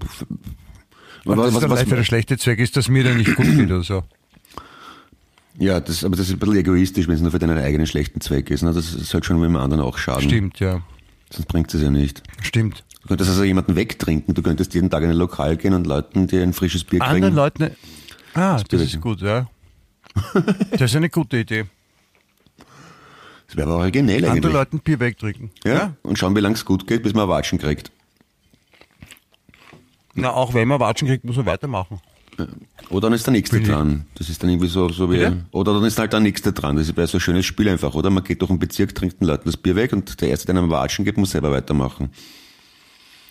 was, 1.25 1.37
das 1.37 1.55
was, 1.55 1.71
was, 1.71 1.81
vielleicht 1.83 1.91
der 1.91 2.05
schlechte 2.05 2.39
Zweck 2.39 2.59
ist, 2.59 2.77
dass 2.77 2.89
mir 2.89 3.05
dann 3.05 3.17
nicht 3.19 3.35
gut 3.35 3.47
geht 3.47 3.71
oder 3.71 3.83
so. 3.83 4.05
ja, 5.59 5.81
das, 5.81 6.05
aber 6.05 6.17
das 6.17 6.29
ist 6.29 6.35
ein 6.35 6.39
bisschen 6.39 6.57
egoistisch, 6.57 7.07
wenn 7.09 7.15
es 7.15 7.21
nur 7.21 7.31
für 7.31 7.39
deinen 7.39 7.59
eigenen 7.59 7.87
schlechten 7.87 8.21
Zweck 8.21 8.51
ist. 8.51 8.63
Ne? 8.63 8.73
Das 8.73 8.91
sollte 8.91 9.27
schon 9.27 9.41
mit 9.41 9.49
dem 9.49 9.57
anderen 9.57 9.83
auch 9.83 9.99
schaden. 9.99 10.29
Stimmt, 10.29 10.61
ja. 10.61 10.83
Sonst 11.31 11.47
bringt 11.47 11.73
es 11.75 11.83
ja 11.83 11.91
nicht. 11.91 12.23
Stimmt. 12.43 12.85
Du 13.03 13.09
könntest 13.09 13.31
also 13.31 13.45
jemanden 13.45 13.77
wegtrinken. 13.77 14.35
Du 14.35 14.43
könntest 14.43 14.75
jeden 14.75 14.91
Tag 14.91 15.03
in 15.03 15.11
ein 15.11 15.17
Lokal 15.17 15.57
gehen 15.57 15.75
und 15.75 15.87
Leuten 15.87 16.27
dir 16.27 16.43
ein 16.43 16.53
frisches 16.53 16.85
Bier 16.85 17.01
kriegen. 17.01 17.15
Anderen 17.15 17.35
Leuten. 17.35 17.71
Ah, 18.35 18.55
das 18.55 18.65
Bier 18.65 18.81
ist 18.81 19.01
gut, 19.01 19.21
ja. 19.21 19.49
Das 20.73 20.91
ist 20.91 20.97
eine 20.97 21.11
gute 21.11 21.39
Idee. 21.39 21.67
Das 23.49 23.57
wäre 23.57 23.69
aber 23.69 23.79
originell 23.79 24.25
Anderen 24.25 24.37
eigentlich. 24.37 24.53
Leuten 24.53 24.79
Bier 24.81 25.01
wegtrinken. 25.01 25.51
Ja? 25.65 25.95
Und 26.03 26.19
schauen, 26.19 26.37
wie 26.37 26.41
lange 26.41 26.55
es 26.55 26.65
gut 26.65 26.87
geht, 26.87 27.03
bis 27.03 27.15
man 27.15 27.29
Watschen 27.29 27.59
kriegt. 27.59 27.91
Na, 30.15 30.31
auch 30.33 30.55
wenn 30.55 30.69
man 30.69 30.81
Watschen 30.81 31.09
kriegt, 31.09 31.25
muss 31.25 31.37
man 31.37 31.47
weitermachen. 31.47 32.01
Oder 32.91 33.09
dann 33.09 33.15
ist 33.15 33.27
der 33.27 33.33
nächste 33.33 33.61
dran. 33.61 34.07
Das 34.15 34.29
ist 34.29 34.43
dann 34.43 34.51
irgendwie 34.51 34.69
so, 34.69 34.89
so 34.91 35.11
wie. 35.11 35.17
Bitte? 35.17 35.45
Oder 35.51 35.75
dann 35.75 35.85
ist 35.85 35.99
halt 35.99 36.13
der 36.13 36.21
nächste 36.21 36.53
dran. 36.53 36.77
Das 36.77 36.87
ist 36.87 36.95
bei 36.95 37.07
so 37.07 37.19
ein 37.19 37.21
schönes 37.21 37.47
Spiel 37.47 37.69
einfach, 37.69 37.95
oder? 37.95 38.11
Man 38.11 38.23
geht 38.23 38.41
durch 38.41 38.51
den 38.51 38.59
Bezirk, 38.59 38.95
trinkt 38.95 39.21
den 39.21 39.27
Leuten 39.27 39.45
das 39.47 39.57
Bier 39.57 39.77
weg 39.77 39.93
und 39.93 40.21
der 40.21 40.29
Erste, 40.29 40.47
der 40.47 40.57
einem 40.57 40.71
Watschen 40.71 41.05
gibt, 41.05 41.19
muss 41.19 41.33
selber 41.33 41.51
weitermachen. 41.51 42.11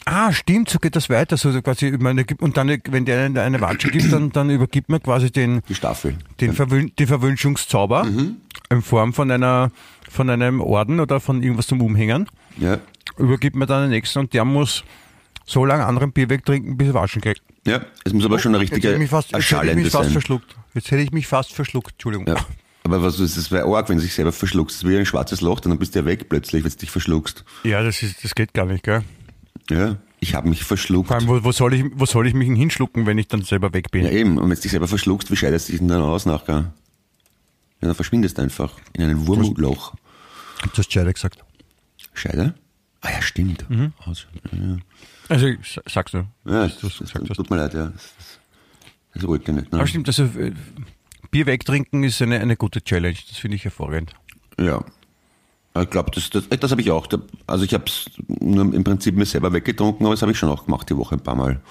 Ah, 0.05 0.31
stimmt, 0.31 0.69
so 0.69 0.79
geht 0.79 0.95
das 0.95 1.09
weiter. 1.09 1.35
So 1.35 1.61
quasi, 1.61 1.91
meine, 1.99 2.25
und 2.39 2.55
dann, 2.55 2.69
wenn 2.89 3.03
der 3.03 3.25
eine, 3.25 3.41
eine 3.41 3.59
Watsche 3.59 3.89
gibt, 3.89 4.11
dann, 4.11 4.31
dann 4.31 4.49
übergibt 4.49 4.87
man 4.87 5.01
quasi 5.01 5.31
den, 5.31 5.61
Die 5.67 5.75
Staffel. 5.75 6.15
den, 6.39 6.53
Verwün 6.53 6.93
den 6.97 7.07
Verwünschungszauber 7.07 8.07
in 8.69 8.81
Form 8.81 9.13
von 9.13 9.31
einer, 9.31 9.71
von 10.09 10.29
einem 10.29 10.61
Orden 10.61 10.99
oder 10.99 11.19
von 11.19 11.41
irgendwas 11.41 11.67
zum 11.67 11.81
Umhängen. 11.81 12.27
Ja. 12.57 12.79
Übergibt 13.17 13.55
man 13.55 13.67
dann 13.67 13.83
den 13.83 13.91
nächsten 13.91 14.19
und 14.19 14.33
der 14.33 14.45
muss 14.45 14.83
so 15.45 15.65
lange 15.65 15.85
anderen 15.85 16.11
Bier 16.11 16.29
wegtrinken, 16.29 16.77
bis 16.77 16.87
er 16.89 16.93
Waschen 16.93 17.21
kriegt. 17.21 17.41
Ja. 17.65 17.81
Es 18.03 18.13
muss 18.13 18.25
aber 18.25 18.39
schon 18.39 18.53
eine 18.53 18.63
Jetzt 18.63 18.73
richtige 18.73 18.93
ich 18.93 18.99
mich 18.99 19.09
fast, 19.09 19.31
jetzt 19.31 19.51
hätte 19.51 19.69
ich 19.69 19.75
mich 19.75 19.89
fast 19.89 20.03
sein. 20.05 20.11
verschluckt. 20.11 20.55
Jetzt 20.73 20.91
hätte 20.91 21.01
ich 21.01 21.11
mich 21.11 21.27
fast 21.27 21.53
verschluckt, 21.53 21.93
Entschuldigung. 21.93 22.27
Ja. 22.27 22.35
Aber 22.83 23.03
was 23.03 23.19
ist 23.19 23.35
das 23.35 23.51
wäre 23.51 23.65
arg, 23.65 23.89
wenn 23.89 23.97
du 23.97 24.03
dich 24.03 24.13
selber 24.13 24.31
verschluckst. 24.31 24.77
Das 24.77 24.83
ist 24.83 24.89
wie 24.89 24.97
ein 24.97 25.05
schwarzes 25.05 25.41
Loch, 25.41 25.59
dann 25.59 25.77
bist 25.77 25.95
du 25.95 25.99
ja 25.99 26.05
weg 26.05 26.29
plötzlich, 26.29 26.63
wenn 26.63 26.71
du 26.71 26.77
dich 26.77 26.91
verschluckst. 26.91 27.43
Ja, 27.63 27.83
das, 27.83 28.01
ist, 28.01 28.23
das 28.23 28.33
geht 28.35 28.53
gar 28.53 28.65
nicht, 28.65 28.83
gell? 28.83 29.03
Ja. 29.69 29.97
Ich 30.19 30.33
habe 30.33 30.49
mich 30.49 30.63
verschluckt. 30.63 31.09
Vor 31.09 31.17
allem, 31.17 31.27
wo, 31.27 31.43
wo, 31.43 31.51
soll 31.51 31.73
ich, 31.73 31.85
wo 31.93 32.05
soll 32.05 32.27
ich 32.27 32.33
mich 32.33 32.47
hinschlucken, 32.47 33.05
wenn 33.05 33.17
ich 33.17 33.27
dann 33.27 33.41
selber 33.43 33.73
weg 33.73 33.91
bin? 33.91 34.05
Ja, 34.05 34.11
eben. 34.11 34.37
Und 34.37 34.49
wenn 34.49 34.55
du 34.55 34.61
dich 34.61 34.71
selber 34.71 34.87
verschluckst, 34.87 35.29
wie 35.31 35.35
scheidest 35.35 35.67
du 35.67 35.73
dich 35.73 35.79
denn 35.79 35.89
dann 35.89 36.01
aus 36.01 36.25
nachher? 36.25 36.73
Ja, 37.81 37.87
dann 37.87 37.95
verschwindest 37.95 38.37
du 38.37 38.41
einfach 38.41 38.73
in 38.93 39.03
ein 39.03 39.27
Wurmloch. 39.27 39.93
Du 40.73 40.77
hast 40.77 40.91
Scheide 40.91 41.13
gesagt. 41.13 41.43
Scheide? 42.13 42.55
Ah 43.01 43.11
ja, 43.11 43.21
stimmt. 43.21 43.65
Aus, 44.05 44.27
ja. 44.51 44.77
Also, 45.29 45.47
ich 45.47 45.79
sag's 45.87 46.13
nur. 46.13 46.27
Ja, 46.45 46.67
das, 46.67 46.79
das, 46.79 47.13
hast. 47.13 47.33
tut 47.33 47.49
mir 47.49 47.57
leid, 47.57 47.73
ja. 47.73 47.87
Das, 47.87 48.13
das, 48.17 48.39
das 49.13 49.27
wollte 49.27 49.51
ich 49.51 49.57
nicht. 49.57 49.71
Ne? 49.71 49.77
Aber 49.77 49.87
stimmt, 49.87 50.07
also 50.07 50.23
äh, 50.23 50.53
Bier 51.29 51.45
wegtrinken 51.45 52.03
ist 52.03 52.21
eine, 52.21 52.39
eine 52.39 52.55
gute 52.55 52.83
Challenge. 52.83 53.17
Das 53.27 53.37
finde 53.37 53.55
ich 53.55 53.63
hervorragend. 53.63 54.13
Ja. 54.59 54.83
Ich 55.79 55.89
glaube, 55.91 56.09
das, 56.11 56.29
das, 56.31 56.49
das 56.49 56.71
habe 56.71 56.81
ich 56.81 56.89
auch. 56.89 57.07
Also 57.45 57.63
ich 57.63 57.73
habe 57.73 57.83
es 57.85 58.09
nur 58.27 58.73
im 58.73 58.83
Prinzip 58.83 59.15
mir 59.15 59.25
selber 59.25 59.53
weggetrunken, 59.53 60.05
aber 60.05 60.15
das 60.15 60.23
habe 60.23 60.31
ich 60.31 60.39
schon 60.39 60.49
auch 60.49 60.65
gemacht 60.65 60.89
die 60.89 60.97
Woche 60.97 61.15
ein 61.15 61.21
paar 61.21 61.35
Mal. 61.35 61.61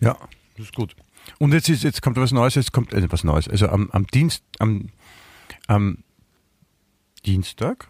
Ja, 0.00 0.16
das 0.56 0.66
ist 0.66 0.74
gut. 0.74 0.96
Und 1.38 1.52
jetzt, 1.52 1.68
ist, 1.68 1.82
jetzt 1.82 2.00
kommt 2.00 2.16
was 2.16 2.32
Neues, 2.32 2.54
jetzt 2.54 2.72
kommt 2.72 2.94
äh, 2.94 3.06
was 3.10 3.22
Neues. 3.22 3.48
Also 3.48 3.68
am, 3.68 3.90
am 3.90 4.06
Dienst, 4.06 4.42
am, 4.58 4.88
am 5.66 5.98
Dienstag? 7.24 7.88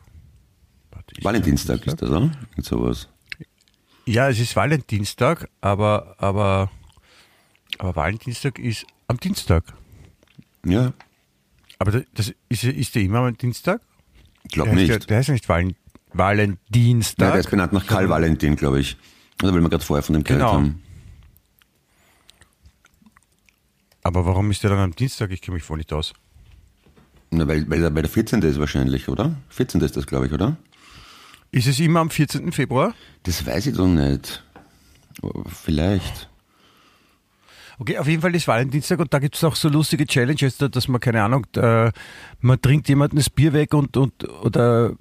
Warte, 0.91 1.15
ist 1.17 1.25
Valentinstag 1.25 1.83
der 1.83 1.93
ist 1.95 2.03
das, 2.03 2.11
oder? 2.11 2.31
Irgend 2.51 2.65
sowas. 2.67 3.09
Ja, 4.05 4.29
es 4.29 4.39
ist 4.41 4.55
Valentinstag, 4.57 5.49
aber, 5.61 6.17
aber, 6.19 6.71
aber 7.79 7.97
Valentinstag 7.97 8.59
ist 8.59 8.85
am 9.09 9.19
Dienstag. 9.19 9.65
Ja, 10.65 10.93
Aber 11.79 11.91
das, 11.93 12.05
das 12.15 12.35
ist, 12.49 12.65
ist 12.65 12.95
der 12.95 13.03
immer 13.03 13.21
am 13.21 13.37
Dienstag? 13.37 13.81
ich 14.45 14.51
glaube 14.53 14.71
der 14.71 14.79
heißt 14.81 14.91
nicht. 14.91 15.11
Der 15.11 15.17
heißt 15.19 15.29
ja 15.29 15.35
nicht 15.35 15.49
Valen, 15.49 15.69
Nein, 15.69 15.77
Valentinstag. 16.13 17.33
der 17.33 17.41
ist 17.41 17.51
benannt 17.51 17.73
nach 17.73 17.87
Karl 17.87 18.09
Valentin, 18.09 18.57
glaube 18.57 18.81
ich. 18.81 18.97
Also 19.41 19.55
weil 19.55 19.61
wir 19.61 19.69
gerade 19.71 19.85
vorher 19.85 20.03
von 20.03 20.13
dem 20.15 20.25
geredet 20.25 20.43
Genau. 20.47 20.53
haben. 20.55 20.83
aber 24.03 24.27
warum 24.27 24.51
ist 24.51 24.63
der 24.63 24.71
dann 24.71 24.81
am 24.81 24.95
Dienstag? 24.95 25.31
Ich 25.31 25.41
kenne 25.43 25.55
mich 25.55 25.63
voll 25.65 25.79
nicht 25.79 25.93
aus. 25.93 26.13
Na, 27.35 27.49
weil, 27.49 27.69
weil 27.71 27.83
er 27.83 27.91
bei 27.91 28.03
der 28.03 28.11
14. 28.11 28.43
ist 28.43 28.61
wahrscheinlich, 28.61 29.09
oder? 29.09 29.35
14. 29.49 29.81
ist 29.81 29.97
das, 29.97 30.07
glaube 30.07 30.27
ich, 30.27 30.33
oder? 30.33 30.57
Ist 31.51 31.67
es 31.67 31.81
immer 31.81 32.01
am 32.01 32.11
14. 32.11 32.53
Februar? 32.53 32.95
Das 33.23 33.45
weiß 33.47 33.67
ich 33.67 33.75
doch 33.77 33.87
nicht. 33.89 34.43
Aber 35.23 35.45
Vielleicht. 35.49 36.29
Okay, 37.79 37.97
auf 37.99 38.07
jeden 38.07 38.21
Fall 38.23 38.35
ist 38.35 38.47
Valentinstag 38.47 38.99
und 39.01 39.13
da 39.13 39.19
gibt 39.19 39.35
es 39.35 39.43
auch 39.45 39.57
so 39.57 39.69
lustige 39.69 40.07
Challenges, 40.07 40.59
da- 40.59 40.69
dass 40.69 40.89
man, 40.89 41.01
keine 41.01 41.23
Ahnung, 41.23 41.47
äh, 41.57 41.91
man 42.41 42.61
trinkt 42.61 42.89
jemandem 42.89 43.17
das 43.19 43.31
Bier 43.31 43.53
weg 43.55 43.73
und, 43.75 43.97
und 43.97 44.29
oder 44.43 44.93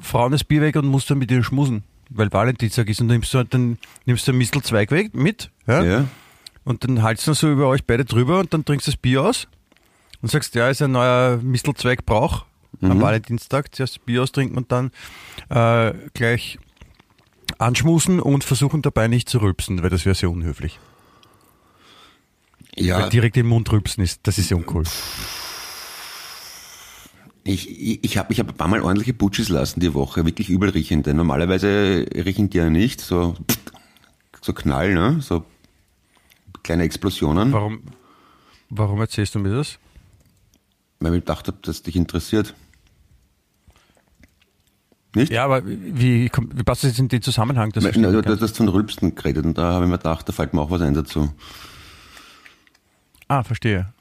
Frauen 0.00 0.32
das 0.32 0.44
Bier 0.44 0.60
weg 0.60 0.76
und 0.76 0.86
muss 0.86 1.06
dann 1.06 1.18
mit 1.18 1.30
ihr 1.30 1.42
schmusen, 1.44 1.84
weil 2.10 2.32
Valentinstag 2.32 2.88
ist 2.88 3.00
und 3.00 3.08
dann 3.08 3.18
nimmst 3.18 3.32
du, 3.32 3.38
halt 3.38 3.54
dann 3.54 3.78
nimmst 4.06 4.26
du 4.26 4.32
einen 4.32 4.38
Mistelzweig 4.38 4.90
weg 4.90 5.14
mit 5.14 5.50
ja? 5.66 5.82
Ja? 5.82 6.04
und 6.64 6.84
dann 6.84 7.02
haltst 7.02 7.26
du 7.26 7.32
so 7.32 7.50
über 7.50 7.68
euch 7.68 7.84
beide 7.84 8.04
drüber 8.04 8.40
und 8.40 8.52
dann 8.52 8.64
trinkst 8.64 8.86
du 8.88 8.90
das 8.90 8.98
Bier 8.98 9.22
aus 9.22 9.46
und 10.22 10.30
sagst, 10.30 10.54
ja, 10.54 10.68
ist 10.68 10.82
ein 10.82 10.92
neuer 10.92 11.38
Mistelzweig 11.42 12.04
Brauch 12.06 12.44
am 12.82 13.00
Valentinstag, 13.00 13.74
zuerst 13.74 14.04
Bier 14.06 14.22
austrinken 14.22 14.56
und 14.56 14.72
dann 14.72 14.90
äh, 15.50 15.92
gleich 16.14 16.58
anschmusen 17.58 18.20
und 18.20 18.44
versuchen 18.44 18.80
dabei 18.80 19.08
nicht 19.08 19.28
zu 19.28 19.38
rülpsen, 19.38 19.82
weil 19.82 19.90
das 19.90 20.06
wäre 20.06 20.14
sehr 20.14 20.30
unhöflich. 20.30 20.78
Ja, 22.76 23.00
Weil 23.00 23.10
direkt 23.10 23.36
im 23.36 23.48
Mund 23.48 23.70
rülpsen 23.70 24.02
ist, 24.02 24.20
das 24.22 24.38
ist 24.38 24.50
ja 24.50 24.56
uncool. 24.56 24.84
ich, 27.44 27.68
ich, 27.68 28.04
ich 28.04 28.18
habe 28.18 28.32
ich 28.32 28.40
hab 28.40 28.48
ein 28.48 28.56
paar 28.56 28.68
Mal 28.68 28.80
ordentliche 28.82 29.12
Butchis 29.12 29.48
lassen 29.48 29.80
die 29.80 29.92
Woche, 29.92 30.24
wirklich 30.24 30.48
übel 30.48 30.70
riechende. 30.70 31.12
Normalerweise 31.12 32.06
riechen 32.14 32.48
die 32.50 32.58
ja 32.58 32.70
nicht, 32.70 33.00
so, 33.00 33.34
so 34.40 34.52
Knall, 34.52 34.94
ne? 34.94 35.18
So 35.20 35.44
kleine 36.62 36.84
Explosionen, 36.84 37.52
Warum, 37.52 37.82
warum 38.68 39.00
erzählst 39.00 39.34
du 39.34 39.38
mir 39.38 39.54
das? 39.54 39.78
Weil 41.00 41.14
ich 41.14 41.20
gedacht 41.20 41.48
habe, 41.48 41.58
dass 41.62 41.82
dich 41.82 41.96
interessiert. 41.96 42.54
Nicht? 45.14 45.32
Ja, 45.32 45.44
aber 45.44 45.66
wie, 45.66 46.30
wie 46.30 46.62
passt 46.62 46.84
das 46.84 46.90
jetzt 46.90 47.00
in 47.00 47.08
den 47.08 47.22
Zusammenhang? 47.22 47.72
Das 47.72 47.82
Na, 47.82 47.90
verstehe 47.90 48.16
ich 48.16 48.24
du, 48.24 48.40
hast 48.40 48.56
von 48.56 48.68
Rülpsen 48.68 49.14
geredet 49.14 49.44
und 49.44 49.58
da 49.58 49.72
habe 49.72 49.84
ich 49.84 49.90
mir 49.90 49.98
gedacht, 49.98 50.28
da 50.28 50.32
fällt 50.32 50.54
mir 50.54 50.60
auch 50.60 50.70
was 50.70 50.82
ein 50.82 50.94
dazu. 50.94 51.32
ah, 53.26 53.42
verstehe. 53.42 53.92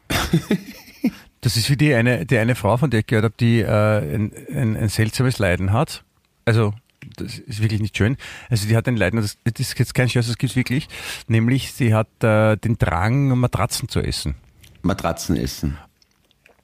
das 1.42 1.58
ist 1.58 1.70
wie 1.72 1.78
die 1.78 1.94
eine, 1.96 2.26
die 2.28 2.38
eine 2.38 2.54
Frau, 2.54 2.78
von 2.78 2.92
der 2.92 3.00
ich 3.00 3.08
gehört 3.08 3.24
habe, 3.26 3.34
die 3.40 3.62
äh, 3.62 4.16
ein, 4.16 4.32
ein, 4.54 4.78
ein 4.78 4.90
seltsames 4.90 5.40
Leiden 5.40 5.74
hat. 5.74 6.04
Also, 6.46 6.74
das 7.16 7.40
ist 7.40 7.62
wirklich 7.62 7.82
nicht 7.82 7.98
schön. 7.98 8.18
Also, 8.50 8.68
die 8.68 8.76
hat 8.76 8.88
ein 8.88 8.98
Leiden, 8.98 9.20
das, 9.20 9.38
das 9.46 9.60
ist 9.60 9.80
jetzt 9.80 9.96
kein 9.96 10.10
Scherz, 10.10 10.28
das 10.28 10.38
gibt 10.38 10.52
es 10.52 10.56
wirklich. 10.56 10.88
Nämlich, 11.28 11.74
sie 11.74 11.96
hat 11.96 12.24
äh, 12.24 12.56
den 12.56 12.78
Drang, 12.78 13.30
Matratzen 13.40 13.90
zu 13.90 14.00
essen. 14.00 14.36
Matratzen 14.84 15.38
essen. 15.38 15.78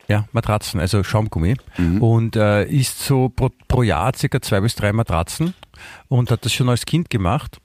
Ja, 0.08 0.28
Matratzen, 0.34 0.80
also 0.80 1.04
Schaumgummi. 1.04 1.56
Und 2.00 2.36
äh, 2.36 2.66
isst 2.66 3.00
so 3.00 3.30
pro, 3.30 3.50
pro 3.68 3.82
Jahr 3.84 4.14
circa 4.16 4.42
zwei 4.42 4.62
bis 4.62 4.76
drei 4.76 4.94
Matratzen 4.94 5.54
und 6.10 6.30
hat 6.32 6.46
das 6.46 6.54
schon 6.54 6.70
als 6.70 6.86
Kind 6.86 7.10
gemacht. 7.10 7.58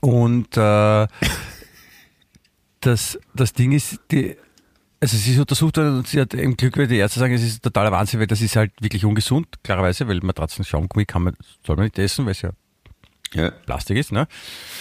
Und 0.00 0.56
äh, 0.56 1.06
das, 2.80 3.18
das 3.34 3.52
Ding 3.52 3.72
ist, 3.72 4.00
die, 4.10 4.36
also 5.00 5.16
sie 5.16 5.32
ist 5.32 5.38
untersucht 5.38 5.76
worden 5.76 5.98
und 5.98 6.08
sie 6.08 6.20
hat 6.20 6.34
im 6.34 6.56
Glück, 6.56 6.76
weil 6.76 6.86
die 6.86 6.96
Ärzte 6.96 7.20
sagen, 7.20 7.34
es 7.34 7.42
ist 7.42 7.62
totaler 7.62 7.92
Wahnsinn, 7.92 8.20
weil 8.20 8.26
das 8.26 8.40
ist 8.40 8.56
halt 8.56 8.72
wirklich 8.80 9.04
ungesund, 9.04 9.46
klarerweise, 9.62 10.08
weil 10.08 10.20
Matratzen, 10.20 10.64
Schaumgummi 10.64 11.06
kann 11.06 11.22
man, 11.22 11.36
soll 11.64 11.76
man 11.76 11.84
nicht 11.84 11.98
essen, 11.98 12.24
weil 12.24 12.32
es 12.32 12.42
ja 12.42 12.50
Ja. 13.32 13.50
Plastik 13.50 13.96
ist, 13.96 14.12
ne? 14.12 14.26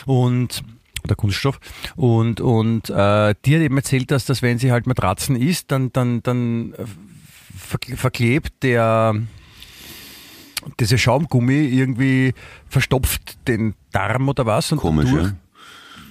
Und 0.05 0.63
oder 1.03 1.15
Kunststoff. 1.15 1.59
Und, 1.95 2.41
und 2.41 2.89
äh, 2.89 3.35
die 3.45 3.55
hat 3.55 3.61
eben 3.61 3.77
erzählt, 3.77 4.11
dass, 4.11 4.25
dass 4.25 4.41
wenn 4.41 4.57
sie 4.57 4.71
halt 4.71 4.87
Matratzen 4.87 5.35
isst, 5.35 5.71
dann, 5.71 5.91
dann, 5.93 6.23
dann 6.23 6.73
verk- 7.57 7.95
verklebt 7.95 8.63
der 8.63 9.15
diese 10.79 10.97
Schaumgummi 10.97 11.55
irgendwie 11.55 12.33
verstopft 12.69 13.37
den 13.49 13.75
Darm 13.91 14.29
oder 14.29 14.45
was 14.45 14.71
und 14.71 14.77
Komisch, 14.77 15.09
dadurch 15.11 15.33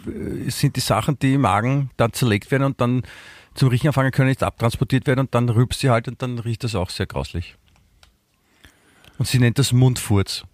ja. 0.07 0.13
äh, 0.13 0.51
sind 0.51 0.77
die 0.77 0.81
Sachen, 0.81 1.19
die 1.19 1.35
im 1.35 1.41
Magen 1.41 1.91
dann 1.97 2.13
zerlegt 2.13 2.51
werden 2.51 2.65
und 2.65 2.81
dann 2.81 3.03
zum 3.55 3.69
Riechen 3.69 3.89
anfangen 3.89 4.11
können, 4.13 4.29
nicht 4.29 4.43
abtransportiert 4.43 5.07
werden 5.07 5.21
und 5.21 5.35
dann 5.35 5.49
rübst 5.49 5.81
sie 5.81 5.89
halt 5.89 6.07
und 6.07 6.21
dann 6.21 6.39
riecht 6.39 6.65
das 6.65 6.75
auch 6.75 6.91
sehr 6.91 7.07
grauslich. 7.07 7.57
Und 9.19 9.27
sie 9.27 9.39
nennt 9.39 9.59
das 9.59 9.73
Mundfurz. 9.73 10.45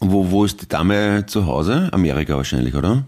Wo, 0.00 0.30
wo 0.30 0.44
ist 0.44 0.62
die 0.62 0.68
Dame 0.68 1.24
zu 1.26 1.46
Hause? 1.46 1.88
Amerika 1.92 2.36
wahrscheinlich, 2.36 2.74
oder? 2.74 3.04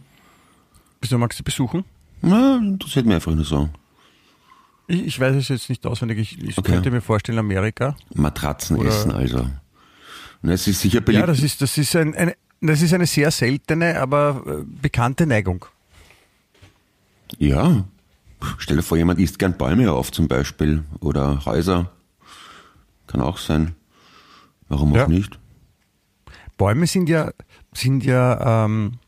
Bist 1.01 1.13
du 1.13 1.19
magst 1.19 1.39
du 1.39 1.45
besuchen? 1.45 1.85
Na, 2.23 2.57
interessiert 2.59 3.07
mich 3.07 3.15
einfach 3.15 3.35
nur 3.35 3.45
so. 3.45 3.69
Ich, 4.89 5.05
ich 5.07 5.21
weiß 5.21 5.37
es 5.37 5.49
jetzt 5.49 5.69
nicht 5.71 5.87
auswendig. 5.87 6.19
Ich, 6.19 6.43
ich 6.43 6.59
Okay. 6.59 6.73
könnte 6.73 6.91
mir 6.91 7.01
vorstellen, 7.01 7.39
Amerika. 7.39 7.97
Matratzen 8.15 8.77
Oder- 8.77 8.89
essen 8.91 9.13
also. 9.13 9.49
Na, 10.43 10.53
es 10.53 10.67
ist 10.67 10.81
sicher 10.81 11.01
beliebt. 11.01 11.21
Ja, 11.21 11.27
das 11.27 11.43
ist, 11.43 11.63
das 11.63 11.79
ist, 11.79 11.95
ein, 11.97 12.15
eine, 12.15 12.35
das 12.61 12.83
ist 12.83 12.93
eine 12.93 13.07
sehr 13.07 13.31
seltene, 13.31 14.01
aber 14.01 14.43
äh, 14.47 14.65
bekannte 14.65 15.27
Neigung. 15.27 15.65
Ja. 17.39 17.85
Stell 18.59 18.77
dir 18.79 18.83
vor, 18.83 18.97
jemand 18.99 19.21
isst 19.21 19.39
gern 19.39 19.57
Bäume 19.57 19.93
auf 19.93 20.11
zum 20.13 20.27
Beispiel 20.29 20.83
oder 21.01 21.45
Häuser. 21.45 21.91
Kann 23.07 23.21
auch 23.21 23.39
sein. 23.39 23.75
Warum 24.69 24.95
Ja. 24.95 25.05
auch 25.05 25.09
nicht? 25.09 25.39
Bäume 26.61 26.87
sind 26.87 27.09
ja, 27.09 27.31
sind 27.73 28.05
ja, 28.05 28.67
ähm, 28.67 28.99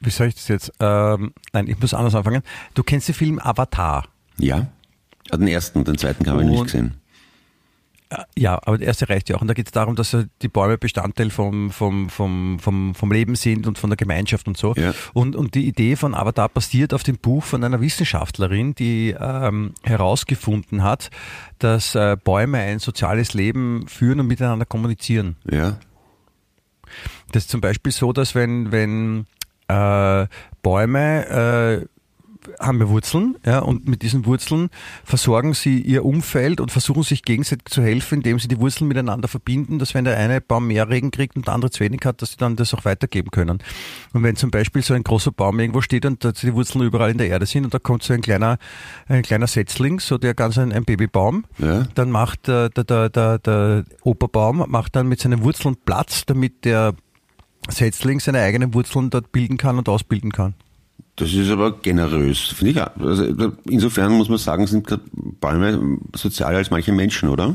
wie 0.00 0.10
soll 0.10 0.26
ich 0.26 0.34
das 0.34 0.48
jetzt? 0.48 0.70
Ähm, 0.80 1.32
nein, 1.54 1.66
ich 1.66 1.80
muss 1.80 1.94
anders 1.94 2.14
anfangen. 2.14 2.42
Du 2.74 2.82
kennst 2.82 3.08
den 3.08 3.14
Film 3.14 3.38
Avatar. 3.38 4.06
Ja. 4.38 4.66
Den 5.32 5.48
ersten, 5.48 5.82
den 5.84 5.96
zweiten 5.96 6.28
habe 6.28 6.42
ich 6.42 6.48
nicht 6.50 6.58
Und- 6.58 6.66
gesehen. 6.66 6.99
Ja, 8.36 8.58
aber 8.64 8.78
der 8.78 8.88
erste 8.88 9.08
reicht 9.08 9.28
ja 9.28 9.36
auch. 9.36 9.40
Und 9.40 9.46
da 9.46 9.54
geht 9.54 9.66
es 9.66 9.72
darum, 9.72 9.94
dass 9.94 10.16
die 10.42 10.48
Bäume 10.48 10.78
Bestandteil 10.78 11.30
vom, 11.30 11.70
vom, 11.70 12.10
vom, 12.10 12.58
vom, 12.58 12.94
vom 12.94 13.12
Leben 13.12 13.36
sind 13.36 13.68
und 13.68 13.78
von 13.78 13.88
der 13.88 13.96
Gemeinschaft 13.96 14.48
und 14.48 14.56
so. 14.56 14.74
Ja. 14.74 14.92
Und, 15.12 15.36
und 15.36 15.54
die 15.54 15.66
Idee 15.68 15.94
von 15.94 16.14
Avatar 16.14 16.48
basiert 16.48 16.92
auf 16.92 17.04
dem 17.04 17.18
Buch 17.18 17.44
von 17.44 17.62
einer 17.62 17.80
Wissenschaftlerin, 17.80 18.74
die 18.74 19.14
ähm, 19.18 19.74
herausgefunden 19.84 20.82
hat, 20.82 21.10
dass 21.60 21.94
äh, 21.94 22.16
Bäume 22.22 22.58
ein 22.58 22.80
soziales 22.80 23.32
Leben 23.34 23.86
führen 23.86 24.20
und 24.20 24.26
miteinander 24.26 24.66
kommunizieren. 24.66 25.36
Ja. 25.48 25.78
Das 27.30 27.44
ist 27.44 27.50
zum 27.50 27.60
Beispiel 27.60 27.92
so, 27.92 28.12
dass 28.12 28.34
wenn, 28.34 28.72
wenn 28.72 29.26
äh, 29.68 30.26
Bäume 30.62 31.86
äh, 31.86 31.99
haben 32.58 32.80
ja 32.80 32.88
Wurzeln, 32.88 33.36
ja, 33.44 33.58
und 33.60 33.88
mit 33.88 34.02
diesen 34.02 34.26
Wurzeln 34.26 34.70
versorgen 35.04 35.54
sie 35.54 35.80
ihr 35.80 36.04
Umfeld 36.04 36.60
und 36.60 36.70
versuchen 36.72 37.02
sich 37.02 37.22
gegenseitig 37.22 37.66
zu 37.68 37.82
helfen, 37.82 38.16
indem 38.16 38.38
sie 38.38 38.48
die 38.48 38.58
Wurzeln 38.58 38.88
miteinander 38.88 39.28
verbinden, 39.28 39.78
dass 39.78 39.94
wenn 39.94 40.04
der 40.04 40.16
eine 40.16 40.40
Baum 40.40 40.66
mehr 40.68 40.88
Regen 40.88 41.10
kriegt 41.10 41.36
und 41.36 41.46
der 41.46 41.54
andere 41.54 41.70
zu 41.70 41.80
wenig 41.80 42.00
hat, 42.04 42.22
dass 42.22 42.32
sie 42.32 42.36
dann 42.36 42.56
das 42.56 42.72
auch 42.74 42.84
weitergeben 42.84 43.30
können. 43.30 43.58
Und 44.12 44.22
wenn 44.22 44.36
zum 44.36 44.50
Beispiel 44.50 44.82
so 44.82 44.94
ein 44.94 45.02
großer 45.04 45.32
Baum 45.32 45.60
irgendwo 45.60 45.80
steht 45.80 46.04
und 46.06 46.24
die 46.42 46.54
Wurzeln 46.54 46.84
überall 46.84 47.10
in 47.10 47.18
der 47.18 47.28
Erde 47.28 47.46
sind 47.46 47.64
und 47.64 47.74
da 47.74 47.78
kommt 47.78 48.02
so 48.02 48.12
ein 48.14 48.20
kleiner, 48.22 48.58
ein 49.08 49.22
kleiner 49.22 49.46
Setzling, 49.46 50.00
so 50.00 50.18
der 50.18 50.34
ganz 50.34 50.58
ein, 50.58 50.72
ein 50.72 50.84
Babybaum, 50.84 51.44
Ja. 51.58 51.86
dann 51.94 52.10
macht 52.10 52.48
äh, 52.48 52.70
der, 52.70 52.84
der, 52.84 53.08
der, 53.10 53.38
der 53.38 53.84
Oberbaum 54.02 54.64
macht 54.68 54.96
dann 54.96 55.08
mit 55.08 55.20
seinen 55.20 55.42
Wurzeln 55.42 55.76
Platz, 55.84 56.24
damit 56.26 56.64
der 56.64 56.94
Setzling 57.68 58.20
seine 58.20 58.40
eigenen 58.40 58.72
Wurzeln 58.74 59.10
dort 59.10 59.32
bilden 59.32 59.56
kann 59.56 59.78
und 59.78 59.88
ausbilden 59.88 60.32
kann. 60.32 60.54
Das 61.16 61.32
ist 61.32 61.50
aber 61.50 61.72
generös, 61.80 62.38
finde 62.40 62.70
ich. 62.72 62.80
Also, 62.82 63.52
insofern 63.68 64.12
muss 64.12 64.28
man 64.28 64.38
sagen, 64.38 64.66
sind 64.66 64.88
Bäume 65.40 65.98
sozialer 66.16 66.58
als 66.58 66.70
manche 66.70 66.92
Menschen, 66.92 67.28
oder? 67.28 67.54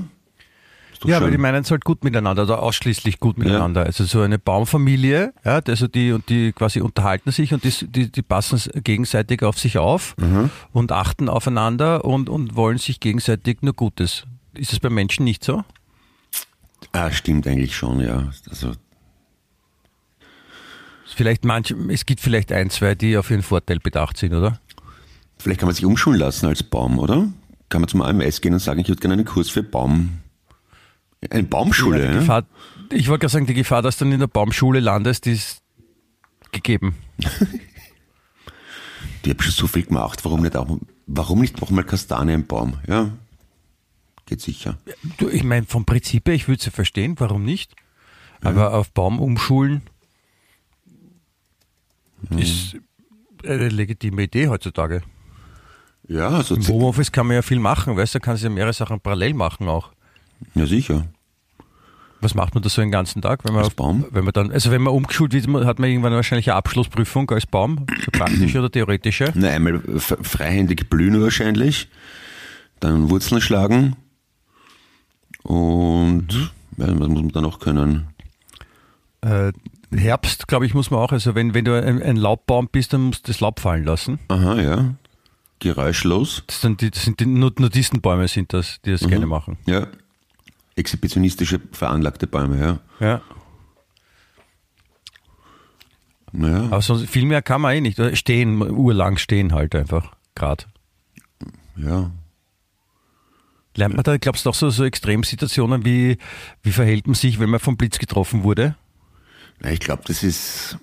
Ja, 1.03 1.17
aber 1.17 1.25
schön. 1.27 1.33
die 1.33 1.37
meinen 1.37 1.63
es 1.63 1.69
halt 1.71 1.83
gut 1.83 2.03
miteinander 2.03 2.43
oder 2.43 2.63
ausschließlich 2.63 3.19
gut 3.19 3.37
miteinander. 3.37 3.83
Also 3.85 4.05
so 4.05 4.21
eine 4.21 4.39
Baumfamilie, 4.39 5.33
ja, 5.43 5.59
also 5.67 5.87
die 5.87 6.11
und 6.11 6.29
die 6.29 6.51
quasi 6.51 6.79
unterhalten 6.81 7.31
sich 7.31 7.53
und 7.53 7.63
die, 7.63 7.73
die, 7.87 8.11
die 8.11 8.21
passen 8.21 8.59
gegenseitig 8.81 9.43
auf 9.43 9.59
sich 9.59 9.77
auf 9.77 10.15
Mhm. 10.17 10.49
und 10.71 10.91
achten 10.91 11.29
aufeinander 11.29 12.05
und, 12.05 12.29
und 12.29 12.55
wollen 12.55 12.77
sich 12.77 12.99
gegenseitig 12.99 13.61
nur 13.61 13.73
Gutes. 13.73 14.25
Ist 14.53 14.73
es 14.73 14.79
bei 14.79 14.89
Menschen 14.89 15.25
nicht 15.25 15.43
so? 15.43 15.63
Ah, 16.91 17.11
stimmt 17.11 17.45
eigentlich 17.45 17.75
schon, 17.75 17.99
ja. 17.99 18.31
Also, 18.49 18.71
Vielleicht 21.15 21.45
manche, 21.45 21.75
es 21.89 22.05
gibt 22.05 22.19
vielleicht 22.19 22.51
ein, 22.51 22.69
zwei, 22.69 22.93
die 22.93 23.17
auf 23.17 23.31
ihren 23.31 23.41
Vorteil 23.41 23.79
bedacht 23.79 24.17
sind, 24.17 24.33
oder? 24.33 24.59
vielleicht 25.37 25.59
kann 25.61 25.67
man 25.67 25.75
sich 25.75 25.85
umschulen 25.85 26.19
lassen 26.19 26.47
als 26.47 26.63
Baum, 26.63 26.99
oder? 26.99 27.29
Kann 27.69 27.81
man 27.81 27.87
zum 27.87 28.01
AMS 28.01 28.41
gehen 28.41 28.53
und 28.53 28.59
sagen, 28.59 28.81
ich 28.81 28.89
würde 28.89 28.99
gerne 28.99 29.13
einen 29.13 29.25
Kurs 29.25 29.49
für 29.49 29.63
Baum. 29.63 30.19
Eine 31.29 31.43
Baumschule, 31.43 32.05
ja? 32.05 32.11
Gefahr, 32.11 32.43
ich 32.91 33.07
wollte 33.07 33.21
gerade 33.21 33.31
sagen, 33.31 33.45
die 33.45 33.53
Gefahr, 33.53 33.81
dass 33.81 33.97
du 33.97 34.03
dann 34.05 34.11
in 34.13 34.19
der 34.19 34.27
Baumschule 34.27 34.81
landest, 34.81 35.25
ist 35.27 35.61
gegeben. 36.51 36.95
Die 39.23 39.31
habe 39.31 39.41
schon 39.41 39.53
so 39.53 39.67
viel 39.67 39.83
gemacht. 39.83 40.23
Warum 40.23 40.41
nicht 40.41 40.55
auch, 40.55 40.77
warum 41.07 41.39
nicht 41.41 41.61
auch 41.63 41.71
mal 41.71 41.83
Kastanie 41.83 42.33
im 42.33 42.45
Baum? 42.45 42.75
Ja, 42.87 43.09
geht 44.27 44.41
sicher. 44.41 44.77
Du, 45.17 45.29
ich 45.29 45.43
meine, 45.43 45.65
vom 45.65 45.85
Prinzip 45.85 46.27
her, 46.27 46.35
ich 46.35 46.47
würde 46.47 46.59
es 46.59 46.65
ja 46.65 46.71
verstehen, 46.71 47.15
warum 47.17 47.43
nicht? 47.43 47.75
Aber 48.41 48.73
auf 48.73 48.91
Baum 48.91 49.19
umschulen 49.19 49.81
ist 52.37 52.77
eine 53.43 53.69
legitime 53.69 54.23
Idee 54.23 54.47
heutzutage. 54.47 55.01
Ja, 56.07 56.29
also, 56.29 56.55
Im 56.55 56.67
Homeoffice 56.67 57.11
kann 57.11 57.27
man 57.27 57.35
ja 57.35 57.41
viel 57.41 57.59
machen, 57.59 57.97
weißt 57.97 58.15
du, 58.15 58.19
da 58.19 58.25
kannst 58.25 58.43
du 58.43 58.47
ja 58.47 58.53
mehrere 58.53 58.73
Sachen 58.73 58.99
parallel 58.99 59.33
machen 59.33 59.67
auch. 59.67 59.91
ja 60.53 60.65
sicher. 60.65 61.07
Was 62.21 62.33
macht 62.33 62.55
man 62.55 62.63
da 62.63 62.69
so 62.69 62.81
den 62.81 62.91
ganzen 62.91 63.21
Tag? 63.21 63.43
Wenn 63.43 63.53
man, 63.53 63.65
Als 63.65 63.73
Baum? 63.73 64.05
Wenn 64.09 64.23
man 64.23 64.33
dann, 64.33 64.51
also 64.51 64.71
wenn 64.71 64.81
man 64.81 64.93
umgeschult 64.93 65.33
wird, 65.33 65.65
hat 65.65 65.79
man 65.79 65.89
irgendwann 65.89 66.13
wahrscheinlich 66.13 66.49
eine 66.49 66.55
Abschlussprüfung 66.55 67.29
als 67.31 67.45
Baum, 67.45 67.85
so 68.03 68.11
praktische 68.11 68.59
oder 68.59 68.71
theoretische. 68.71 69.31
Na, 69.35 69.49
einmal 69.49 69.81
freihändig 69.99 70.89
blühen 70.89 71.21
wahrscheinlich, 71.21 71.89
dann 72.79 73.09
Wurzeln 73.09 73.41
schlagen 73.41 73.95
und 75.43 76.51
ja, 76.77 76.99
was 76.99 77.07
muss 77.09 77.21
man 77.21 77.29
da 77.29 77.41
noch 77.41 77.59
können? 77.59 78.07
Äh, 79.21 79.51
Herbst, 79.97 80.47
glaube 80.47 80.65
ich, 80.65 80.73
muss 80.73 80.91
man 80.91 80.99
auch, 80.99 81.11
also 81.11 81.35
wenn, 81.35 81.53
wenn 81.53 81.65
du 81.65 81.73
ein, 81.81 82.01
ein 82.01 82.15
Laubbaum 82.15 82.67
bist, 82.71 82.93
dann 82.93 83.01
musst 83.01 83.27
du 83.27 83.31
das 83.31 83.39
Laub 83.39 83.59
fallen 83.59 83.83
lassen. 83.83 84.19
Aha, 84.27 84.61
ja. 84.61 84.95
Geräuschlos. 85.59 86.43
Das 86.47 86.61
sind, 86.61 86.81
die, 86.81 86.91
das 86.91 87.03
sind 87.03 87.19
die 87.19 87.25
Nudistenbäume 87.25 88.27
sind 88.27 88.53
das, 88.53 88.81
die 88.83 88.91
das 88.91 89.07
gerne 89.07 89.25
machen. 89.25 89.57
Ja. 89.65 89.87
Exhibitionistische 90.75 91.61
veranlagte 91.71 92.27
Bäume, 92.27 92.59
ja. 92.59 92.79
Ja. 92.99 93.21
Naja. 96.31 96.65
Aber 96.65 96.81
sonst 96.81 97.09
viel 97.09 97.25
mehr 97.25 97.41
kann 97.41 97.61
man 97.61 97.75
eh 97.75 97.81
nicht. 97.81 97.99
Oder 97.99 98.15
Stehen, 98.15 98.61
urlang 98.61 99.17
stehen 99.17 99.53
halt 99.53 99.73
einfach, 99.73 100.15
grad. 100.35 100.67
Ja. 101.77 102.11
Lernt 103.75 103.95
man 103.95 104.03
da, 104.03 104.17
glaubst 104.17 104.45
du, 104.45 104.49
auch 104.49 104.55
so, 104.55 104.69
so 104.69 104.83
Extremsituationen, 104.83 105.85
wie, 105.85 106.17
wie 106.63 106.71
verhält 106.71 107.07
man 107.07 107.15
sich, 107.15 107.39
wenn 107.39 107.49
man 107.49 107.59
vom 107.59 107.77
Blitz 107.77 107.99
getroffen 107.99 108.43
wurde? 108.43 108.75
Ich 109.63 109.79
glaube, 109.79 110.03
das 110.05 110.21
ist, 110.23 110.77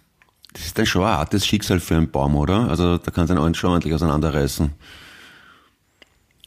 das 0.53 0.66
ist 0.66 0.79
dann 0.79 0.87
schon 0.87 1.03
ein 1.03 1.09
hartes 1.16 1.47
Schicksal 1.47 1.79
für 1.81 1.97
einen 1.97 2.11
Baum, 2.11 2.37
oder? 2.37 2.68
Also 2.68 2.99
da 2.99 3.11
kann 3.11 3.25
es 3.25 3.31
einen 3.31 3.55
schon 3.55 3.70
ordentlich 3.70 3.95
auseinanderreißen. 3.95 4.73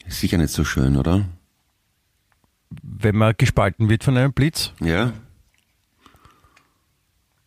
Ist 0.06 0.20
sicher 0.20 0.38
nicht 0.38 0.52
so 0.52 0.64
schön, 0.64 0.96
oder? 0.96 1.24
Wenn 2.82 3.16
man 3.16 3.34
gespalten 3.36 3.88
wird 3.88 4.04
von 4.04 4.16
einem 4.16 4.32
Blitz? 4.32 4.72
Ja. 4.80 5.12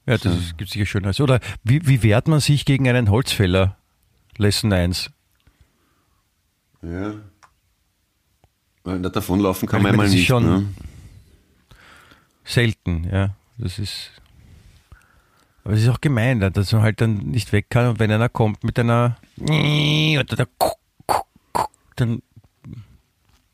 Ja, 0.05 0.17
das 0.17 0.35
ist, 0.37 0.57
gibt 0.57 0.71
sicher 0.71 0.85
Schöneres. 0.87 1.19
Oder 1.21 1.39
wie, 1.63 1.85
wie 1.85 2.01
wehrt 2.01 2.27
man 2.27 2.39
sich 2.39 2.65
gegen 2.65 2.87
einen 2.89 3.09
Holzfäller? 3.11 3.77
Lesson 4.37 4.73
1. 4.73 5.11
Ja. 6.81 7.13
Weil 8.83 8.99
nicht 8.99 9.15
davonlaufen 9.15 9.67
kann 9.67 9.81
Ich 9.81 9.83
man 9.83 9.95
meine, 9.97 10.03
das 10.07 10.13
ist 10.13 10.19
nicht. 10.19 10.27
schon- 10.27 10.45
ne? 10.45 10.65
Selten, 12.43 13.03
ja. 13.11 13.35
Das 13.57 13.77
ist. 13.77 14.11
Aber 15.69 15.77
es 15.77 15.83
ist 15.83 15.89
auch 15.89 16.01
gemein, 16.01 16.39
dass 16.39 16.71
man 16.73 16.81
halt 16.81 16.99
dann 16.99 17.17
nicht 17.17 17.51
weg 17.53 17.67
kann 17.69 17.89
und 17.89 17.99
wenn 17.99 18.11
einer 18.11 18.27
kommt 18.27 18.63
mit 18.63 18.79
einer 18.79 19.17
oder 19.39 20.23
der 20.35 20.47
dann 21.95 22.23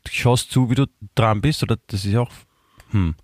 schaust 0.08 0.50
zu, 0.50 0.70
wie 0.70 0.76
du 0.76 0.86
dran 1.14 1.42
bist, 1.42 1.62
oder 1.62 1.76
das 1.88 2.06
ist 2.06 2.16
auch. 2.16 2.30
Hm. 2.92 3.14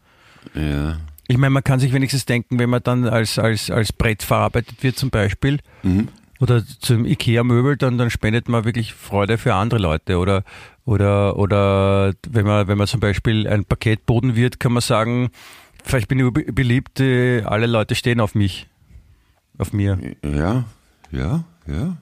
Ja. 0.54 0.98
Ich 1.26 1.38
meine, 1.38 1.48
man 1.48 1.64
kann 1.64 1.80
sich 1.80 1.94
wenigstens 1.94 2.26
denken, 2.26 2.58
wenn 2.58 2.68
man 2.68 2.82
dann 2.82 3.06
als, 3.08 3.38
als, 3.38 3.70
als 3.70 3.94
Brett 3.94 4.22
verarbeitet 4.22 4.82
wird 4.82 4.98
zum 4.98 5.08
Beispiel 5.08 5.60
Mhm. 5.82 6.08
oder 6.38 6.62
zum 6.66 7.06
Ikea-Möbel, 7.06 7.78
dann, 7.78 7.96
dann 7.96 8.10
spendet 8.10 8.50
man 8.50 8.66
wirklich 8.66 8.92
Freude 8.92 9.38
für 9.38 9.54
andere 9.54 9.80
Leute. 9.80 10.18
Oder, 10.18 10.44
oder, 10.84 11.38
oder 11.38 12.12
wenn 12.28 12.44
man, 12.44 12.68
wenn 12.68 12.76
man 12.76 12.86
zum 12.88 13.00
Beispiel 13.00 13.48
ein 13.48 13.64
Paketboden 13.64 14.36
wird, 14.36 14.60
kann 14.60 14.72
man 14.72 14.82
sagen, 14.82 15.30
vielleicht 15.82 16.08
bin 16.08 16.18
ich 16.18 16.30
be- 16.30 16.52
beliebt, 16.52 17.00
äh, 17.00 17.40
alle 17.44 17.66
Leute 17.66 17.94
stehen 17.94 18.20
auf 18.20 18.34
mich. 18.34 18.66
Auf 19.62 19.72
mir. 19.72 19.96
Ja, 20.24 20.64
ja, 21.12 21.44
ja. 21.68 21.96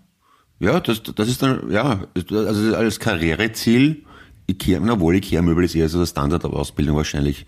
Ja, 0.60 0.80
das, 0.80 1.02
das 1.02 1.28
ist 1.28 1.42
dann, 1.42 1.70
ja, 1.70 2.06
also 2.30 2.74
als 2.74 2.98
Karriereziel, 2.98 4.02
Ikea, 4.48 4.80
na 4.80 4.98
wohl, 4.98 5.16
Ikea-Möbel 5.16 5.64
ist 5.64 5.74
eher 5.74 5.90
so 5.90 5.98
der 5.98 6.06
Standard 6.06 6.42
der 6.42 6.50
Ausbildung 6.54 6.96
wahrscheinlich. 6.96 7.44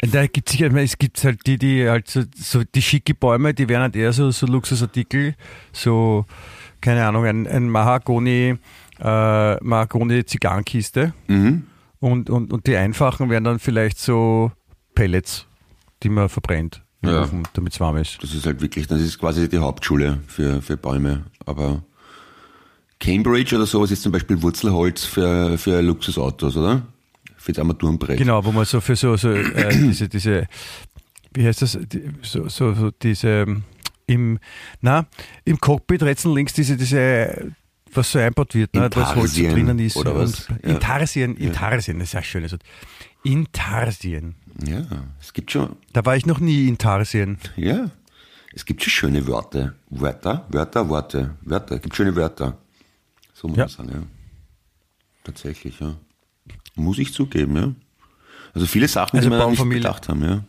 Da 0.00 0.26
gibt 0.26 0.48
sicher, 0.48 0.74
es 0.76 0.96
gibt 0.96 1.22
halt 1.24 1.46
die, 1.46 1.58
die 1.58 1.86
halt 1.86 2.08
so, 2.08 2.22
so 2.34 2.62
die 2.64 2.80
schicke 2.80 3.12
Bäume, 3.12 3.52
die 3.52 3.68
wären 3.68 3.82
halt 3.82 3.96
eher 3.96 4.14
so, 4.14 4.30
so 4.30 4.46
Luxusartikel, 4.46 5.34
so, 5.72 6.24
keine 6.80 7.04
Ahnung, 7.04 7.26
ein, 7.26 7.46
ein 7.46 7.68
Mahagoni, 7.68 8.56
äh, 8.98 9.64
Mahagoni 9.64 10.24
Zigarrenkiste. 10.24 11.12
Mhm. 11.26 11.64
Und, 12.00 12.30
und, 12.30 12.50
und 12.50 12.66
die 12.66 12.76
einfachen 12.76 13.28
wären 13.28 13.44
dann 13.44 13.58
vielleicht 13.58 13.98
so 13.98 14.52
Pellets, 14.94 15.46
die 16.02 16.08
man 16.08 16.30
verbrennt, 16.30 16.82
Ja. 17.02 17.28
damit 17.52 17.72
es 17.74 17.80
warm 17.80 17.96
ist. 17.96 18.18
Das 18.22 18.34
ist 18.34 18.44
halt 18.44 18.60
wirklich, 18.60 18.88
das 18.88 19.00
ist 19.00 19.18
quasi 19.18 19.48
die 19.48 19.58
Hauptschule 19.58 20.18
für, 20.26 20.60
für 20.60 20.76
Bäume. 20.76 21.26
Aber 21.46 21.82
Cambridge 22.98 23.54
oder 23.54 23.66
sowas 23.66 23.90
ist 23.90 24.02
zum 24.02 24.12
Beispiel 24.12 24.42
Wurzelholz 24.42 25.04
für, 25.04 25.56
für 25.58 25.80
Luxusautos, 25.80 26.56
oder? 26.56 26.82
Für 27.36 27.52
das 27.52 27.60
Armaturenbrett. 27.60 28.18
Genau, 28.18 28.44
wo 28.44 28.50
man 28.50 28.64
so 28.64 28.80
für 28.80 28.96
so, 28.96 29.16
so 29.16 29.30
äh, 29.30 29.68
diese, 29.72 30.08
diese, 30.08 30.46
wie 31.34 31.46
heißt 31.46 31.62
das, 31.62 31.78
die, 31.80 32.10
so, 32.22 32.48
so, 32.48 32.74
so 32.74 32.90
diese, 32.90 33.28
ähm, 33.28 33.62
im, 34.06 34.38
na, 34.80 35.06
im 35.44 35.60
Cockpit 35.60 36.02
und 36.02 36.34
links 36.34 36.54
diese, 36.54 36.76
diese, 36.76 37.52
was 37.92 38.10
so 38.10 38.18
einbaut 38.18 38.54
wird, 38.54 38.74
ne, 38.74 38.90
das 38.90 39.14
Holz 39.14 39.34
drinnen 39.34 39.78
ist. 39.78 39.96
oder 39.96 40.16
was? 40.16 40.48
Ja. 40.48 40.70
Intarsien, 40.70 41.36
Intarsien, 41.36 41.98
das 41.98 42.08
ist 42.08 42.12
ja 42.14 42.20
ein 42.20 42.24
schönes 42.24 42.52
Wort. 42.52 42.62
Intarsien. 43.22 44.34
Ja, 44.64 44.82
es 45.20 45.32
gibt 45.32 45.50
schon, 45.52 45.76
Da 45.92 46.04
war 46.04 46.16
ich 46.16 46.26
noch 46.26 46.40
nie 46.40 46.66
in 46.68 46.78
Tarsien. 46.78 47.38
ja, 47.56 47.90
es 48.52 48.64
gibt 48.64 48.82
schon 48.82 48.90
schöne 48.90 49.26
Wörter. 49.26 49.74
Wörter, 49.90 50.46
Wörter, 50.48 50.88
Worte, 50.88 51.36
Wörter, 51.42 51.76
es 51.76 51.82
gibt 51.82 51.94
schöne 51.94 52.14
Wörter. 52.16 52.56
So 53.34 53.46
muss 53.48 53.56
Ja. 53.56 53.64
man 53.64 53.70
sagen, 53.70 53.88
ja. 53.92 54.06
Tatsächlich, 55.24 55.78
ja. 55.80 55.94
Muss 56.74 56.98
ich 56.98 57.12
zugeben, 57.12 57.56
ja. 57.56 57.72
Also 58.54 58.66
viele 58.66 58.88
Sachen, 58.88 59.18
Also 59.18 59.28
die 59.30 59.36
wir 59.36 59.46
nicht 59.50 59.68
bedacht 59.68 60.08
haben, 60.08 60.24
ja. 60.24 60.42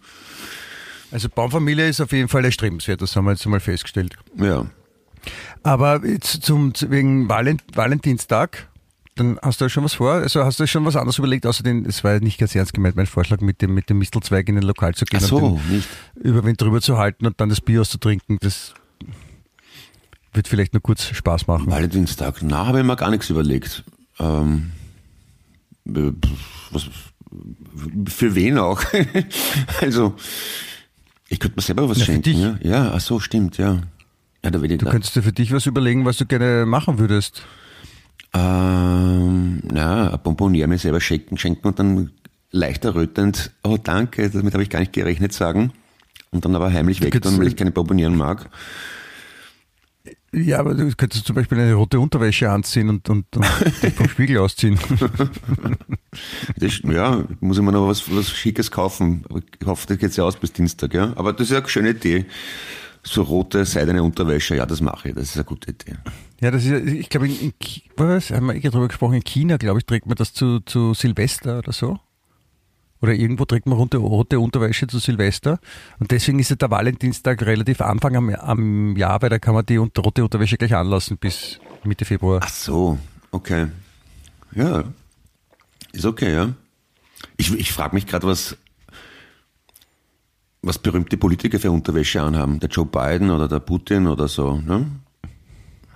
Also 1.11 1.27
Baumfamilie 1.29 1.87
ist 1.89 2.01
auf 2.01 2.11
jeden 2.11 2.29
Fall 2.29 2.45
erstrebenswert, 2.45 3.01
das 3.01 3.15
haben 3.15 3.25
wir 3.25 3.31
jetzt 3.31 3.45
mal 3.45 3.59
festgestellt. 3.59 4.15
Ja. 4.37 4.65
Aber 5.63 6.05
jetzt 6.05 6.43
zum, 6.43 6.73
zu- 6.73 6.89
wegen 6.91 7.27
Valent, 7.27 7.61
Valentinstag, 7.75 8.68
dann 9.19 9.39
hast 9.41 9.61
du 9.61 9.65
ja 9.65 9.69
schon 9.69 9.83
was 9.83 9.95
vor? 9.95 10.13
Also 10.13 10.43
hast 10.43 10.59
du 10.59 10.67
schon 10.67 10.85
was 10.85 10.95
anderes 10.95 11.17
überlegt, 11.17 11.45
außer 11.45 11.63
den, 11.63 11.85
es 11.85 12.03
war 12.03 12.13
ja 12.13 12.19
nicht 12.19 12.39
ganz 12.39 12.55
ernst 12.55 12.73
gemeint, 12.73 12.95
mein 12.95 13.05
Vorschlag 13.05 13.41
mit 13.41 13.61
dem, 13.61 13.73
mit 13.73 13.89
dem 13.89 13.97
Mistelzweig 13.97 14.47
in 14.49 14.55
den 14.55 14.63
Lokal 14.63 14.95
zu 14.95 15.05
gehen 15.05 15.19
Ach 15.23 15.27
so, 15.27 15.37
und 15.37 15.71
nicht. 15.71 15.87
Überwind 16.15 16.61
drüber 16.61 16.81
zu 16.81 16.97
halten 16.97 17.25
und 17.25 17.39
dann 17.39 17.49
das 17.49 17.61
Bier 17.61 17.81
auszutrinken, 17.81 18.37
das 18.41 18.73
wird 20.33 20.47
vielleicht 20.47 20.73
nur 20.73 20.81
kurz 20.81 21.03
Spaß 21.03 21.47
machen. 21.47 21.67
Valentinstag, 21.67 22.37
na, 22.41 22.65
habe 22.65 22.79
ich 22.79 22.85
mir 22.85 22.95
gar 22.95 23.09
nichts 23.09 23.29
überlegt. 23.29 23.83
Ähm, 24.19 24.71
äh, 25.87 26.11
was, 26.71 26.89
für 28.07 28.35
wen 28.35 28.57
auch? 28.57 28.81
also, 29.81 30.15
ich 31.27 31.39
könnte 31.39 31.57
mir 31.57 31.61
selber 31.61 31.89
was 31.89 31.99
Ja, 31.99 32.05
schenken. 32.05 32.39
Ja, 32.39 32.57
ja 32.61 32.91
ach 32.93 33.01
so, 33.01 33.19
stimmt, 33.19 33.57
ja. 33.57 33.81
Ja, 34.43 34.51
da 34.51 34.61
will 34.61 34.71
ich 34.71 34.77
Du 34.77 34.89
könntest 34.89 35.15
dir 35.15 35.23
für 35.23 35.33
dich 35.33 35.51
was 35.51 35.65
überlegen, 35.65 36.05
was 36.05 36.17
du 36.17 36.25
gerne 36.25 36.65
machen 36.65 36.97
würdest. 36.97 37.43
Ähm, 38.33 39.61
na, 39.63 40.13
ein 40.13 40.19
Bonbonier 40.23 40.67
mir 40.67 40.77
selber 40.77 41.01
schenken, 41.01 41.37
schenken 41.37 41.67
und 41.67 41.79
dann 41.79 42.11
leicht 42.51 42.85
errötend, 42.85 43.51
oh 43.63 43.77
danke, 43.81 44.29
damit 44.29 44.53
habe 44.53 44.63
ich 44.63 44.69
gar 44.69 44.79
nicht 44.79 44.93
gerechnet 44.93 45.33
sagen. 45.33 45.71
Und 46.31 46.45
dann 46.45 46.55
aber 46.55 46.71
heimlich 46.71 47.01
weg, 47.01 47.19
dann, 47.21 47.39
weil 47.39 47.47
ich 47.47 47.55
keine 47.55 47.71
Bonbonieren 47.71 48.15
mag. 48.15 48.49
Ja, 50.31 50.59
aber 50.59 50.75
du 50.75 50.91
könntest 50.95 51.25
zum 51.25 51.35
Beispiel 51.35 51.59
eine 51.59 51.73
rote 51.73 51.99
Unterwäsche 51.99 52.51
anziehen 52.51 52.89
und, 52.89 53.09
und, 53.09 53.25
und 53.35 53.45
dich 53.81 53.93
vom 53.95 54.09
Spiegel 54.09 54.37
ausziehen. 54.39 54.79
Das, 56.57 56.79
ja, 56.79 57.23
muss 57.39 57.57
ich 57.57 57.63
mir 57.63 57.71
noch 57.71 57.87
was, 57.87 58.11
was 58.13 58.31
Schickes 58.31 58.71
kaufen. 58.71 59.23
Aber 59.29 59.39
Ich 59.39 59.67
hoffe, 59.67 59.85
das 59.87 59.99
geht 59.99 60.15
ja 60.17 60.23
aus 60.23 60.37
bis 60.37 60.51
Dienstag, 60.51 60.95
ja. 60.95 61.13
Aber 61.15 61.33
das 61.33 61.51
ist 61.51 61.55
eine 61.55 61.69
schöne 61.69 61.91
Idee. 61.91 62.25
So 63.03 63.21
rote, 63.23 63.65
seidene 63.65 64.03
Unterwäsche, 64.03 64.55
ja, 64.55 64.65
das 64.65 64.81
mache 64.81 65.09
ich. 65.09 65.15
Das 65.15 65.23
ist 65.23 65.35
eine 65.35 65.45
gute 65.45 65.71
Idee. 65.71 65.95
Ja, 66.41 66.51
das 66.51 66.65
ist, 66.65 66.87
ich 66.87 67.09
glaube, 67.09 67.27
in, 67.27 67.39
in 67.39 67.53
was, 67.95 68.31
haben 68.31 68.47
wir 68.47 68.59
darüber 68.59 68.87
gesprochen, 68.87 69.15
in 69.15 69.23
China, 69.23 69.57
glaube 69.57 69.79
ich, 69.79 69.85
trägt 69.85 70.05
man 70.05 70.15
das 70.15 70.33
zu, 70.33 70.59
zu 70.61 70.93
Silvester 70.93 71.59
oder 71.59 71.71
so. 71.71 71.99
Oder 73.01 73.13
irgendwo 73.13 73.45
trägt 73.45 73.65
man 73.65 73.77
rote, 73.77 73.97
rote 73.97 74.39
Unterwäsche 74.39 74.87
zu 74.87 74.99
Silvester. 74.99 75.59
Und 75.99 76.11
deswegen 76.11 76.39
ist 76.39 76.49
ja 76.49 76.57
der 76.57 76.69
Valentinstag 76.69 77.41
relativ 77.43 77.79
Anfang 77.79 78.15
am, 78.17 78.29
am 78.29 78.97
Jahr, 78.97 79.21
weil 79.21 79.29
da 79.29 79.39
kann 79.39 79.53
man 79.53 79.65
die 79.65 79.77
rote 79.77 80.23
Unterwäsche 80.23 80.57
gleich 80.57 80.75
anlassen 80.75 81.17
bis 81.17 81.59
Mitte 81.83 82.03
Februar. 82.03 82.41
Ach 82.43 82.49
so, 82.49 82.99
okay. 83.31 83.67
Ja, 84.53 84.83
ist 85.93 86.05
okay, 86.05 86.33
ja. 86.33 86.53
Ich, 87.37 87.53
ich 87.53 87.71
frage 87.71 87.95
mich 87.95 88.05
gerade, 88.05 88.27
was, 88.27 88.57
was 90.61 90.79
berühmte 90.79 91.17
Politiker 91.17 91.59
für 91.59 91.71
Unterwäsche 91.71 92.21
anhaben. 92.21 92.59
Der 92.59 92.69
Joe 92.69 92.85
Biden 92.85 93.29
oder 93.29 93.47
der 93.47 93.59
Putin 93.59 94.07
oder 94.07 94.27
so. 94.27 94.55
Ne? 94.55 94.87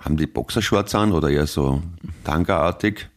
Haben 0.00 0.16
die 0.16 0.26
Boxershorts 0.26 0.94
an 0.94 1.12
oder 1.12 1.30
eher 1.30 1.46
so 1.46 1.82
Tanga-artig? 2.24 3.08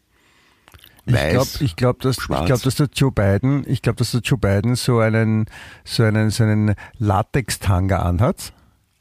Ich 1.06 1.14
Weiß, 1.14 1.32
glaube, 1.32 1.50
ich 1.62 1.76
glaub, 1.78 2.02
dass, 2.02 2.18
ich 2.18 2.26
glaub, 2.26 2.62
dass 2.62 2.76
der 2.76 2.90
Joe 2.94 3.12
Biden, 3.12 3.64
ich 3.66 3.82
glaube, 3.82 3.98
dass 3.98 4.12
der 4.12 4.20
Joe 4.20 4.38
Biden 4.38 4.76
so 4.76 5.00
einen, 5.00 5.46
so 5.86 6.04
einen, 6.04 6.32
so 6.32 6.44
einen 6.44 6.76
Latex-Tanga 6.98 8.00
anhat. 8.00 8.52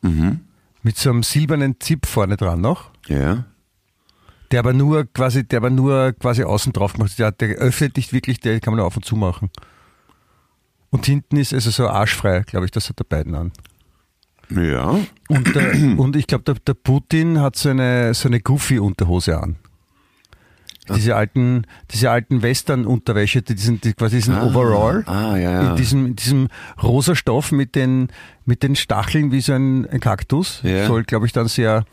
Mhm. 0.03 0.41
Mit 0.83 0.97
so 0.97 1.11
einem 1.11 1.25
silbernen 1.25 1.81
Zip 1.81 2.07
vorne 2.07 2.37
dran 2.37 2.61
noch. 2.61 2.91
Ja. 3.09 3.45
Der 4.53 4.61
aber 4.61 4.73
nur 4.73 5.05
quasi, 5.05 5.43
der 5.43 5.57
aber 5.57 5.71
nur 5.71 6.13
quasi 6.13 6.45
außen 6.45 6.73
drauf 6.73 6.93
gemacht 6.93 7.11
ist. 7.11 7.19
Der, 7.19 7.33
der 7.33 7.57
öffnet 7.57 7.97
nicht 7.97 8.13
wirklich, 8.13 8.39
der 8.39 8.61
kann 8.61 8.73
man 8.73 8.79
nur 8.79 8.87
auf 8.87 8.97
und 8.97 9.05
zu 9.05 9.17
machen. 9.17 9.51
Und 10.97 11.05
hinten 11.05 11.37
ist 11.37 11.53
also 11.53 11.71
so 11.71 11.89
arschfrei, 11.89 12.41
glaube 12.41 12.65
ich, 12.65 12.71
das 12.71 12.89
hat 12.89 12.99
der 12.99 13.05
Biden 13.05 13.35
an. 13.35 13.53
Ja. 14.49 14.99
Und, 15.29 15.55
der, 15.55 15.75
und 15.99 16.17
ich 16.17 16.27
glaube, 16.27 16.45
der, 16.45 16.55
der 16.55 16.73
Putin 16.73 17.39
hat 17.39 17.55
so 17.57 17.69
eine, 17.69 18.15
so 18.15 18.31
eine 18.31 18.41
Goofy-Unterhose 18.41 19.39
an. 19.39 19.57
Diese 20.89 21.15
alten, 21.15 21.67
diese 21.91 22.11
alten 22.11 22.41
Western-Unterwäsche, 22.41 23.43
die 23.43 23.59
sind 23.59 23.85
die 23.85 23.93
quasi 23.93 24.17
diesen 24.17 24.39
Overall. 24.39 25.05
Ah, 25.07 25.37
ja, 25.37 25.51
ja. 25.51 25.71
In 25.71 25.77
diesem, 25.77 26.07
in 26.07 26.17
diesem 26.17 26.49
rosa 26.83 27.15
Stoff 27.15 27.53
mit 27.53 27.75
den, 27.75 28.09
mit 28.47 28.63
den 28.63 28.75
Stacheln 28.75 29.33
wie 29.33 29.43
so 29.43 29.53
ein, 29.53 29.87
ein 29.91 30.01
Kaktus. 30.01 30.61
Ja. 30.63 30.87
Soll, 30.87 31.05
glaube 31.05 31.27
ich, 31.27 31.33
dann 31.33 31.49
sehr 31.49 31.85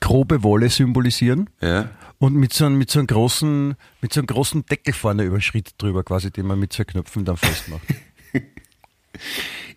grobe 0.00 0.42
Wolle 0.42 0.70
symbolisieren. 0.70 1.50
Ja. 1.60 1.90
Und 2.16 2.36
mit 2.36 2.54
so, 2.54 2.64
einem, 2.64 2.78
mit 2.78 2.90
so 2.90 3.00
einem 3.00 3.06
großen, 3.08 3.74
mit 4.00 4.14
so 4.14 4.20
einem 4.20 4.28
großen 4.28 4.64
Deckel 4.64 4.94
vorne 4.94 5.24
über 5.24 5.36
den 5.36 5.42
Schritt 5.42 5.72
drüber, 5.76 6.04
quasi, 6.04 6.30
den 6.30 6.46
man 6.46 6.58
mit 6.58 6.72
zwei 6.72 6.84
Knöpfen 6.84 7.26
dann 7.26 7.36
festmacht. 7.36 7.82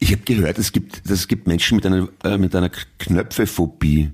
Ich 0.02 0.14
habe 0.14 0.22
gehört, 0.24 0.58
es 0.58 0.72
gibt, 0.72 1.10
es 1.10 1.28
gibt 1.28 1.46
Menschen 1.46 1.76
mit 1.76 1.86
einer, 1.86 2.08
äh, 2.24 2.38
mit 2.38 2.56
einer 2.56 2.70
Knöpfephobie. 2.70 4.12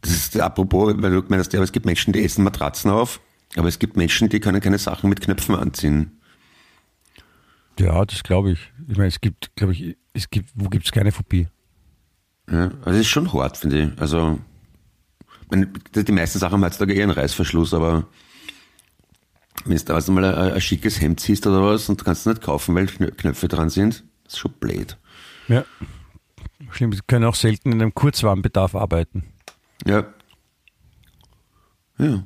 Das 0.00 0.10
ist 0.10 0.40
apropos, 0.40 0.94
weil 0.96 1.10
du 1.10 1.22
meinst, 1.28 1.52
ja, 1.52 1.62
es 1.62 1.72
gibt 1.72 1.84
Menschen, 1.84 2.14
die 2.14 2.24
essen 2.24 2.42
Matratzen 2.42 2.90
auf, 2.90 3.20
aber 3.56 3.68
es 3.68 3.78
gibt 3.78 3.96
Menschen, 3.96 4.30
die 4.30 4.40
können 4.40 4.60
keine 4.60 4.78
Sachen 4.78 5.10
mit 5.10 5.20
Knöpfen 5.20 5.54
anziehen. 5.54 6.18
ja, 7.78 8.02
das 8.06 8.22
glaube 8.22 8.52
ich. 8.52 8.72
Ich 8.88 8.96
meine, 8.96 9.08
es 9.08 9.20
gibt, 9.20 9.54
glaube 9.54 9.74
ich, 9.74 9.96
es 10.14 10.30
gibt, 10.30 10.50
wo 10.54 10.70
gibt 10.70 10.86
es 10.86 10.92
keine 10.92 11.12
Phobie? 11.12 11.48
Ja, 12.50 12.68
also 12.68 12.84
das 12.84 13.00
ist 13.00 13.08
schon 13.08 13.32
hart, 13.32 13.58
finde 13.58 13.82
ich. 13.82 14.00
Also, 14.00 14.38
die 15.52 16.12
meisten 16.12 16.38
Sachen 16.38 16.54
haben 16.54 16.64
heutzutage 16.64 16.94
eher 16.94 17.04
einen 17.04 17.12
Reißverschluss, 17.12 17.74
aber 17.74 18.08
wenn 19.64 19.76
du 19.76 19.84
da 19.84 19.94
also 19.94 20.12
mal 20.12 20.24
ein, 20.24 20.52
ein 20.54 20.60
schickes 20.60 21.00
Hemd 21.00 21.20
ziehst 21.20 21.46
oder 21.46 21.62
was 21.62 21.88
und 21.88 22.00
du 22.00 22.04
kannst 22.04 22.22
es 22.22 22.26
nicht 22.26 22.42
kaufen, 22.42 22.74
weil 22.74 22.86
Knö- 22.86 23.10
Knöpfe 23.12 23.48
dran 23.48 23.70
sind, 23.70 24.04
ist 24.26 24.38
schon 24.38 24.52
blöd. 24.52 24.96
Ja. 25.48 25.64
Stimmt, 26.70 26.94
sie 26.94 27.00
können 27.06 27.24
auch 27.24 27.34
selten 27.34 27.72
in 27.72 27.80
einem 27.82 27.94
Kurzwarmbedarf 27.94 28.74
arbeiten. 28.74 29.24
Ja. 29.86 30.04
Ja. 31.98 32.24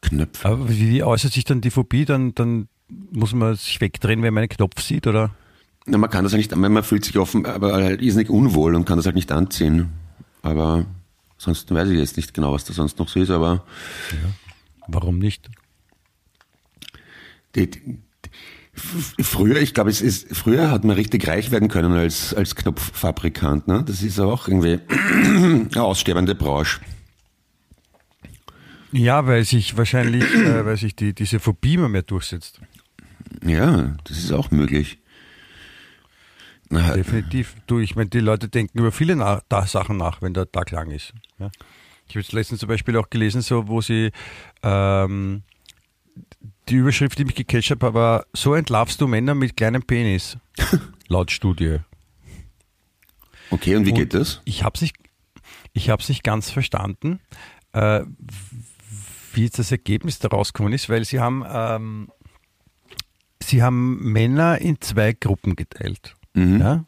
Knöpfe. 0.00 0.48
Aber 0.48 0.68
wie 0.68 0.88
wie 0.90 1.02
äußert 1.02 1.32
sich 1.32 1.44
dann 1.44 1.60
die 1.60 1.70
Phobie? 1.70 2.04
Dann, 2.04 2.34
dann 2.34 2.68
muss 3.12 3.32
man 3.34 3.54
sich 3.54 3.80
wegdrehen, 3.80 4.22
wenn 4.22 4.32
man 4.34 4.42
einen 4.42 4.48
Knopf 4.48 4.80
sieht, 4.80 5.06
oder? 5.06 5.30
Na, 5.86 5.98
man 5.98 6.10
kann 6.10 6.24
das 6.24 6.32
ja 6.32 6.38
nicht, 6.38 6.54
man 6.54 6.82
fühlt 6.82 7.04
sich 7.04 7.18
offen, 7.18 7.46
aber 7.46 7.74
halt 7.74 8.00
irrsinnig 8.02 8.30
unwohl 8.30 8.74
und 8.74 8.84
kann 8.84 8.96
das 8.96 9.06
halt 9.06 9.14
nicht 9.16 9.30
anziehen. 9.32 9.90
Aber 10.42 10.86
sonst 11.36 11.72
weiß 11.72 11.88
ich 11.90 11.98
jetzt 11.98 12.16
nicht 12.16 12.32
genau, 12.34 12.52
was 12.52 12.64
da 12.64 12.72
sonst 12.72 12.98
noch 12.98 13.08
so 13.08 13.20
ist, 13.20 13.30
aber 13.30 13.64
Warum 14.88 15.18
nicht? 15.18 15.48
Die, 17.54 17.70
die, 17.70 17.98
früher, 19.22 19.60
ich 19.60 19.74
glaube, 19.74 19.90
es 19.90 20.00
ist, 20.00 20.34
früher 20.34 20.70
hat 20.70 20.84
man 20.84 20.96
richtig 20.96 21.26
reich 21.28 21.50
werden 21.50 21.68
können 21.68 21.92
als, 21.92 22.34
als 22.34 22.54
Knopffabrikant, 22.54 23.68
ne? 23.68 23.84
Das 23.86 24.02
ist 24.02 24.18
auch 24.20 24.48
irgendwie 24.48 24.78
eine 24.88 25.82
aussterbende 25.82 26.34
Branche. 26.34 26.80
Ja, 28.92 29.26
weil 29.26 29.44
sich 29.44 29.76
wahrscheinlich, 29.76 30.24
äh, 30.34 30.64
weil 30.64 30.76
sich 30.76 30.96
die, 30.96 31.14
diese 31.14 31.40
Phobie 31.40 31.74
immer 31.74 31.88
mehr 31.88 32.02
durchsetzt. 32.02 32.60
Ja, 33.44 33.96
das 34.04 34.18
ist 34.18 34.32
auch 34.32 34.50
möglich. 34.50 34.98
Na, 36.68 36.94
Definitiv. 36.94 37.56
Du, 37.66 37.80
ich 37.80 37.96
meine, 37.96 38.10
die 38.10 38.20
Leute 38.20 38.48
denken 38.48 38.78
über 38.78 38.92
viele 38.92 39.16
na 39.16 39.42
Sachen 39.66 39.96
nach, 39.96 40.22
wenn 40.22 40.34
der 40.34 40.50
Tag 40.50 40.70
lang 40.70 40.90
ist. 40.90 41.12
Ja. 41.38 41.50
Ich 42.06 42.14
habe 42.14 42.20
jetzt 42.20 42.32
letztens 42.32 42.60
zum 42.60 42.68
Beispiel 42.68 42.96
auch 42.96 43.10
gelesen, 43.10 43.40
so 43.40 43.68
wo 43.68 43.80
sie 43.80 44.10
ähm, 44.62 45.42
die 46.70 46.76
Überschrift, 46.76 47.18
die 47.18 47.24
mich 47.24 47.34
gecatcht 47.34 47.70
habe, 47.70 47.94
war 47.94 48.26
so 48.32 48.54
entlarvst 48.54 49.00
du 49.00 49.08
Männer 49.08 49.34
mit 49.34 49.56
kleinem 49.56 49.82
Penis. 49.82 50.38
Laut 51.08 51.30
Studie. 51.30 51.78
okay, 53.50 53.76
und 53.76 53.86
wie 53.86 53.90
Und 53.90 53.96
geht 53.96 54.14
das? 54.14 54.40
Ich 54.44 54.62
habe 54.62 54.74
es 54.76 54.82
nicht, 54.82 54.96
ich 55.72 55.90
hab's 55.90 56.08
nicht 56.08 56.22
ganz 56.22 56.50
verstanden, 56.50 57.20
äh, 57.72 58.02
wie 59.32 59.44
jetzt 59.44 59.58
das 59.58 59.72
Ergebnis 59.72 60.18
daraus 60.18 60.52
gekommen 60.52 60.72
ist, 60.72 60.88
weil 60.88 61.04
sie 61.04 61.20
haben, 61.20 61.44
ähm, 61.48 62.08
sie 63.42 63.62
haben 63.62 64.12
Männer 64.12 64.58
in 64.60 64.80
zwei 64.80 65.12
Gruppen 65.12 65.56
geteilt. 65.56 66.14
Mhm. 66.34 66.60
Ja? 66.60 66.84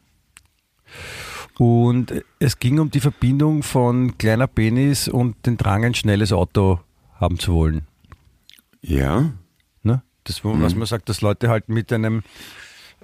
Und 1.57 2.23
es 2.39 2.59
ging 2.59 2.79
um 2.79 2.89
die 2.89 2.99
Verbindung 2.99 3.63
von 3.63 4.17
kleiner 4.17 4.47
Penis 4.47 5.07
und 5.07 5.45
den 5.45 5.57
Drang, 5.57 5.85
ein 5.85 5.93
schnelles 5.93 6.31
Auto 6.31 6.79
haben 7.19 7.37
zu 7.37 7.53
wollen. 7.53 7.87
Ja. 8.81 9.31
Das, 10.23 10.43
was 10.43 10.75
man 10.75 10.85
sagt, 10.85 11.09
dass 11.09 11.21
Leute 11.21 11.49
halt 11.49 11.69
mit 11.69 11.91
einem 11.91 12.23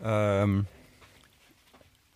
ähm, 0.03 0.65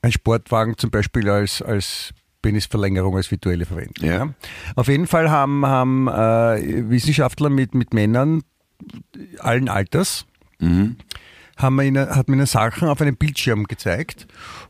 ein 0.01 0.11
Sportwagen 0.11 0.77
zum 0.77 0.91
Beispiel 0.91 1.29
als, 1.29 1.61
als 1.61 2.13
Penisverlängerung 2.41 3.15
als 3.15 3.31
virtuelle 3.31 3.65
verwenden. 3.65 4.05
Ja. 4.05 4.33
Auf 4.75 4.87
jeden 4.87 5.07
Fall 5.07 5.31
haben, 5.31 5.65
haben 5.65 6.07
äh, 6.07 6.89
Wissenschaftler 6.89 7.49
mit, 7.49 7.73
mit 7.73 7.93
Männern 7.93 8.43
allen 9.39 9.69
Alters 9.69 10.25
Mhm. 10.59 10.97
haben 11.57 11.75
wir 11.75 11.83
ihnen, 11.83 12.09
hat 12.09 12.27
man 12.29 12.37
ihnen 12.37 12.45
Sachen 12.45 12.87
auf 12.87 13.01
einem 13.01 13.17
Bildschirm 13.17 13.65
gezeigt 13.65 14.27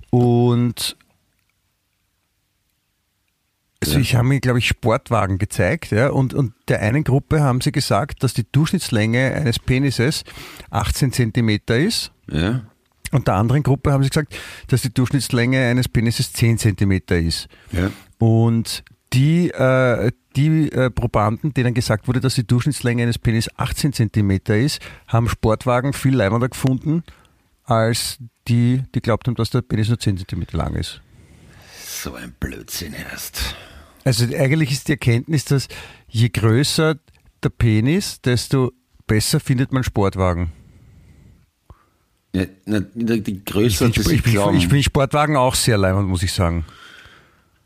und 0.10 0.96
also 3.88 3.96
Ja. 3.96 4.02
ich 4.02 4.16
habe 4.16 4.28
mir, 4.28 4.40
glaube 4.40 4.60
ich, 4.60 4.68
Sportwagen 4.68 5.38
gezeigt, 5.38 5.92
ja, 5.92 6.10
und, 6.10 6.34
und 6.34 6.54
der 6.68 6.82
einen 6.82 7.04
Gruppe 7.04 7.42
haben 7.42 7.62
sie 7.62 7.72
gesagt, 7.72 8.24
dass 8.24 8.34
die 8.34 8.46
Durchschnittslänge 8.52 9.34
eines 9.34 9.60
Penises 9.60 10.24
18 10.70 11.12
Zentimeter 11.12 11.78
ist. 11.78 12.12
Ja. 12.30 12.62
Und 13.12 13.28
der 13.28 13.36
anderen 13.36 13.62
Gruppe 13.62 13.92
haben 13.92 14.02
sie 14.04 14.10
gesagt, 14.10 14.36
dass 14.68 14.82
die 14.82 14.94
Durchschnittslänge 14.94 15.64
eines 15.68 15.88
Penises 15.88 16.34
10 16.34 16.58
Zentimeter 16.58 17.18
ist. 17.18 17.48
Ja. 17.72 17.92
Und 18.18 18.84
die, 19.14 19.52
äh, 19.52 20.12
die 20.36 20.72
äh, 20.72 20.90
Probanden, 20.90 21.54
denen 21.54 21.76
gesagt 21.76 22.08
wurde, 22.08 22.20
dass 22.20 22.34
die 22.34 22.48
Durchschnittslänge 22.48 23.04
eines 23.04 23.20
Penis 23.20 23.50
18 23.58 23.94
Zentimeter 23.94 24.58
ist, 24.58 24.82
haben 25.08 25.30
Sportwagen 25.30 25.94
viel 25.94 26.16
leibender 26.16 26.50
gefunden, 26.50 27.04
als 27.66 28.18
die, 28.48 28.82
die 28.96 29.02
glaubt 29.02 29.28
haben, 29.28 29.36
dass 29.36 29.52
der 29.52 29.62
Penis 29.62 29.90
nur 29.90 30.00
10 30.00 30.18
Zentimeter 30.18 30.58
lang 30.58 30.74
ist. 30.76 31.00
So 31.86 32.16
ein 32.16 32.34
Blödsinn 32.40 32.94
erst. 32.94 33.56
Also 34.04 34.26
eigentlich 34.36 34.72
ist 34.72 34.88
die 34.88 34.94
Erkenntnis, 34.94 35.46
dass 35.46 35.68
je 36.08 36.30
größer 36.30 36.96
der 37.44 37.50
Penis, 37.50 38.22
desto 38.22 38.72
besser 39.08 39.40
findet 39.40 39.72
man 39.72 39.84
Sportwagen. 39.84 40.52
Ja, 42.36 42.46
na, 42.66 42.80
die, 42.80 43.22
die 43.22 43.42
Ich 43.62 43.78
das 43.78 44.08
ich 44.08 44.24
glauben. 44.24 44.58
ich 44.58 44.68
find 44.68 44.84
Sportwagen 44.84 45.38
auch 45.38 45.56
sehr 45.56 45.78
leibend, 45.78 46.08
muss 46.10 46.24
ich 46.24 46.34
sagen. 46.34 46.66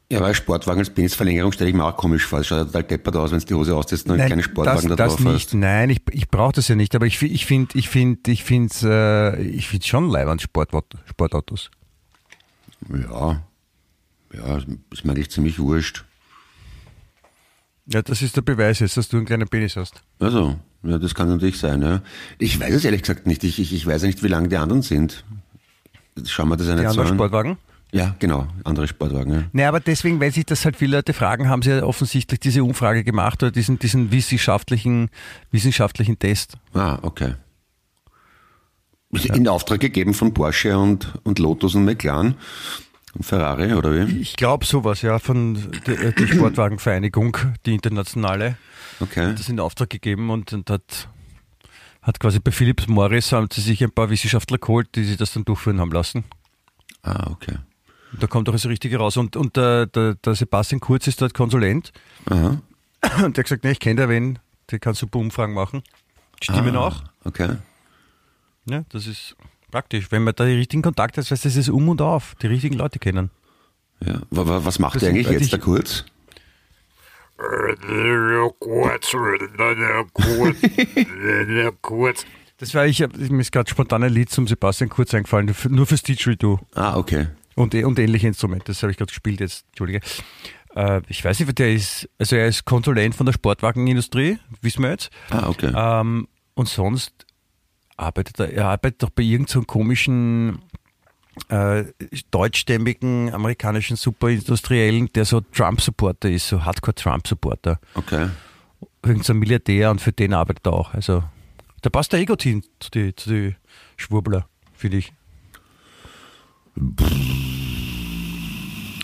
Ja, 0.10 0.22
weil 0.22 0.34
Sportwagen 0.34 0.80
als 0.80 0.90
Penisverlängerung 0.90 1.52
stelle 1.52 1.70
ich 1.70 1.76
mir 1.76 1.84
auch 1.84 1.96
komisch 1.98 2.26
vor. 2.26 2.40
Das 2.40 2.48
schaut 2.48 2.68
total 2.68 2.84
deppert 2.84 3.16
aus, 3.18 3.32
wenn 3.32 3.40
du 3.40 3.46
die 3.46 3.54
Hose 3.54 3.76
ausziehst 3.76 4.10
und 4.10 4.16
kleinen 4.16 4.42
Sportwagen 4.44 4.90
das, 4.90 4.98
da 4.98 5.06
das 5.06 5.16
drauf 5.16 5.26
nicht. 5.26 5.48
hast. 5.48 5.54
Nein, 5.54 5.90
ich, 5.90 6.02
ich 6.12 6.30
brauche 6.30 6.54
das 6.54 6.68
ja 6.70 6.76
nicht, 6.76 6.96
aber 6.96 7.06
ich, 7.06 7.22
ich 7.22 7.46
finde 7.46 7.78
ich 7.78 7.90
find, 7.90 8.28
ich 8.30 8.44
find's, 8.44 8.84
äh, 8.84 9.42
ich 9.42 9.68
find's 9.68 9.88
schon 9.88 10.10
leibend, 10.10 10.42
Sportauto, 10.42 10.98
Sportautos. 11.06 11.72
Ja. 12.90 13.42
Ja, 14.34 14.58
ist 14.92 15.06
mir 15.06 15.12
eigentlich 15.12 15.32
ziemlich 15.32 15.60
wurscht. 15.60 16.06
Ja, 17.90 18.02
das 18.02 18.22
ist 18.22 18.36
der 18.36 18.42
Beweis 18.42 18.80
jetzt, 18.80 18.98
dass 18.98 19.08
du 19.08 19.18
einen 19.18 19.26
kleinen 19.26 19.48
Penis 19.48 19.76
hast. 19.78 20.02
Also, 20.20 20.58
ja, 20.84 20.98
das 20.98 21.16
kann 21.16 21.30
natürlich 21.30 21.58
sein, 21.58 21.82
ja. 21.82 22.02
Ich 22.38 22.60
weiß 22.60 22.74
es 22.74 22.86
ehrlich 22.86 23.02
gesagt 23.02 23.28
nicht. 23.28 23.44
Ich, 23.44 23.60
ich, 23.60 23.74
ich 23.74 23.86
weiß 23.86 24.02
ja 24.02 24.08
nicht, 24.08 24.24
wie 24.24 24.28
lange 24.28 24.50
die 24.50 24.58
anderen 24.58 24.82
sind. 24.82 25.24
Schauen 26.26 26.50
wir 26.50 26.58
das 26.58 26.68
ja 26.68 26.76
Die 26.76 26.82
nicht 26.82 26.92
so 26.92 27.02
anderen 27.02 27.12
an. 27.12 27.18
Sportwagen? 27.18 27.58
Ja, 27.94 28.16
genau, 28.20 28.48
andere 28.66 28.88
Sportwagen, 28.88 29.34
ja. 29.34 29.44
Nee, 29.54 29.64
aber 29.64 29.80
deswegen, 29.80 30.20
weil 30.20 30.34
sich 30.34 30.46
das 30.46 30.66
halt 30.66 30.76
viele 30.76 30.98
Leute 30.98 31.14
fragen, 31.14 31.48
haben 31.48 31.62
sie 31.62 31.70
ja 31.70 31.84
offensichtlich 31.84 32.42
diese 32.42 32.64
Umfrage 32.64 33.06
gemacht 33.06 33.42
oder 33.42 33.52
diesen, 33.52 33.80
diesen 33.80 34.12
wissenschaftlichen, 34.12 35.10
wissenschaftlichen 35.52 36.20
Test. 36.20 36.58
Ah, 36.74 37.00
okay. 37.02 37.36
In 39.12 39.48
Auftrag 39.48 39.80
gegeben 39.80 40.14
von 40.14 40.34
Porsche 40.34 40.78
und, 40.78 41.14
und 41.24 41.40
Lotus 41.40 41.76
und 41.76 41.86
McLaren 41.86 42.36
Ferrari, 43.22 43.74
oder 43.74 43.94
wie? 43.94 44.20
Ich 44.20 44.36
glaube 44.36 44.66
sowas, 44.66 45.02
ja, 45.02 45.20
von 45.20 45.72
der 45.88 46.12
die 46.12 46.28
Sportwagenvereinigung, 46.28 47.38
die 47.66 47.74
internationale, 47.74 48.58
Okay. 49.00 49.34
das 49.36 49.50
in 49.50 49.60
Auftrag 49.60 49.90
gegeben 49.90 50.30
und, 50.30 50.54
und 50.54 50.70
hat, 50.70 51.10
hat 52.02 52.20
quasi 52.20 52.40
bei 52.40 52.52
Philips 52.52 52.88
Morris 52.88 53.32
haben 53.32 53.48
sie 53.52 53.62
sich 53.62 53.84
ein 53.84 53.92
paar 53.92 54.10
Wissenschaftler 54.10 54.58
geholt, 54.58 54.90
die 54.96 55.04
sich 55.04 55.18
das 55.18 55.34
dann 55.34 55.46
durchführen 55.46 55.80
haben 55.80 55.92
lassen. 55.92 56.26
Ah, 57.04 57.30
okay. 57.32 57.58
Und 58.12 58.24
da 58.24 58.28
kommt 58.28 58.48
auch 58.50 58.54
das 58.54 58.66
Richtige 58.66 58.98
raus. 58.98 59.18
Und, 59.18 59.36
und 59.36 59.56
der, 59.56 59.86
der, 59.86 60.16
der 60.16 60.36
Sebastian 60.36 60.80
Kurz 60.80 61.08
ist 61.08 61.22
dort 61.22 61.34
Konsulent 61.34 61.92
Aha. 62.26 62.62
und 63.24 63.38
der 63.38 63.42
hat 63.42 63.44
gesagt, 63.44 63.64
ne, 63.64 63.72
ich 63.72 63.80
kenne 63.80 64.02
da 64.02 64.10
wen, 64.10 64.40
der 64.72 64.80
kann 64.80 64.94
super 64.94 65.20
Umfragen 65.20 65.54
machen. 65.54 65.84
Stimmen 66.42 66.76
ah, 66.76 66.88
auch. 66.88 67.04
Okay. 67.24 67.58
Ja, 68.70 68.84
das 68.90 69.08
ist 69.08 69.36
praktisch. 69.72 70.12
Wenn 70.12 70.24
man 70.24 70.34
da 70.36 70.46
die 70.46 70.54
richtigen 70.56 70.82
Kontakte 70.82 71.22
hat, 71.22 71.30
heißt 71.32 71.46
das 71.46 71.56
ist 71.56 71.70
um 71.70 71.88
und 71.90 72.02
auf, 72.02 72.36
die 72.42 72.48
richtigen 72.48 72.76
Leute 72.76 73.00
kennen. 73.00 73.30
Ja. 74.06 74.22
Wa- 74.30 74.48
wa- 74.48 74.62
Was 74.64 74.80
macht 74.80 74.96
Das 74.96 75.02
der 75.04 75.10
eigentlich 75.12 75.30
jetzt, 75.30 75.52
der 75.52 75.60
Kurz? 75.60 76.06
Das 82.58 82.74
war 82.74 82.88
ich, 82.88 83.00
mir 83.00 83.42
ist 83.42 83.52
gerade 83.52 83.70
spontan 83.70 84.04
ein 84.04 84.12
Lied 84.12 84.32
zum 84.32 84.48
Sebastian 84.48 84.90
Kurz 84.90 85.14
eingefallen, 85.14 85.54
nur 85.70 85.86
fürs 85.86 86.02
Didgeridoo 86.02 86.58
Ah, 86.74 86.98
okay. 86.98 87.28
und, 87.56 87.76
und 87.76 88.00
ähnliche 88.00 88.28
Instrumente. 88.28 88.66
Das 88.66 88.82
habe 88.82 88.92
ich 88.92 88.98
gerade 88.98 89.10
gespielt 89.10 89.40
jetzt, 89.40 89.66
Entschuldige. 89.70 90.00
Äh, 90.76 91.02
ich 91.08 91.24
weiß 91.24 91.40
nicht, 91.40 91.60
der 91.60 91.74
ist, 91.74 92.10
also 92.18 92.36
er 92.36 92.48
ist 92.48 92.66
Konsulent 92.66 93.14
von 93.14 93.28
der 93.28 93.34
Sportwagenindustrie, 93.34 94.40
wissen 94.62 94.82
wir 94.82 94.90
jetzt. 94.92 95.12
Ah, 95.30 95.48
okay. 95.50 95.72
Ähm, 95.76 96.28
und 96.56 96.68
sonst 96.68 97.27
arbeitet 97.98 98.40
er, 98.40 98.54
er 98.54 98.66
arbeitet 98.68 99.04
doch 99.04 99.10
bei 99.10 99.24
irgendeinem 99.24 99.62
so 99.62 99.62
komischen 99.64 100.60
äh, 101.50 101.86
deutschstämmigen 102.32 103.34
amerikanischen 103.34 103.98
Superindustriellen, 103.98 105.12
der 105.14 105.26
so 105.26 105.42
Trump-Supporter 105.42 106.30
ist, 106.30 106.48
so 106.48 106.64
Hardcore-Trump-Supporter. 106.64 107.80
Okay. 107.96 108.30
Irgend 109.04 109.26
so 109.26 109.34
ein 109.34 109.40
Milliardär 109.40 109.92
und 109.92 110.02
für 110.02 110.12
den 110.12 110.34
arbeitet 110.34 110.66
er 110.68 110.74
auch. 110.74 110.94
Also 110.94 111.24
da 111.82 111.90
passt 111.90 112.14
der 112.14 112.20
Ego-Team 112.20 112.64
zu 112.80 112.92
die, 112.92 113.16
zu 113.16 113.30
die 113.30 113.56
Schwurbler, 113.96 114.48
finde 114.74 114.98
ich. 114.98 115.14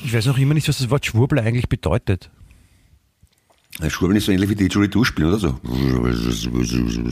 Ich 0.03 0.13
weiß 0.13 0.25
noch 0.25 0.37
immer 0.37 0.53
nicht, 0.53 0.67
was 0.67 0.79
das 0.79 0.89
Wort 0.89 1.05
Schwurbler 1.05 1.43
eigentlich 1.43 1.69
bedeutet. 1.69 2.29
Der 3.81 3.89
Schwurbeln 3.89 4.17
ist 4.17 4.25
so 4.25 4.31
ähnlich 4.31 4.49
wie 4.49 4.55
Didgeridoo 4.55 5.03
spielen, 5.03 5.29
oder 5.29 5.39
so? 5.39 5.59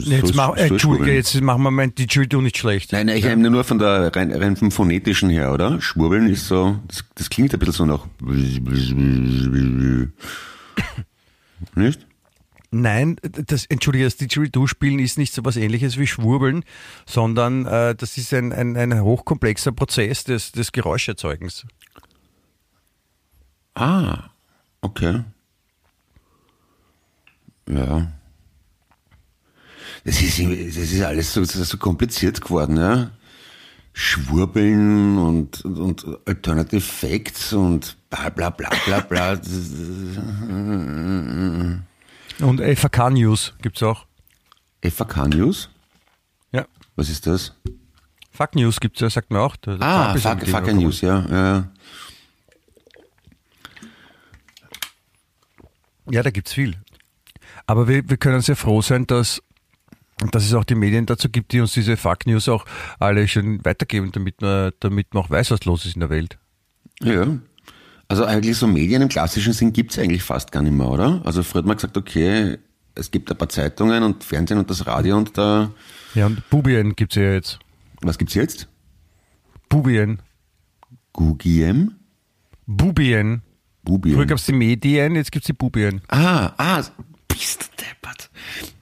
Jetzt 0.04 0.28
So- 0.28 0.34
mach, 0.34 0.56
äh, 0.56 0.68
Entschuldige, 0.68 1.12
jetzt 1.12 1.40
machen 1.40 1.62
wir 1.62 1.70
mein 1.72 1.94
Didgeridoo 1.94 2.40
nicht 2.40 2.56
schlecht. 2.56 2.92
Nein, 2.92 3.06
nein, 3.06 3.16
ich 3.16 3.24
meine 3.24 3.50
nur 3.50 3.64
von 3.64 3.78
der 3.80 4.14
rein, 4.14 4.32
rein 4.32 4.54
vom 4.56 4.70
phonetischen 4.70 5.28
her, 5.28 5.52
oder? 5.52 5.80
Schwurbeln 5.80 6.28
ist 6.28 6.46
so, 6.46 6.78
das, 6.86 7.04
das 7.16 7.30
klingt 7.30 7.52
ein 7.52 7.58
bisschen 7.58 7.74
so 7.74 7.84
nach. 7.86 8.06
Nicht? 11.74 12.06
Nein, 12.70 13.16
das, 13.22 13.66
entschuldige, 13.66 14.04
das 14.04 14.16
Didgeridoo-Spielen 14.16 14.98
ist 14.98 15.18
nicht 15.18 15.34
so 15.34 15.44
was 15.44 15.56
ähnliches 15.56 15.98
wie 15.98 16.06
Schwurbeln, 16.06 16.64
sondern 17.06 17.66
äh, 17.66 17.94
das 17.94 18.16
ist 18.16 18.32
ein, 18.32 18.50
ein, 18.52 18.76
ein 18.78 19.02
hochkomplexer 19.02 19.72
Prozess 19.72 20.24
des, 20.24 20.52
des 20.52 20.72
Geräuscherzeugens. 20.72 21.66
Ah, 23.74 24.30
okay. 24.80 25.20
Ja. 27.68 28.12
Das 30.04 30.20
ist, 30.20 30.38
das 30.40 30.76
ist 30.76 31.02
alles 31.02 31.32
so, 31.32 31.40
das 31.40 31.54
ist 31.54 31.68
so 31.68 31.78
kompliziert 31.78 32.40
geworden, 32.40 32.76
ja. 32.76 33.10
Schwurbeln 33.94 35.18
und, 35.18 35.64
und, 35.64 35.78
und 36.04 36.26
Alternative 36.26 36.80
Facts 36.80 37.52
und 37.52 37.96
bla 38.10 38.30
bla 38.30 38.50
bla 38.50 38.70
bla 38.86 39.00
bla. 39.00 39.36
Das 39.36 39.48
ist- 39.48 40.18
Und 42.40 42.60
FAK 42.78 43.10
News 43.10 43.52
gibt's 43.60 43.82
auch. 43.82 44.06
FAK 44.82 45.28
News? 45.28 45.68
Ja. 46.52 46.66
Was 46.96 47.10
ist 47.10 47.26
das? 47.26 47.54
Fuck 48.32 48.54
News 48.56 48.80
gibt's 48.80 49.00
ja, 49.00 49.10
sagt 49.10 49.30
man 49.30 49.42
auch. 49.42 49.56
Der 49.56 49.76
Ah, 49.80 50.16
Fuck, 50.16 50.46
Fuck 50.48 50.72
News, 50.72 51.02
ja. 51.02 51.24
ja. 51.30 51.68
Ja, 56.10 56.22
da 56.22 56.30
gibt's 56.30 56.52
viel. 56.54 56.76
Aber 57.66 57.88
wir, 57.88 58.08
wir 58.08 58.16
können 58.16 58.40
sehr 58.40 58.56
froh 58.56 58.82
sein, 58.82 59.06
dass, 59.06 59.42
dass 60.30 60.44
es 60.44 60.54
auch 60.54 60.64
die 60.64 60.74
Medien 60.74 61.06
dazu 61.06 61.28
gibt, 61.28 61.52
die 61.52 61.60
uns 61.60 61.72
diese 61.72 61.96
Fuck 61.96 62.26
News 62.26 62.48
auch 62.48 62.64
alle 62.98 63.26
schön 63.28 63.64
weitergeben, 63.64 64.12
damit 64.12 64.40
man, 64.40 64.72
damit 64.80 65.14
man 65.14 65.24
auch 65.24 65.30
weiß, 65.30 65.50
was 65.50 65.64
los 65.64 65.84
ist 65.84 65.94
in 65.94 66.00
der 66.00 66.10
Welt. 66.10 66.38
Ja. 67.02 67.26
Also 68.08 68.24
eigentlich 68.24 68.56
so 68.56 68.66
Medien 68.66 69.02
im 69.02 69.08
klassischen 69.08 69.52
Sinn 69.52 69.72
gibt's 69.72 69.98
eigentlich 69.98 70.22
fast 70.22 70.52
gar 70.52 70.62
nicht 70.62 70.74
mehr, 70.74 70.88
oder? 70.88 71.22
Also 71.24 71.42
früher 71.42 71.60
hat 71.60 71.66
man 71.66 71.76
gesagt, 71.76 71.96
okay, 71.96 72.58
es 72.94 73.10
gibt 73.10 73.30
ein 73.30 73.38
paar 73.38 73.48
Zeitungen 73.48 74.02
und 74.02 74.22
Fernsehen 74.22 74.58
und 74.58 74.68
das 74.68 74.86
Radio 74.86 75.16
und 75.16 75.36
da. 75.38 75.70
Ja, 76.14 76.26
und 76.26 76.48
Bubien 76.50 76.94
gibt's 76.94 77.14
ja 77.14 77.32
jetzt. 77.32 77.58
Was 78.02 78.18
gibt's 78.18 78.34
jetzt? 78.34 78.68
Bubien. 79.68 80.20
Gugiem? 81.12 81.94
Bubien. 82.66 83.42
Bubien. 83.82 84.14
Früher 84.16 84.26
gab's 84.26 84.46
die 84.46 84.52
Medien, 84.52 85.14
jetzt 85.14 85.32
gibt's 85.32 85.46
die 85.46 85.52
Bubien. 85.54 86.02
ah, 86.08 86.52
ah, 86.58 86.82
bist 87.32 87.62
du 87.62 87.84
deppert. 87.84 88.30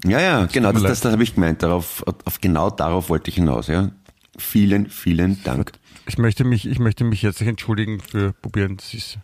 Ja, 0.04 0.20
ja, 0.20 0.46
genau, 0.46 0.72
das, 0.72 0.82
das, 0.82 1.00
das 1.00 1.12
habe 1.12 1.22
ich 1.22 1.34
gemeint. 1.34 1.62
Darauf, 1.62 2.02
auf 2.06 2.40
genau 2.40 2.70
darauf 2.70 3.08
wollte 3.08 3.30
ich 3.30 3.36
hinaus, 3.36 3.66
ja. 3.66 3.90
Vielen, 4.38 4.88
vielen 4.88 5.42
Dank. 5.44 5.72
Ich 6.06 6.18
möchte 6.18 6.44
mich, 6.44 6.66
ich 6.66 6.78
möchte 6.78 7.04
mich 7.04 7.22
herzlich 7.22 7.48
entschuldigen 7.48 8.00
für 8.00 8.32
Probieren. 8.32 8.76
Das 8.76 8.94
ist, 8.94 9.18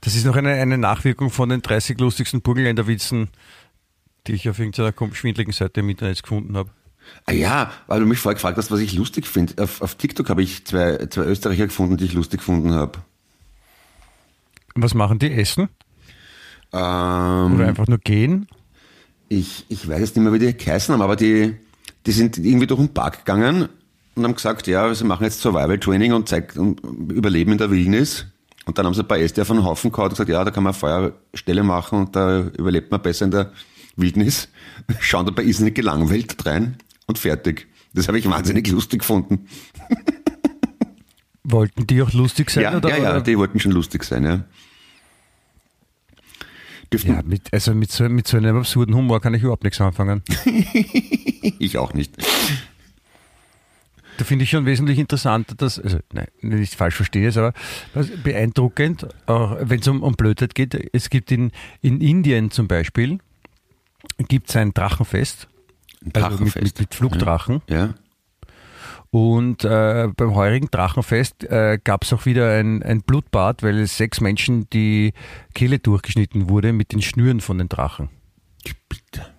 das 0.00 0.14
ist 0.14 0.24
noch 0.24 0.36
eine, 0.36 0.52
eine 0.52 0.78
Nachwirkung 0.78 1.30
von 1.30 1.48
den 1.48 1.62
30 1.62 2.00
lustigsten 2.00 2.42
Burgenländer-Witzen, 2.42 3.28
die 4.26 4.32
ich 4.32 4.48
auf 4.48 4.58
irgendeiner 4.58 4.92
schwindeligen 5.14 5.52
Seite 5.52 5.80
im 5.80 5.88
Internet 5.88 6.22
gefunden 6.22 6.56
habe. 6.56 6.70
Ah 7.26 7.32
ja, 7.32 7.70
weil 7.86 8.00
du 8.00 8.06
mich 8.06 8.18
vorher 8.18 8.34
gefragt 8.34 8.56
hast, 8.56 8.70
was 8.70 8.80
ich 8.80 8.94
lustig 8.94 9.26
finde. 9.26 9.62
Auf, 9.62 9.82
auf 9.82 9.96
TikTok 9.96 10.30
habe 10.30 10.42
ich 10.42 10.64
zwei, 10.64 11.06
zwei 11.10 11.22
Österreicher 11.22 11.66
gefunden, 11.66 11.96
die 11.96 12.04
ich 12.04 12.12
lustig 12.12 12.40
gefunden 12.40 12.72
habe. 12.72 13.00
Was 14.74 14.94
machen 14.94 15.18
die? 15.18 15.30
Essen? 15.32 15.68
Ähm, 16.72 17.54
Oder 17.54 17.66
einfach 17.66 17.86
nur 17.86 17.98
gehen? 17.98 18.48
Ich, 19.32 19.64
ich 19.68 19.88
weiß 19.88 20.00
jetzt 20.00 20.16
nicht 20.16 20.24
mehr, 20.24 20.32
wie 20.32 20.38
die 20.38 20.56
geheißen 20.56 20.92
haben, 20.92 21.02
aber 21.02 21.16
die, 21.16 21.54
die 22.06 22.12
sind 22.12 22.38
irgendwie 22.38 22.66
durch 22.66 22.80
den 22.80 22.92
Park 22.92 23.24
gegangen 23.24 23.68
und 24.14 24.24
haben 24.24 24.34
gesagt, 24.34 24.66
ja, 24.66 24.92
sie 24.94 25.04
machen 25.04 25.24
jetzt 25.24 25.40
Survival 25.40 25.78
Training 25.78 26.12
und 26.12 26.28
zeigt 26.28 26.56
und 26.56 26.80
Überleben 27.10 27.52
in 27.52 27.58
der 27.58 27.70
Wildnis. 27.70 28.26
Und 28.64 28.78
dann 28.78 28.86
haben 28.86 28.94
sie 28.94 29.00
ein 29.00 29.08
paar 29.08 29.18
Äste 29.18 29.42
auf 29.42 29.50
einen 29.50 29.64
Haufen 29.64 29.90
gehauen 29.90 30.06
und 30.06 30.10
gesagt, 30.10 30.30
ja, 30.30 30.44
da 30.44 30.50
kann 30.50 30.62
man 30.62 30.74
Feuerstelle 30.74 31.62
machen 31.62 31.98
und 31.98 32.14
da 32.14 32.40
überlebt 32.58 32.90
man 32.90 33.02
besser 33.02 33.24
in 33.24 33.30
der 33.30 33.52
Wildnis. 33.96 34.48
Schauen 35.00 35.26
dabei 35.26 35.44
ist 35.44 35.60
nicht 35.60 35.74
gelangweilt 35.74 36.44
rein 36.46 36.76
und 37.06 37.18
fertig. 37.18 37.66
Das 37.94 38.08
habe 38.08 38.18
ich 38.18 38.28
wahnsinnig 38.28 38.68
lustig 38.70 39.00
gefunden. 39.00 39.46
Wollten 41.44 41.86
die 41.86 42.02
auch 42.02 42.12
lustig 42.12 42.50
sein? 42.50 42.64
Ja, 42.64 42.76
oder, 42.76 42.90
ja, 42.90 42.96
ja, 42.98 43.10
oder? 43.10 43.20
die 43.20 43.36
wollten 43.36 43.58
schon 43.58 43.72
lustig 43.72 44.04
sein, 44.04 44.24
ja. 44.24 44.44
Dürften, 46.92 47.12
ja 47.12 47.22
mit, 47.22 47.52
also 47.52 47.74
mit 47.74 47.90
so, 47.90 48.08
mit 48.08 48.26
so 48.26 48.36
einem 48.36 48.56
absurden 48.56 48.94
Humor 48.94 49.20
kann 49.20 49.34
ich 49.34 49.42
überhaupt 49.42 49.64
nichts 49.64 49.80
anfangen. 49.80 50.22
ich 51.58 51.78
auch 51.78 51.94
nicht. 51.94 52.14
Da 54.18 54.24
finde 54.24 54.44
ich 54.44 54.50
schon 54.50 54.66
wesentlich 54.66 54.98
interessanter, 54.98 55.54
dass, 55.54 55.78
also 55.78 55.98
nein, 56.12 56.28
nicht 56.42 56.74
falsch 56.74 56.96
verstehe 56.96 57.28
es, 57.28 57.36
aber 57.36 57.54
beeindruckend, 58.22 59.06
auch 59.26 59.56
wenn 59.60 59.80
es 59.80 59.88
um, 59.88 60.02
um 60.02 60.14
Blödheit 60.14 60.54
geht, 60.54 60.76
es 60.92 61.08
gibt 61.10 61.32
in, 61.32 61.50
in 61.80 62.00
Indien 62.00 62.50
zum 62.50 62.68
Beispiel, 62.68 63.18
gibt 64.28 64.50
es 64.50 64.56
ein 64.56 64.74
Drachenfest, 64.74 65.48
also 65.48 66.04
mit, 66.04 66.16
Drachenfest. 66.16 66.62
mit, 66.62 66.80
mit 66.80 66.94
Flugdrachen. 66.94 67.62
Ja. 67.68 67.94
Und 69.14 69.62
äh, 69.64 70.08
beim 70.16 70.34
heurigen 70.34 70.68
Drachenfest 70.70 71.44
äh, 71.44 71.78
gab 71.84 72.04
es 72.04 72.14
auch 72.14 72.24
wieder 72.24 72.58
ein, 72.58 72.82
ein 72.82 73.02
Blutbad, 73.02 73.62
weil 73.62 73.86
sechs 73.86 74.22
Menschen 74.22 74.70
die 74.70 75.12
Kehle 75.54 75.78
durchgeschnitten 75.78 76.48
wurde 76.48 76.72
mit 76.72 76.92
den 76.92 77.02
Schnüren 77.02 77.40
von 77.40 77.58
den 77.58 77.68
Drachen. 77.68 78.08
Bitte. 78.88 79.31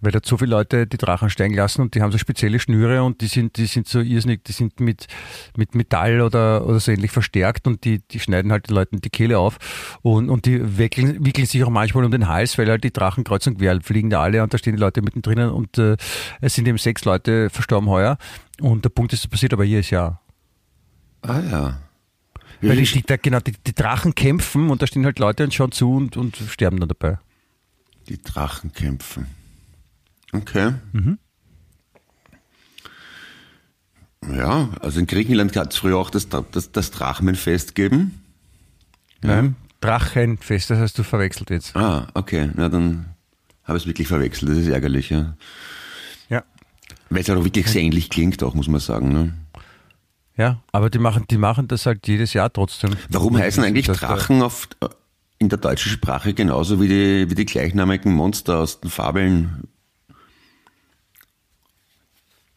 Weil 0.00 0.12
da 0.12 0.20
so 0.22 0.38
viele 0.38 0.50
Leute 0.50 0.86
die 0.86 0.96
Drachen 0.96 1.28
steigen 1.28 1.54
lassen 1.54 1.82
und 1.82 1.94
die 1.94 2.02
haben 2.02 2.10
so 2.10 2.18
spezielle 2.18 2.58
Schnüre 2.58 3.02
und 3.02 3.20
die 3.20 3.26
sind, 3.26 3.56
die 3.56 3.66
sind 3.66 3.86
so 3.86 4.00
irrsinnig, 4.00 4.44
die 4.44 4.52
sind 4.52 4.80
mit, 4.80 5.06
mit 5.56 5.74
Metall 5.74 6.20
oder, 6.22 6.66
oder 6.66 6.80
so 6.80 6.90
ähnlich 6.90 7.10
verstärkt 7.10 7.66
und 7.66 7.84
die, 7.84 8.00
die 8.08 8.20
schneiden 8.20 8.50
halt 8.50 8.68
den 8.68 8.74
Leuten 8.74 9.00
die 9.00 9.10
Kehle 9.10 9.38
auf 9.38 9.58
und, 10.02 10.30
und 10.30 10.46
die 10.46 10.78
wickeln, 10.78 11.24
wickeln 11.24 11.46
sich 11.46 11.62
auch 11.64 11.70
manchmal 11.70 12.04
um 12.04 12.10
den 12.10 12.28
Hals, 12.28 12.56
weil 12.56 12.68
halt 12.68 12.82
die 12.82 12.92
Drachen 12.92 13.24
kreuz 13.24 13.46
und 13.46 13.58
quer 13.58 13.78
fliegen 13.82 14.10
da 14.10 14.22
alle 14.22 14.42
und 14.42 14.54
da 14.54 14.58
stehen 14.58 14.74
die 14.74 14.80
Leute 14.80 15.02
mittendrin 15.02 15.38
und 15.50 15.76
äh, 15.78 15.96
es 16.40 16.54
sind 16.54 16.66
eben 16.66 16.78
sechs 16.78 17.04
Leute 17.04 17.50
verstorben 17.50 17.88
heuer 17.88 18.16
und 18.60 18.84
der 18.84 18.90
Punkt 18.90 19.12
ist, 19.12 19.24
das 19.24 19.30
passiert 19.30 19.52
aber 19.52 19.64
jedes 19.64 19.90
Jahr. 19.90 20.22
Ah 21.22 21.40
ja. 21.40 21.78
Weil 22.62 22.76
die, 22.76 22.84
die, 22.84 23.18
genau, 23.22 23.40
die, 23.40 23.52
die 23.52 23.74
Drachen 23.74 24.14
kämpfen 24.14 24.70
und 24.70 24.82
da 24.82 24.86
stehen 24.86 25.04
halt 25.04 25.18
Leute 25.18 25.44
und 25.44 25.54
schauen 25.54 25.72
zu 25.72 25.94
und, 25.94 26.16
und 26.16 26.36
sterben 26.36 26.78
dann 26.78 26.88
dabei. 26.88 27.18
Die 28.08 28.20
Drachen 28.20 28.72
kämpfen. 28.72 29.26
Okay. 30.32 30.74
Ja, 34.28 34.70
also 34.80 35.00
in 35.00 35.06
Griechenland 35.06 35.56
hat 35.56 35.72
es 35.72 35.78
früher 35.78 35.96
auch 35.96 36.10
das, 36.10 36.28
das, 36.28 36.72
das 36.72 36.90
Drachenfest 36.90 37.74
gegeben. 37.74 38.22
Nein, 39.22 39.56
Drachenfest, 39.80 40.70
das 40.70 40.78
hast 40.78 40.98
du 40.98 41.02
verwechselt 41.02 41.50
jetzt. 41.50 41.74
Ah, 41.74 42.08
okay. 42.14 42.50
Na, 42.54 42.68
dann 42.68 43.06
habe 43.64 43.78
ich 43.78 43.84
es 43.84 43.88
wirklich 43.88 44.08
verwechselt. 44.08 44.50
Das 44.50 44.58
ist 44.58 44.68
ärgerlich, 44.68 45.10
ja. 45.10 45.36
Ja. 46.28 46.44
Weil 47.08 47.22
es 47.22 47.28
halt 47.28 47.38
auch 47.38 47.44
wirklich 47.44 47.66
sehr 47.66 47.82
ähnlich 47.82 48.10
klingt, 48.10 48.42
auch, 48.42 48.54
muss 48.54 48.68
man 48.68 48.80
sagen. 48.80 49.12
Ne? 49.12 49.34
Ja, 50.36 50.62
aber 50.72 50.90
die 50.90 50.98
machen, 50.98 51.24
die 51.30 51.38
machen 51.38 51.68
das 51.68 51.86
halt 51.86 52.06
jedes 52.06 52.32
Jahr 52.34 52.52
trotzdem. 52.52 52.96
Warum 53.08 53.36
heißen 53.36 53.64
eigentlich 53.64 53.86
Drachen 53.86 54.42
auf, 54.42 54.68
in 55.38 55.48
der 55.48 55.58
deutschen 55.58 55.92
Sprache 55.92 56.34
genauso 56.34 56.80
wie 56.80 56.88
die, 56.88 57.30
wie 57.30 57.34
die 57.34 57.46
gleichnamigen 57.46 58.12
Monster 58.12 58.58
aus 58.58 58.80
den 58.80 58.90
Fabeln? 58.90 59.68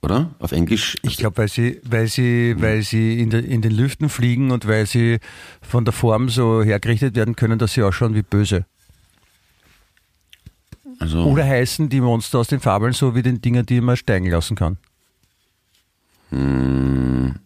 Oder? 0.04 0.32
Auf 0.40 0.52
Englisch? 0.52 0.98
Ich 1.02 1.16
glaube, 1.16 1.38
weil 1.38 1.48
sie, 1.48 1.80
weil 1.84 2.08
sie, 2.08 2.56
weil 2.60 2.82
sie 2.82 3.22
in, 3.22 3.30
der, 3.30 3.44
in 3.46 3.62
den 3.62 3.72
Lüften 3.72 4.10
fliegen 4.10 4.52
und 4.52 4.68
weil 4.68 4.86
sie 4.86 5.20
von 5.62 5.86
der 5.86 5.94
Form 5.94 6.28
so 6.28 6.62
hergerichtet 6.62 7.16
werden 7.16 7.38
können, 7.38 7.58
dass 7.58 7.74
sie 7.74 7.84
ausschauen 7.84 8.14
wie 8.14 8.22
böse. 8.22 8.66
Also, 11.00 11.24
Oder 11.24 11.46
heißen 11.46 11.88
die 11.88 12.02
Monster 12.02 12.40
aus 12.40 12.50
den 12.50 12.60
Fabeln 12.60 12.92
so 12.92 13.16
wie 13.16 13.22
den 13.24 13.42
Dingen, 13.42 13.66
die 13.66 13.80
man 13.80 13.96
steigen 13.96 14.30
lassen 14.30 14.58
kann. 14.58 14.78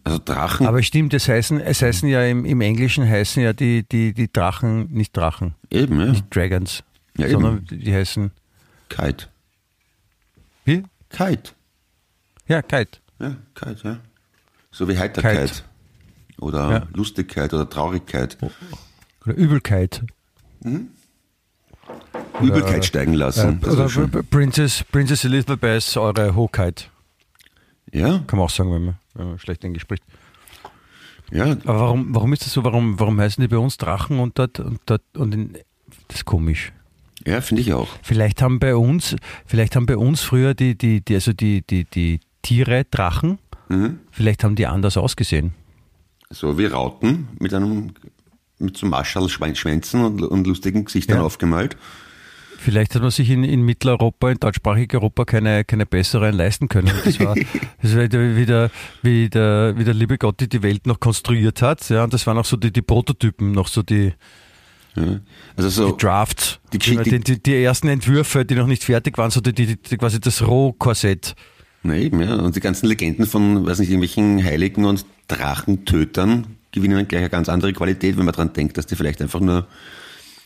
also 0.02 0.18
Drachen. 0.24 0.66
Aber 0.66 0.82
stimmt, 0.82 1.14
es 1.14 1.28
heißen, 1.28 1.60
es 1.60 1.80
heißen 1.80 2.08
ja 2.08 2.24
im, 2.24 2.44
im 2.44 2.60
Englischen 2.60 3.08
heißen 3.08 3.40
ja 3.42 3.52
die, 3.52 3.84
die, 3.88 4.12
die 4.14 4.32
Drachen 4.32 4.88
nicht 4.92 5.16
Drachen, 5.16 5.54
eben, 5.70 6.00
ja. 6.00 6.06
nicht 6.06 6.24
Dragons, 6.34 6.82
Ja, 7.16 7.26
eben. 7.26 7.32
sondern 7.40 7.66
die 7.70 7.94
heißen 7.94 8.30
Kite. 8.88 9.26
wie? 10.64 10.82
Kite. 11.10 11.52
Ja, 12.48 12.62
Kite. 12.62 12.98
Ja, 13.20 13.36
Kite, 13.54 13.80
ja. 13.84 13.98
So 14.70 14.88
wie 14.88 14.98
Heiterkeit. 14.98 15.48
Kite. 15.50 15.62
Oder 16.40 16.70
Ja. 16.70 16.86
Lustigkeit 16.94 17.52
oder 17.52 17.68
Traurigkeit. 17.68 18.36
Oder 19.24 19.34
Übelkeit. 19.36 20.02
Übelkeit 22.40 22.84
steigen 22.84 23.14
lassen. 23.14 23.60
Das 23.60 23.96
Oder. 23.96 24.22
Princess, 24.22 24.84
Princess 24.90 25.24
Elizabeth, 25.24 25.96
eure 25.96 26.34
Hochheit. 26.34 26.90
Ja, 27.92 28.18
Kann 28.26 28.38
man 28.38 28.46
auch 28.46 28.50
sagen, 28.50 28.72
wenn 28.72 28.84
man, 28.84 28.98
wenn 29.14 29.28
man 29.30 29.38
schlecht 29.38 29.64
Englisch 29.64 29.82
spricht. 29.82 30.04
ja. 31.32 31.52
Aber 31.64 31.80
warum, 31.80 32.14
warum 32.14 32.32
ist 32.32 32.44
das 32.44 32.52
so? 32.52 32.62
Warum, 32.64 33.00
warum 33.00 33.18
heißen 33.20 33.40
die 33.40 33.48
bei 33.48 33.56
uns 33.58 33.78
Drachen 33.78 34.18
und 34.20 34.38
dort 34.38 34.60
und 34.60 34.80
dort 34.86 35.02
und 35.16 35.34
in, 35.34 35.52
das 36.08 36.18
ist 36.18 36.24
komisch. 36.24 36.72
Ja, 37.26 37.40
finde 37.40 37.62
ich 37.62 37.72
auch. 37.72 37.88
Vielleicht 38.02 38.42
haben 38.42 38.60
bei 38.60 38.76
uns, 38.76 39.16
vielleicht 39.46 39.74
haben 39.74 39.86
bei 39.86 39.96
uns 39.96 40.20
früher 40.20 40.54
die, 40.54 40.76
die, 40.76 41.00
die 41.00 41.14
also 41.14 41.32
die, 41.32 41.62
die, 41.62 41.84
die 41.84 42.20
Tiere 42.42 42.84
Drachen, 42.90 43.38
Mhm. 43.68 43.98
vielleicht 44.10 44.44
haben 44.44 44.54
die 44.56 44.66
anders 44.66 44.96
ausgesehen. 44.96 45.52
So 46.30 46.58
wie 46.58 46.66
Rauten 46.66 47.28
mit 47.38 47.52
einem 47.54 47.92
mit 48.58 48.76
so 48.76 48.86
Marschallschwänzen 48.86 50.04
und, 50.04 50.22
und 50.22 50.46
lustigen 50.46 50.84
Gesichtern 50.84 51.18
Ja. 51.18 51.22
aufgemalt. 51.22 51.76
Vielleicht 52.60 52.94
hat 52.96 53.02
man 53.02 53.12
sich 53.12 53.30
in, 53.30 53.44
in 53.44 53.62
Mitteleuropa, 53.62 54.30
in 54.32 54.38
deutschsprachigen 54.40 54.96
Europa 54.96 55.24
keine, 55.24 55.64
keine 55.64 55.86
besseren 55.86 56.34
leisten 56.34 56.68
können. 56.68 56.90
Das 57.04 57.20
war, 57.20 57.36
das 57.82 57.94
war 57.94 58.10
wieder, 58.10 58.70
wie, 59.02 59.28
der, 59.30 59.74
wie 59.76 59.84
der 59.84 59.94
liebe 59.94 60.18
Gott 60.18 60.40
die, 60.40 60.48
die 60.48 60.62
Welt 60.64 60.86
noch 60.88 60.98
konstruiert 60.98 61.62
hat. 61.62 61.88
Ja, 61.88 62.02
und 62.02 62.12
das 62.12 62.26
waren 62.26 62.36
auch 62.36 62.44
so 62.44 62.56
die, 62.56 62.72
die 62.72 62.82
Prototypen, 62.82 63.52
noch 63.52 63.68
so 63.68 63.82
die, 63.84 64.12
Ja. 64.96 65.20
Also 65.56 65.68
so, 65.68 65.92
die 65.92 65.98
Drafts, 65.98 66.58
die 66.72 66.78
die, 66.78 66.78
Geschichte- 66.78 67.20
die, 67.20 67.34
die, 67.36 67.42
die 67.42 67.62
ersten 67.62 67.86
Entwürfe, 67.86 68.44
die 68.44 68.56
noch 68.56 68.66
nicht 68.66 68.82
fertig 68.82 69.16
waren, 69.18 69.30
so 69.30 69.40
die, 69.40 69.52
die, 69.52 69.76
die 69.76 69.96
quasi 69.96 70.18
das 70.20 70.44
Rohkorsett. 70.44 71.36
Na 71.88 71.96
eben, 71.96 72.20
ja. 72.20 72.36
Und 72.36 72.56
die 72.56 72.60
ganzen 72.60 72.86
Legenden 72.86 73.26
von, 73.26 73.66
weiß 73.66 73.80
nicht, 73.80 73.90
irgendwelchen 73.90 74.42
Heiligen 74.44 74.84
und 74.84 75.04
Drachentötern 75.28 76.46
gewinnen 76.72 76.96
dann 76.96 77.08
gleich 77.08 77.20
eine 77.20 77.30
ganz 77.30 77.48
andere 77.48 77.72
Qualität, 77.72 78.16
wenn 78.16 78.24
man 78.24 78.34
dran 78.34 78.52
denkt, 78.52 78.76
dass 78.76 78.86
die 78.86 78.96
vielleicht 78.96 79.20
einfach 79.20 79.40
nur 79.40 79.66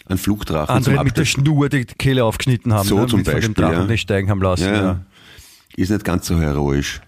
einen 0.07 0.19
Flugdrachen 0.19 0.75
Andere 0.75 0.97
zum 0.97 1.05
mit 1.05 1.17
der 1.17 1.25
Schnur 1.25 1.69
die 1.69 1.85
Kehle 1.85 2.25
aufgeschnitten 2.25 2.73
haben, 2.73 2.89
So 2.89 2.99
ne, 2.99 3.07
zum 3.07 3.19
mit 3.19 3.27
von 3.27 3.35
dem 3.35 3.41
Beispiel, 3.41 3.55
Drachen 3.55 3.75
ja. 3.75 3.85
nicht 3.87 4.03
steigen 4.03 4.31
haben 4.31 4.43
lassen. 4.43 4.65
ja, 4.65 4.75
Ja. 4.75 5.01
Ist 5.77 5.91
nicht 5.91 6.05
ganz 6.05 6.27
so 6.27 6.39
heroisch. 6.39 7.01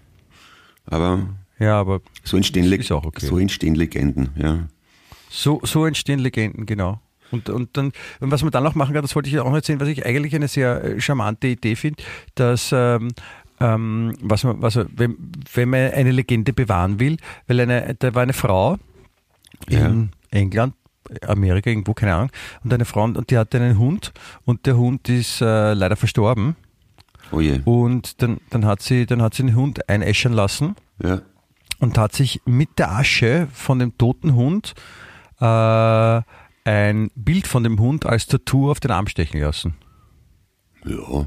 Aber 0.87 1.27
ja 1.59 1.79
aber 1.79 2.01
so 2.23 2.37
entstehen, 2.37 2.65
Le 2.65 2.79
okay. 2.89 3.25
so 3.25 3.37
entstehen 3.37 3.75
Legenden, 3.75 4.29
ja. 4.35 4.67
So, 5.29 5.59
so 5.63 5.85
entstehen 5.85 6.19
Legenden, 6.19 6.65
genau. 6.65 7.01
Und, 7.31 7.49
und 7.49 7.75
dann, 7.75 7.91
und 8.19 8.31
was 8.31 8.43
man 8.43 8.51
dann 8.51 8.63
noch 8.63 8.75
machen 8.75 8.93
kann, 8.93 9.01
das 9.01 9.15
wollte 9.15 9.29
ich 9.29 9.39
auch 9.39 9.45
noch 9.45 9.55
erzählen, 9.55 9.79
was 9.79 9.87
ich 9.87 10.05
eigentlich 10.05 10.35
eine 10.35 10.47
sehr 10.47 10.83
äh, 10.83 11.01
charmante 11.01 11.47
Idee 11.47 11.75
finde, 11.75 12.03
dass 12.35 12.69
ähm, 12.71 13.09
ähm, 13.59 14.13
was 14.21 14.43
man, 14.43 14.61
was, 14.61 14.77
wenn, 14.95 15.17
wenn 15.53 15.69
man 15.69 15.91
eine 15.91 16.11
Legende 16.11 16.53
bewahren 16.53 16.99
will, 16.99 17.17
weil 17.47 17.59
eine, 17.61 17.95
da 17.95 18.13
war 18.15 18.23
eine 18.23 18.33
Frau 18.33 18.77
in 19.67 20.11
England, 20.31 20.73
Amerika, 21.25 21.69
irgendwo, 21.69 21.93
keine 21.93 22.15
Ahnung, 22.15 22.31
und 22.63 22.73
eine 22.73 22.85
Frau, 22.85 23.03
und 23.03 23.29
die 23.29 23.37
hatte 23.37 23.57
einen 23.59 23.77
Hund 23.77 24.11
und 24.43 24.65
der 24.65 24.77
Hund 24.77 25.07
ist 25.09 25.41
äh, 25.41 25.73
leider 25.73 25.95
verstorben. 25.95 26.55
Oh 27.31 27.39
je. 27.39 27.61
Und 27.65 28.21
dann, 28.21 28.39
dann, 28.49 28.65
hat 28.65 28.81
sie, 28.81 29.05
dann 29.05 29.21
hat 29.21 29.33
sie 29.33 29.43
den 29.43 29.55
Hund 29.55 29.87
einäschern 29.89 30.33
lassen 30.33 30.75
Ja. 31.01 31.21
und 31.79 31.97
hat 31.97 32.13
sich 32.13 32.41
mit 32.45 32.77
der 32.77 32.91
Asche 32.91 33.47
von 33.53 33.79
dem 33.79 33.97
toten 33.97 34.35
Hund 34.35 34.73
äh, 35.39 36.21
ein 36.65 37.11
Bild 37.15 37.47
von 37.47 37.63
dem 37.63 37.79
Hund 37.79 38.05
als 38.05 38.27
Tattoo 38.27 38.69
auf 38.71 38.79
den 38.79 38.91
Arm 38.91 39.07
stechen 39.07 39.39
lassen. 39.39 39.75
Ja. 40.85 41.25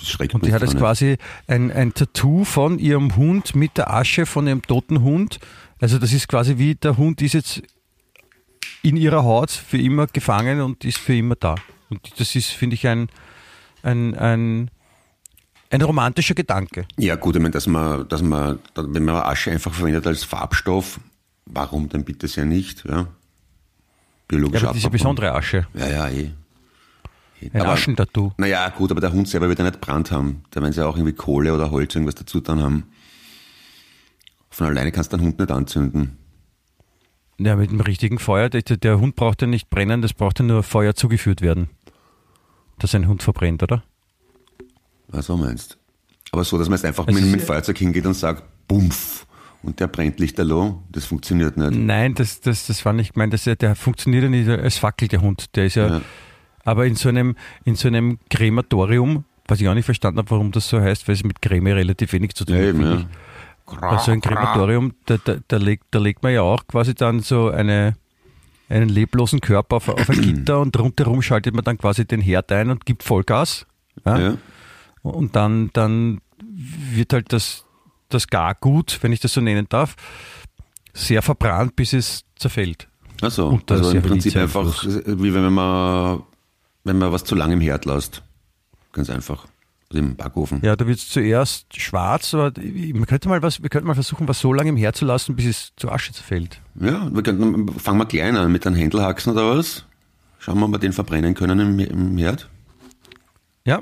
Das 0.00 0.08
schreckt 0.10 0.34
Und 0.34 0.46
die 0.46 0.52
hat 0.52 0.62
jetzt 0.62 0.76
quasi 0.76 1.16
ein, 1.46 1.70
ein 1.70 1.94
Tattoo 1.94 2.44
von 2.44 2.78
ihrem 2.78 3.16
Hund 3.16 3.54
mit 3.54 3.76
der 3.76 3.92
Asche 3.92 4.26
von 4.26 4.46
ihrem 4.46 4.62
toten 4.62 5.02
Hund. 5.02 5.38
Also 5.80 5.98
das 5.98 6.12
ist 6.12 6.28
quasi 6.28 6.58
wie 6.58 6.74
der 6.74 6.96
Hund 6.96 7.22
ist 7.22 7.34
jetzt 7.34 7.62
in 8.82 8.96
ihrer 8.96 9.24
Haut 9.24 9.50
für 9.50 9.78
immer 9.78 10.06
gefangen 10.06 10.60
und 10.60 10.84
ist 10.84 10.98
für 10.98 11.14
immer 11.14 11.36
da. 11.36 11.54
Und 11.90 12.00
das 12.18 12.34
ist, 12.34 12.50
finde 12.50 12.74
ich, 12.74 12.86
ein, 12.86 13.08
ein, 13.82 14.14
ein, 14.14 14.70
ein 15.70 15.82
romantischer 15.82 16.34
Gedanke. 16.34 16.86
Ja, 16.98 17.16
gut, 17.16 17.36
ich 17.36 17.42
meine, 17.42 17.52
dass 17.52 17.66
man, 17.66 18.08
dass 18.08 18.22
man, 18.22 18.58
wenn 18.74 19.04
man 19.04 19.16
Asche 19.16 19.50
einfach 19.50 19.72
verwendet 19.72 20.06
als 20.06 20.24
Farbstoff, 20.24 21.00
warum 21.46 21.88
denn 21.88 22.04
bitte 22.04 22.28
sehr 22.28 22.44
nicht, 22.44 22.84
ja? 22.84 23.06
Biologisch 24.28 24.62
Ja, 24.62 24.68
aber 24.68 24.76
diese 24.76 24.90
besondere 24.90 25.34
Asche. 25.34 25.66
Ja, 25.74 25.88
ja, 25.88 26.08
eh. 26.08 26.30
Ein 27.52 27.60
Aber- 27.62 27.70
Aschentattoo. 27.72 28.32
Naja, 28.36 28.68
gut, 28.70 28.90
aber 28.90 29.00
der 29.00 29.12
Hund 29.12 29.28
selber 29.28 29.48
wird 29.48 29.58
ja 29.58 29.64
nicht 29.64 29.80
Brand 29.80 30.10
haben. 30.10 30.42
Da 30.50 30.60
werden 30.60 30.72
sie 30.72 30.84
auch 30.86 30.96
irgendwie 30.96 31.14
Kohle 31.14 31.54
oder 31.54 31.70
Holz 31.70 31.94
irgendwas 31.94 32.14
dazu 32.16 32.40
dann 32.40 32.60
haben. 32.60 32.84
Von 34.50 34.66
alleine 34.66 34.92
kannst 34.92 35.12
du 35.12 35.16
den 35.16 35.24
Hund 35.26 35.38
nicht 35.38 35.50
anzünden. 35.50 36.16
Ja, 37.38 37.56
mit 37.56 37.70
dem 37.70 37.80
richtigen 37.80 38.18
Feuer. 38.18 38.50
Der, 38.50 38.62
der 38.62 39.00
Hund 39.00 39.16
braucht 39.16 39.40
ja 39.40 39.46
nicht 39.48 39.70
brennen, 39.70 40.02
das 40.02 40.12
braucht 40.12 40.38
ja 40.40 40.44
nur 40.44 40.62
Feuer 40.62 40.94
zugeführt 40.94 41.40
werden. 41.40 41.70
Dass 42.78 42.94
ein 42.94 43.08
Hund 43.08 43.22
verbrennt, 43.22 43.62
oder? 43.62 43.82
Was 45.08 45.26
du 45.28 45.36
meinst. 45.36 45.78
Aber 46.32 46.44
so, 46.44 46.58
dass 46.58 46.68
man 46.68 46.76
jetzt 46.76 46.84
einfach 46.84 47.06
Also 47.06 47.18
mit 47.20 47.32
dem 47.32 47.40
Feuerzeug 47.40 47.78
hingeht 47.78 48.06
und 48.06 48.14
sagt, 48.14 48.42
bumpf, 48.68 49.26
und 49.62 49.78
der 49.80 49.88
brennt 49.88 50.20
lichterloh, 50.20 50.82
das 50.90 51.04
funktioniert 51.04 51.56
nicht. 51.56 51.72
Nein, 51.72 52.14
das, 52.14 52.40
das, 52.40 52.66
das 52.66 52.84
war 52.84 52.92
nicht 52.92 53.12
gemeint. 53.14 53.32
Das, 53.32 53.44
der 53.44 53.74
funktioniert 53.76 54.22
ja 54.24 54.28
nicht 54.30 54.48
als 54.48 54.78
Fackel, 54.78 55.08
der 55.08 55.20
Hund. 55.20 55.54
Der 55.56 55.66
ist 55.66 55.74
ja, 55.74 55.88
Ja. 55.88 56.00
Aber 56.64 56.86
in 56.86 56.94
so 56.94 57.08
einem, 57.08 57.36
in 57.64 57.74
so 57.76 57.88
einem 57.88 58.18
Krematorium, 58.28 59.24
was 59.46 59.60
ich 59.60 59.68
auch 59.68 59.74
nicht 59.74 59.84
verstanden 59.84 60.18
habe, 60.18 60.30
warum 60.30 60.52
das 60.52 60.68
so 60.68 60.80
heißt, 60.80 61.08
weil 61.08 61.14
es 61.14 61.24
mit 61.24 61.42
Creme 61.42 61.68
relativ 61.68 62.12
wenig 62.12 62.34
zu 62.34 62.44
tun 62.44 62.56
Ja, 62.56 62.68
hat. 62.68 62.76
ja. 62.76 62.94
ich. 63.00 63.06
Also 63.82 64.10
ein 64.10 64.20
Krematorium, 64.20 64.94
da, 65.06 65.16
da, 65.24 65.36
da, 65.46 65.56
legt, 65.56 65.84
da 65.92 66.00
legt 66.00 66.22
man 66.24 66.32
ja 66.32 66.42
auch 66.42 66.66
quasi 66.66 66.94
dann 66.94 67.20
so 67.20 67.50
eine, 67.50 67.94
einen 68.68 68.88
leblosen 68.88 69.40
Körper 69.40 69.76
auf, 69.76 69.88
auf 69.88 70.10
ein 70.10 70.20
Gitter 70.22 70.60
und 70.60 70.76
rundherum 70.78 71.22
schaltet 71.22 71.54
man 71.54 71.62
dann 71.64 71.78
quasi 71.78 72.04
den 72.04 72.20
Herd 72.20 72.50
ein 72.50 72.70
und 72.70 72.84
gibt 72.84 73.04
Vollgas. 73.04 73.66
Ja? 74.04 74.18
Ja. 74.18 74.34
Und 75.02 75.36
dann, 75.36 75.70
dann 75.72 76.20
wird 76.42 77.12
halt 77.12 77.32
das, 77.32 77.64
das 78.08 78.26
Gargut, 78.26 78.98
wenn 79.02 79.12
ich 79.12 79.20
das 79.20 79.34
so 79.34 79.40
nennen 79.40 79.66
darf, 79.68 79.94
sehr 80.92 81.22
verbrannt, 81.22 81.76
bis 81.76 81.92
es 81.92 82.24
zerfällt. 82.36 82.88
Also, 83.22 83.60
also 83.68 83.92
im 83.92 84.02
Prinzip 84.02 84.34
einfach, 84.36 84.82
wie 84.84 85.32
wenn 85.32 85.52
man, 85.52 86.22
wenn 86.84 86.98
man 86.98 87.12
was 87.12 87.24
zu 87.24 87.34
lange 87.34 87.54
im 87.54 87.60
Herd 87.60 87.84
lässt. 87.84 88.22
Ganz 88.92 89.10
einfach. 89.10 89.46
Also 89.90 90.02
im 90.04 90.16
Backofen. 90.16 90.60
Ja, 90.62 90.76
da 90.76 90.86
wird 90.86 90.98
es 90.98 91.08
zuerst 91.08 91.80
schwarz, 91.80 92.32
aber 92.32 92.52
man 92.60 93.06
könnte 93.06 93.28
mal 93.28 93.42
was, 93.42 93.62
wir 93.62 93.68
könnten 93.70 93.88
mal 93.88 93.94
versuchen, 93.94 94.28
was 94.28 94.38
so 94.38 94.52
lange 94.52 94.70
im 94.70 94.76
Herd 94.76 94.96
zu 94.96 95.04
lassen, 95.04 95.34
bis 95.34 95.46
es 95.46 95.72
zu 95.76 95.90
Asche 95.90 96.12
zerfällt. 96.12 96.60
Ja, 96.80 97.12
wir 97.12 97.22
könnten, 97.22 97.68
fangen 97.78 97.98
wir 97.98 98.06
klein 98.06 98.36
an 98.36 98.52
mit 98.52 98.66
einem 98.66 98.76
Händelhaxen 98.76 99.32
oder 99.32 99.56
was. 99.56 99.84
Schauen 100.38 100.58
wir, 100.60 100.66
ob 100.66 100.72
wir 100.72 100.78
den 100.78 100.92
verbrennen 100.92 101.34
können 101.34 101.58
im, 101.60 101.78
im 101.80 102.18
Herd. 102.18 102.48
Ja. 103.64 103.80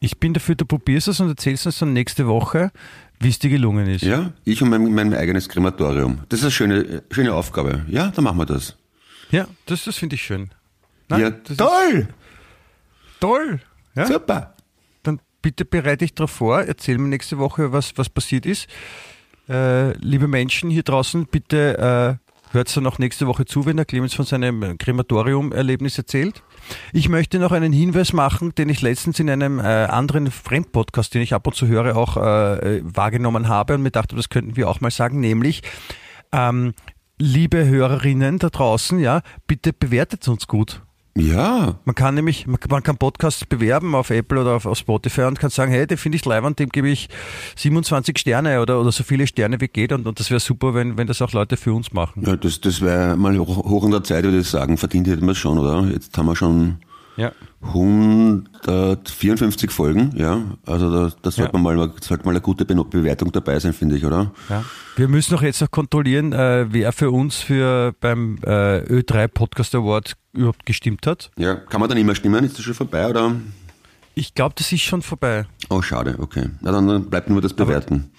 Ich 0.00 0.18
bin 0.18 0.34
dafür, 0.34 0.56
du 0.56 0.64
probierst 0.64 1.08
es 1.08 1.20
und 1.20 1.28
erzählst 1.28 1.66
uns 1.66 1.78
dann 1.78 1.92
nächste 1.92 2.26
Woche, 2.26 2.72
wie 3.20 3.28
es 3.28 3.38
dir 3.38 3.50
gelungen 3.50 3.86
ist. 3.86 4.02
Ja, 4.02 4.32
ich 4.44 4.60
und 4.62 4.70
mein, 4.70 4.92
mein 4.92 5.14
eigenes 5.14 5.48
Krematorium. 5.48 6.20
Das 6.28 6.40
ist 6.40 6.44
eine 6.46 6.50
schöne, 6.50 7.02
schöne 7.10 7.32
Aufgabe. 7.34 7.84
Ja, 7.88 8.10
dann 8.10 8.24
machen 8.24 8.38
wir 8.38 8.46
das. 8.46 8.76
Ja, 9.30 9.46
das, 9.66 9.84
das 9.84 9.96
finde 9.96 10.16
ich 10.16 10.22
schön. 10.22 10.50
Ja, 11.20 11.30
das 11.30 11.50
ist 11.50 11.58
toll! 11.58 12.08
toll. 13.20 13.60
Ja? 13.94 14.06
Super! 14.06 14.54
Dann 15.02 15.20
bitte 15.40 15.64
bereite 15.64 15.98
dich 15.98 16.14
darauf 16.14 16.30
vor, 16.30 16.62
erzähl 16.62 16.98
mir 16.98 17.08
nächste 17.08 17.38
Woche, 17.38 17.72
was, 17.72 17.96
was 17.96 18.08
passiert 18.08 18.46
ist. 18.46 18.68
Äh, 19.48 19.92
liebe 19.98 20.28
Menschen 20.28 20.70
hier 20.70 20.82
draußen, 20.82 21.26
bitte 21.26 22.18
äh, 22.20 22.32
hört 22.52 22.76
dann 22.76 22.86
auch 22.86 22.98
nächste 22.98 23.26
Woche 23.26 23.44
zu, 23.44 23.66
wenn 23.66 23.76
der 23.76 23.86
Clemens 23.86 24.14
von 24.14 24.24
seinem 24.24 24.78
Krematorium-Erlebnis 24.78 25.98
erzählt. 25.98 26.42
Ich 26.92 27.08
möchte 27.08 27.38
noch 27.38 27.52
einen 27.52 27.72
Hinweis 27.72 28.12
machen, 28.12 28.54
den 28.54 28.68
ich 28.68 28.82
letztens 28.82 29.18
in 29.18 29.30
einem 29.30 29.58
äh, 29.58 29.62
anderen 29.62 30.30
Fremdpodcast, 30.30 31.14
den 31.14 31.22
ich 31.22 31.34
ab 31.34 31.46
und 31.46 31.54
zu 31.54 31.66
höre, 31.66 31.96
auch 31.96 32.16
äh, 32.16 32.80
wahrgenommen 32.84 33.48
habe 33.48 33.74
und 33.74 33.82
mir 33.82 33.90
dachte, 33.90 34.16
das 34.16 34.28
könnten 34.28 34.56
wir 34.56 34.68
auch 34.68 34.80
mal 34.80 34.90
sagen, 34.90 35.20
nämlich 35.20 35.62
ähm, 36.32 36.74
liebe 37.18 37.66
Hörerinnen 37.66 38.38
da 38.38 38.48
draußen, 38.48 38.98
ja, 38.98 39.22
bitte 39.46 39.72
bewertet 39.72 40.26
uns 40.28 40.46
gut. 40.46 40.82
Ja, 41.14 41.78
Man 41.84 41.94
kann 41.94 42.14
nämlich, 42.14 42.46
man, 42.46 42.82
kann 42.82 42.96
Podcasts 42.96 43.44
bewerben 43.44 43.94
auf 43.94 44.08
Apple 44.08 44.40
oder 44.40 44.52
auf, 44.56 44.64
auf 44.64 44.78
Spotify 44.78 45.22
und 45.22 45.38
kann 45.38 45.50
sagen, 45.50 45.70
hey, 45.70 45.86
den 45.86 45.98
finde 45.98 46.16
ich 46.16 46.24
leibend, 46.24 46.58
dem 46.58 46.70
gebe 46.70 46.88
ich 46.88 47.10
27 47.56 48.18
Sterne 48.18 48.62
oder, 48.62 48.80
oder 48.80 48.92
so 48.92 49.04
viele 49.04 49.26
Sterne 49.26 49.60
wie 49.60 49.68
geht 49.68 49.92
und, 49.92 50.06
und 50.06 50.18
das 50.18 50.30
wäre 50.30 50.40
super, 50.40 50.72
wenn, 50.72 50.96
wenn 50.96 51.06
das 51.06 51.20
auch 51.20 51.32
Leute 51.32 51.58
für 51.58 51.74
uns 51.74 51.92
machen. 51.92 52.22
ja 52.24 52.34
das, 52.36 52.62
das 52.62 52.80
wäre 52.80 53.16
mal 53.16 53.38
hoch, 53.38 53.58
hoch 53.58 53.84
an 53.84 53.90
der 53.90 54.04
Zeit, 54.04 54.24
würde 54.24 54.38
ich 54.38 54.48
sagen. 54.48 54.78
Verdient 54.78 55.06
hätten 55.06 55.26
wir 55.26 55.32
es 55.32 55.38
schon, 55.38 55.58
oder? 55.58 55.86
Jetzt 55.92 56.16
haben 56.16 56.26
wir 56.26 56.36
schon 56.36 56.78
Ja. 57.16 57.32
154 57.60 59.70
Folgen, 59.70 60.12
ja. 60.16 60.40
Also 60.66 60.90
da, 60.90 61.12
da 61.22 61.30
sollte 61.30 61.52
Ja. 61.54 61.58
man 61.60 61.76
mal, 61.76 61.92
sollte 62.00 62.24
mal 62.24 62.30
eine 62.30 62.40
gute 62.40 62.64
Be 62.64 62.74
Bewertung 62.84 63.30
dabei 63.32 63.58
sein, 63.60 63.72
finde 63.72 63.96
ich, 63.96 64.04
oder? 64.04 64.32
Ja. 64.48 64.64
Wir 64.96 65.08
müssen 65.08 65.34
auch 65.36 65.42
jetzt 65.42 65.60
noch 65.60 65.70
kontrollieren, 65.70 66.32
äh, 66.32 66.66
wer 66.70 66.92
für 66.92 67.10
uns 67.10 67.36
für 67.36 67.94
beim 68.00 68.38
äh, 68.44 68.80
Ö3 68.80 69.28
Podcast 69.28 69.74
Award 69.74 70.14
überhaupt 70.32 70.66
gestimmt 70.66 71.06
hat. 71.06 71.30
Ja, 71.36 71.54
kann 71.54 71.80
man 71.80 71.88
dann 71.88 71.98
immer 71.98 72.14
stimmen? 72.14 72.44
Ist 72.44 72.58
das 72.58 72.64
schon 72.64 72.74
vorbei, 72.74 73.08
oder? 73.08 73.36
Ich 74.14 74.34
glaube, 74.34 74.54
das 74.58 74.72
ist 74.72 74.82
schon 74.82 75.02
vorbei. 75.02 75.46
Oh, 75.70 75.80
schade, 75.82 76.16
okay. 76.18 76.48
Na, 76.60 76.72
dann 76.72 76.86
dann 76.88 77.08
bleibt 77.08 77.30
nur 77.30 77.40
das 77.40 77.54
Bewerten. 77.54 78.10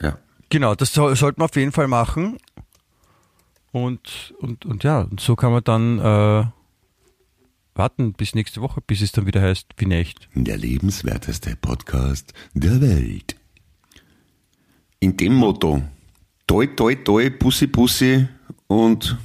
Ja. 0.00 0.18
Genau, 0.50 0.74
das 0.74 0.92
soll, 0.92 1.14
sollte 1.16 1.40
man 1.40 1.48
auf 1.48 1.56
jeden 1.56 1.72
Fall 1.72 1.88
machen. 1.88 2.36
Und, 3.74 4.32
und, 4.38 4.64
und 4.66 4.84
ja, 4.84 5.00
und 5.00 5.18
so 5.18 5.34
kann 5.34 5.50
man 5.50 5.64
dann 5.64 5.98
äh, 5.98 6.46
warten 7.74 8.12
bis 8.12 8.36
nächste 8.36 8.60
Woche, 8.60 8.80
bis 8.80 9.00
es 9.00 9.10
dann 9.10 9.26
wieder 9.26 9.42
heißt, 9.42 9.66
wie 9.78 9.86
nicht. 9.86 10.28
Der 10.36 10.56
lebenswerteste 10.56 11.56
Podcast 11.56 12.32
der 12.52 12.80
Welt. 12.80 13.34
In 15.00 15.16
dem 15.16 15.34
Motto, 15.34 15.82
toi, 16.46 16.68
toi, 16.68 16.94
toi, 16.94 17.30
Pussy, 17.30 17.66
Pussy 17.66 18.28
und 18.68 19.18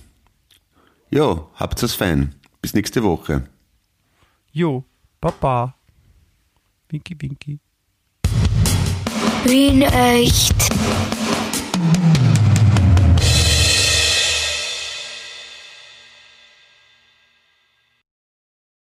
ja, 1.12 1.46
habt's 1.54 1.84
es 1.84 1.94
fein. 1.94 2.34
Bis 2.60 2.74
nächste 2.74 3.04
Woche. 3.04 3.48
Jo, 4.52 4.84
Papa. 5.22 5.76
Winky, 6.90 7.16
winky. 7.22 7.60
Wien 9.44 9.84
echt. 9.84 10.56